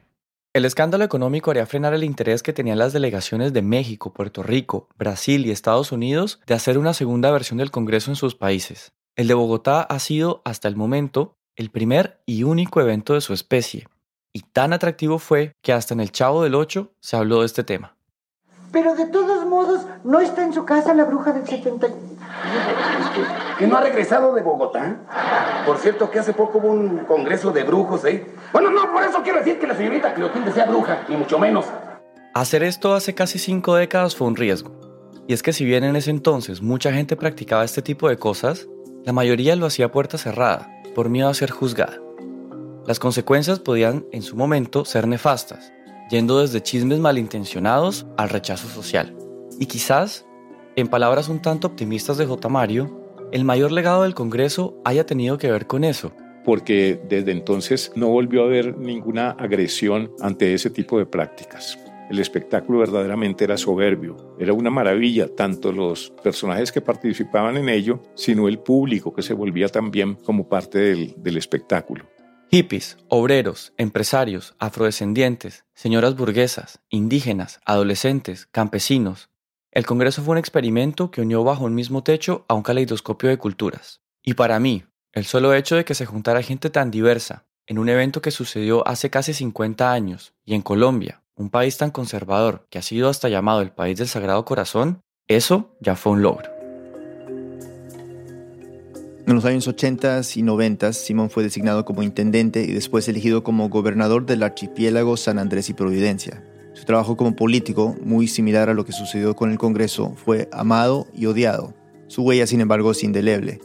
El 0.52 0.64
escándalo 0.64 1.04
económico 1.04 1.50
haría 1.50 1.66
frenar 1.66 1.92
el 1.92 2.04
interés 2.04 2.42
que 2.42 2.52
tenían 2.52 2.78
las 2.78 2.92
delegaciones 2.92 3.52
de 3.52 3.62
México, 3.62 4.12
Puerto 4.12 4.44
Rico, 4.44 4.88
Brasil 4.96 5.44
y 5.44 5.50
Estados 5.50 5.90
Unidos 5.90 6.40
de 6.46 6.54
hacer 6.54 6.78
una 6.78 6.94
segunda 6.94 7.32
versión 7.32 7.58
del 7.58 7.72
Congreso 7.72 8.12
en 8.12 8.16
sus 8.16 8.36
países. 8.36 8.92
El 9.16 9.26
de 9.26 9.34
Bogotá 9.34 9.82
ha 9.82 9.98
sido, 9.98 10.40
hasta 10.44 10.68
el 10.68 10.76
momento, 10.76 11.36
el 11.56 11.70
primer 11.70 12.22
y 12.26 12.44
único 12.44 12.80
evento 12.80 13.14
de 13.14 13.20
su 13.20 13.32
especie, 13.32 13.88
y 14.36 14.40
tan 14.40 14.74
atractivo 14.74 15.18
fue 15.18 15.56
que 15.62 15.72
hasta 15.72 15.94
en 15.94 16.00
el 16.00 16.12
Chavo 16.12 16.42
del 16.42 16.54
8 16.54 16.92
se 17.00 17.16
habló 17.16 17.40
de 17.40 17.46
este 17.46 17.64
tema. 17.64 17.96
Pero 18.70 18.94
de 18.94 19.06
todos 19.06 19.46
modos, 19.46 19.86
no 20.04 20.20
está 20.20 20.44
en 20.44 20.52
su 20.52 20.66
casa 20.66 20.92
la 20.92 21.04
bruja 21.04 21.32
del 21.32 21.46
70. 21.46 21.88
¿Que 23.58 23.66
no 23.66 23.78
ha 23.78 23.80
regresado 23.80 24.34
de 24.34 24.42
Bogotá? 24.42 25.64
Por 25.64 25.78
cierto, 25.78 26.10
que 26.10 26.18
hace 26.18 26.34
poco 26.34 26.58
hubo 26.58 26.68
un 26.68 26.98
congreso 27.06 27.50
de 27.50 27.64
brujos, 27.64 28.04
¿eh? 28.04 28.26
Bueno, 28.52 28.70
no, 28.70 28.92
por 28.92 29.02
eso 29.04 29.22
quiero 29.22 29.38
decir 29.38 29.58
que 29.58 29.66
la 29.66 29.74
señorita 29.74 30.12
Cleotilde 30.12 30.52
sea 30.52 30.66
bruja, 30.66 31.06
ni 31.08 31.16
mucho 31.16 31.38
menos. 31.38 31.64
Hacer 32.34 32.62
esto 32.62 32.92
hace 32.92 33.14
casi 33.14 33.38
cinco 33.38 33.74
décadas 33.74 34.14
fue 34.14 34.26
un 34.26 34.36
riesgo. 34.36 34.78
Y 35.26 35.32
es 35.32 35.42
que 35.42 35.54
si 35.54 35.64
bien 35.64 35.82
en 35.82 35.96
ese 35.96 36.10
entonces 36.10 36.60
mucha 36.60 36.92
gente 36.92 37.16
practicaba 37.16 37.64
este 37.64 37.80
tipo 37.80 38.06
de 38.10 38.18
cosas, 38.18 38.68
la 39.02 39.14
mayoría 39.14 39.56
lo 39.56 39.64
hacía 39.64 39.86
a 39.86 39.92
puerta 39.92 40.18
cerrada, 40.18 40.68
por 40.94 41.08
miedo 41.08 41.30
a 41.30 41.34
ser 41.34 41.50
juzgada. 41.50 42.00
Las 42.86 43.00
consecuencias 43.00 43.58
podían, 43.58 44.06
en 44.12 44.22
su 44.22 44.36
momento, 44.36 44.84
ser 44.84 45.08
nefastas, 45.08 45.72
yendo 46.08 46.40
desde 46.40 46.62
chismes 46.62 47.00
malintencionados 47.00 48.06
al 48.16 48.28
rechazo 48.28 48.68
social. 48.68 49.12
Y 49.58 49.66
quizás, 49.66 50.24
en 50.76 50.86
palabras 50.86 51.28
un 51.28 51.42
tanto 51.42 51.66
optimistas 51.66 52.16
de 52.16 52.26
J. 52.26 52.48
Mario, 52.48 53.00
el 53.32 53.44
mayor 53.44 53.72
legado 53.72 54.04
del 54.04 54.14
Congreso 54.14 54.80
haya 54.84 55.04
tenido 55.04 55.36
que 55.36 55.50
ver 55.50 55.66
con 55.66 55.82
eso. 55.82 56.12
Porque 56.44 57.00
desde 57.08 57.32
entonces 57.32 57.90
no 57.96 58.06
volvió 58.06 58.42
a 58.42 58.46
haber 58.46 58.78
ninguna 58.78 59.30
agresión 59.30 60.12
ante 60.20 60.54
ese 60.54 60.70
tipo 60.70 60.96
de 60.96 61.06
prácticas. 61.06 61.76
El 62.08 62.20
espectáculo 62.20 62.78
verdaderamente 62.78 63.42
era 63.42 63.56
soberbio, 63.56 64.36
era 64.38 64.52
una 64.52 64.70
maravilla, 64.70 65.26
tanto 65.34 65.72
los 65.72 66.12
personajes 66.22 66.70
que 66.70 66.80
participaban 66.80 67.56
en 67.56 67.68
ello, 67.68 68.00
sino 68.14 68.46
el 68.46 68.60
público 68.60 69.12
que 69.12 69.22
se 69.22 69.34
volvía 69.34 69.66
también 69.66 70.14
como 70.14 70.48
parte 70.48 70.78
del, 70.78 71.14
del 71.16 71.36
espectáculo. 71.36 72.04
Hippies, 72.56 72.96
obreros, 73.08 73.74
empresarios, 73.76 74.54
afrodescendientes, 74.58 75.66
señoras 75.74 76.16
burguesas, 76.16 76.80
indígenas, 76.88 77.60
adolescentes, 77.66 78.48
campesinos. 78.50 79.28
El 79.72 79.84
Congreso 79.84 80.22
fue 80.22 80.32
un 80.32 80.38
experimento 80.38 81.10
que 81.10 81.20
unió 81.20 81.44
bajo 81.44 81.66
un 81.66 81.74
mismo 81.74 82.02
techo 82.02 82.46
a 82.48 82.54
un 82.54 82.62
caleidoscopio 82.62 83.28
de 83.28 83.36
culturas. 83.36 84.00
Y 84.22 84.32
para 84.32 84.58
mí, 84.58 84.84
el 85.12 85.26
solo 85.26 85.52
hecho 85.52 85.76
de 85.76 85.84
que 85.84 85.94
se 85.94 86.06
juntara 86.06 86.40
gente 86.40 86.70
tan 86.70 86.90
diversa, 86.90 87.44
en 87.66 87.76
un 87.76 87.90
evento 87.90 88.22
que 88.22 88.30
sucedió 88.30 88.88
hace 88.88 89.10
casi 89.10 89.34
50 89.34 89.92
años 89.92 90.32
y 90.42 90.54
en 90.54 90.62
Colombia, 90.62 91.22
un 91.34 91.50
país 91.50 91.76
tan 91.76 91.90
conservador 91.90 92.66
que 92.70 92.78
ha 92.78 92.82
sido 92.82 93.10
hasta 93.10 93.28
llamado 93.28 93.60
el 93.60 93.72
país 93.72 93.98
del 93.98 94.08
Sagrado 94.08 94.46
Corazón, 94.46 95.02
eso 95.28 95.76
ya 95.80 95.94
fue 95.94 96.12
un 96.12 96.22
logro. 96.22 96.55
En 99.26 99.34
los 99.34 99.44
años 99.44 99.66
80 99.66 100.20
y 100.36 100.42
90, 100.42 100.92
Simón 100.92 101.30
fue 101.30 101.42
designado 101.42 101.84
como 101.84 102.04
intendente 102.04 102.62
y 102.62 102.72
después 102.72 103.08
elegido 103.08 103.42
como 103.42 103.68
gobernador 103.68 104.24
del 104.24 104.44
archipiélago 104.44 105.16
San 105.16 105.40
Andrés 105.40 105.68
y 105.68 105.74
Providencia. 105.74 106.44
Su 106.74 106.84
trabajo 106.84 107.16
como 107.16 107.34
político, 107.34 107.96
muy 108.04 108.28
similar 108.28 108.68
a 108.68 108.74
lo 108.74 108.84
que 108.84 108.92
sucedió 108.92 109.34
con 109.34 109.50
el 109.50 109.58
Congreso, 109.58 110.14
fue 110.14 110.48
amado 110.52 111.08
y 111.12 111.26
odiado. 111.26 111.74
Su 112.06 112.22
huella, 112.22 112.46
sin 112.46 112.60
embargo, 112.60 112.92
es 112.92 113.02
indeleble. 113.02 113.60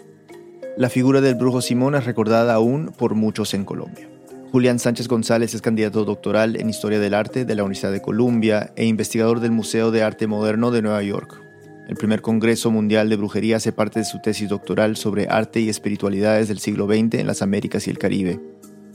La 0.78 0.90
figura 0.90 1.22
del 1.22 1.36
brujo 1.36 1.62
Simón 1.62 1.94
es 1.94 2.06
recordada 2.06 2.56
aún 2.56 2.92
por 2.98 3.14
muchos 3.14 3.54
en 3.54 3.64
Colombia. 3.64 4.10
Julián 4.52 4.80
Sánchez 4.80 5.08
González 5.08 5.54
es 5.54 5.62
candidato 5.62 6.06
doctoral 6.06 6.60
en 6.60 6.72
Historia 6.72 7.00
del 7.00 7.14
Arte 7.14 7.46
de 7.46 7.56
la 7.56 7.64
Universidad 7.64 7.92
de 7.92 8.02
Columbia 8.02 8.74
e 8.76 8.86
investigador 8.86 9.40
del 9.40 9.52
Museo 9.52 9.92
de 9.92 10.02
Arte 10.02 10.26
Moderno 10.26 10.72
de 10.72 10.82
Nueva 10.82 11.04
York. 11.04 11.51
El 11.88 11.96
primer 11.96 12.22
Congreso 12.22 12.72
Mundial 12.72 13.10
de 13.10 13.18
Brujería 13.18 13.58
hace 13.58 13.72
parte 13.72 14.00
de 14.00 14.06
su 14.06 14.20
tesis 14.22 14.48
doctoral 14.48 14.96
sobre 14.96 15.28
arte 15.28 15.60
y 15.60 15.70
espiritualidades 15.70 16.48
del 16.48 16.60
siglo 16.60 16.88
XX 16.88 17.16
en 17.16 17.28
las 17.28 17.42
Américas 17.42 17.88
y 17.88 17.90
el 17.90 17.98
Caribe. 17.98 18.40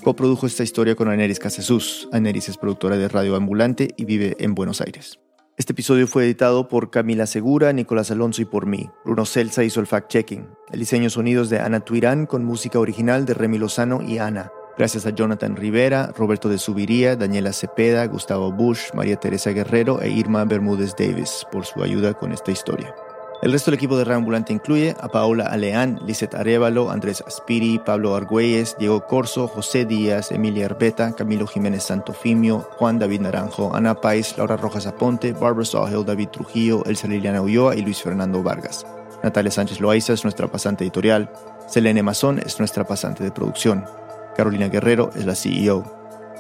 Coprodujo 0.03 0.47
esta 0.47 0.63
historia 0.63 0.95
con 0.95 1.09
Aneris 1.09 1.39
Casesus. 1.39 2.09
Aneris 2.13 2.49
es 2.49 2.57
productora 2.57 2.97
de 2.97 3.09
Radio 3.09 3.37
Ambulante 3.37 3.89
y 3.97 4.05
vive 4.05 4.37
en 4.39 4.55
Buenos 4.55 4.81
Aires. 4.81 5.19
Este 5.59 5.73
episodio 5.73 6.07
fue 6.07 6.25
editado 6.25 6.69
por 6.69 6.91
Camila 6.91 7.27
Segura, 7.27 7.73
Nicolás 7.73 8.11
Alonso 8.11 8.43
y 8.43 8.45
por 8.45 8.67
mí. 8.67 8.91
Bruno 9.05 9.25
Celsa 9.25 9.65
hizo 9.65 9.81
el 9.81 9.87
fact-checking. 9.87 10.47
El 10.71 10.81
diseño 10.81 11.09
sonidos 11.09 11.49
de 11.49 11.61
Ana 11.61 11.81
Tuirán 11.81 12.27
con 12.27 12.45
música 12.45 12.79
original 12.79 13.25
de 13.25 13.35
Remy 13.35 13.59
Lozano 13.59 14.03
y 14.03 14.19
Ana. 14.19 14.53
Gracias 14.79 15.07
a 15.07 15.11
Jonathan 15.11 15.57
Rivera, 15.57 16.13
Roberto 16.15 16.51
de 16.51 16.59
Subiría, 16.59 17.17
Daniela 17.17 17.55
Cepeda, 17.55 18.07
Gustavo 18.07 18.53
Bush, 18.53 18.93
María 18.93 19.17
Teresa 19.17 19.51
Guerrero 19.51 20.03
e 20.03 20.11
Irma 20.11 20.45
Bermúdez 20.45 20.95
Davis 20.95 21.47
por 21.51 21.65
su 21.65 21.83
ayuda 21.83 22.13
con 22.13 22.33
esta 22.33 22.51
historia. 22.51 22.95
El 23.43 23.53
resto 23.53 23.71
del 23.71 23.79
equipo 23.79 23.97
de 23.97 24.05
Reambulante 24.05 24.53
incluye 24.53 24.95
a 25.01 25.09
Paola 25.09 25.47
Aleán, 25.47 25.99
Lizeth 26.07 26.35
Arevalo, 26.35 26.91
Andrés 26.91 27.23
Aspiri, 27.27 27.79
Pablo 27.79 28.17
Argüelles, 28.17 28.77
Diego 28.79 29.07
Corso, 29.07 29.47
José 29.47 29.85
Díaz, 29.85 30.31
Emilia 30.31 30.67
Arbeta, 30.67 31.13
Camilo 31.13 31.47
Jiménez 31.47 31.85
Santofimio, 31.85 32.69
Juan 32.79 32.99
David 32.99 33.21
Naranjo, 33.21 33.75
Ana 33.75 33.95
Pais, 33.95 34.37
Laura 34.37 34.57
Rojas 34.57 34.87
Aponte, 34.87 35.33
Barbara 35.33 35.65
Sawhill, 35.67 36.05
David 36.05 36.29
Trujillo, 36.29 36.83
Elsa 36.87 37.09
Liliana 37.09 37.43
Ulloa 37.43 37.77
y 37.77 37.83
Luis 37.83 38.03
Fernando 38.03 38.43
Vargas. 38.43 38.87
Natalia 39.23 39.51
Sánchez 39.51 39.81
Loaiza 39.81 40.13
es 40.13 40.25
nuestra 40.25 40.49
pasante 40.49 40.85
editorial. 40.85 41.31
Selene 41.67 42.03
Mazón 42.03 42.39
es 42.39 42.59
nuestra 42.59 42.85
pasante 42.85 43.23
de 43.23 43.31
producción. 43.31 43.85
Carolina 44.37 44.69
Guerrero 44.69 45.11
es 45.15 45.25
la 45.25 45.35
CEO. 45.35 45.85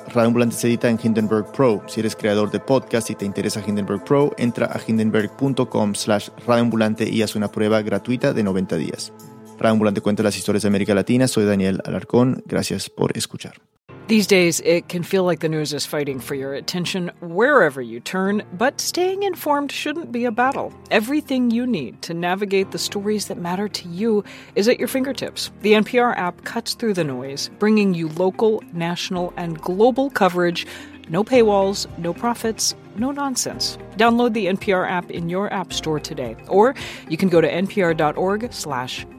Radio 0.09 0.29
Ambulante 0.29 0.55
se 0.55 0.69
edita 0.69 0.89
en 0.89 0.99
Hindenburg 1.03 1.51
Pro. 1.53 1.83
Si 1.89 2.01
eres 2.01 2.15
creador 2.15 2.51
de 2.51 2.61
podcast 2.61 3.11
y 3.11 3.15
te 3.15 3.25
interesa 3.25 3.63
Hindenburg 3.67 4.05
Pro, 4.05 4.33
entra 4.39 4.67
a 4.67 4.81
hindenburg.com 4.87 5.95
slash 5.95 6.29
radioambulante 6.47 7.09
y 7.09 7.23
haz 7.23 7.35
una 7.35 7.51
prueba 7.51 7.83
gratuita 7.83 8.33
de 8.33 8.43
90 8.43 8.77
días. 8.77 9.13
Radio 9.59 9.73
Ambulante 9.73 10.01
cuenta 10.01 10.23
las 10.23 10.37
historias 10.37 10.63
de 10.63 10.69
América 10.69 10.95
Latina. 10.95 11.27
Soy 11.27 11.45
Daniel 11.45 11.81
Alarcón. 11.85 12.43
Gracias 12.47 12.89
por 12.91 13.17
escuchar. 13.17 13.76
These 14.09 14.29
days, 14.29 14.61
it 14.61 14.89
can 14.89 15.03
feel 15.03 15.25
like 15.25 15.41
the 15.41 15.49
news 15.49 15.75
is 15.75 15.85
fighting 15.85 16.21
for 16.21 16.37
your 16.37 16.55
attention 16.55 17.11
wherever 17.21 17.83
you 17.83 17.99
turn, 17.99 18.45
but 18.53 18.81
staying 18.81 19.25
informed 19.25 19.73
shouldn't 19.73 20.13
be 20.13 20.25
a 20.25 20.31
battle. 20.31 20.73
Everything 20.93 21.51
you 21.51 21.67
need 21.67 22.03
to 22.03 22.15
navigate 22.15 22.71
the 22.71 22.79
stories 22.79 23.27
that 23.27 23.37
matter 23.37 23.67
to 23.67 23.89
you 23.89 24.23
is 24.55 24.69
at 24.69 24.79
your 24.79 24.87
fingertips. 24.87 25.51
The 25.63 25.73
NPR 25.73 26.17
app 26.17 26.45
cuts 26.45 26.75
through 26.75 26.95
the 26.95 27.03
noise, 27.03 27.51
bringing 27.59 27.95
you 27.95 28.09
local, 28.11 28.63
national, 28.73 29.33
and 29.37 29.61
global 29.61 30.09
coverage. 30.11 30.69
No 31.09 31.25
paywalls, 31.25 31.89
no 31.99 32.15
profits, 32.15 32.77
no 32.95 33.11
nonsense. 33.11 33.77
Download 33.97 34.33
the 34.33 34.47
NPR 34.47 34.89
app 34.89 35.11
in 35.11 35.29
your 35.29 35.53
app 35.53 35.73
store 35.73 35.99
today, 35.99 36.37
or 36.47 36.77
you 37.09 37.17
can 37.17 37.29
go 37.29 37.41
to 37.41 37.51
npr.org/app. 37.51 39.16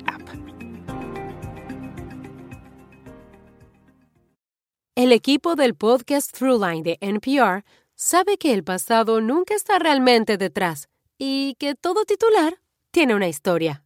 El 4.98 5.12
equipo 5.12 5.56
del 5.56 5.76
podcast 5.76 6.36
Throughline 6.36 6.82
de 6.82 6.98
NPR 7.02 7.64
sabe 7.94 8.40
que 8.40 8.52
el 8.52 8.64
pasado 8.64 9.22
nunca 9.22 9.54
está 9.54 9.78
realmente 9.78 10.40
detrás 10.40 10.90
y 11.20 11.56
que 11.60 11.76
todo 11.76 12.04
titular 12.04 12.56
tiene 12.90 13.14
una 13.14 13.28
historia. 13.28 13.84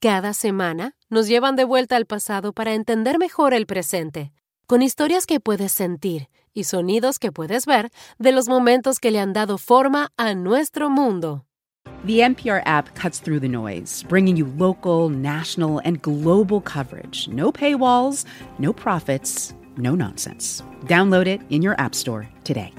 Cada 0.00 0.32
semana 0.32 0.96
nos 1.10 1.28
llevan 1.28 1.54
de 1.54 1.64
vuelta 1.64 1.96
al 1.96 2.06
pasado 2.06 2.54
para 2.54 2.72
entender 2.72 3.18
mejor 3.18 3.52
el 3.52 3.66
presente, 3.66 4.32
con 4.66 4.80
historias 4.80 5.26
que 5.26 5.38
puedes 5.38 5.70
sentir 5.70 6.30
y 6.54 6.64
sonidos 6.64 7.18
que 7.18 7.30
puedes 7.30 7.66
ver 7.66 7.90
de 8.18 8.32
los 8.32 8.48
momentos 8.48 9.00
que 9.00 9.10
le 9.10 9.20
han 9.20 9.34
dado 9.34 9.58
forma 9.58 10.12
a 10.16 10.32
nuestro 10.34 10.88
mundo. 10.88 11.44
The 12.06 12.22
NPR 12.22 12.62
app 12.64 12.94
cuts 12.94 13.20
through 13.20 13.40
the 13.40 13.50
noise, 13.50 14.02
bringing 14.08 14.38
you 14.38 14.46
local, 14.56 15.10
national, 15.10 15.82
and 15.84 16.00
global 16.00 16.62
coverage. 16.62 17.28
No 17.28 17.52
paywalls, 17.52 18.24
no 18.58 18.72
profits, 18.72 19.54
no 19.78 19.94
nonsense. 19.94 20.62
Download 20.84 21.26
it 21.26 21.40
in 21.48 21.62
your 21.62 21.80
App 21.80 21.94
Store 21.94 22.28
today. 22.44 22.74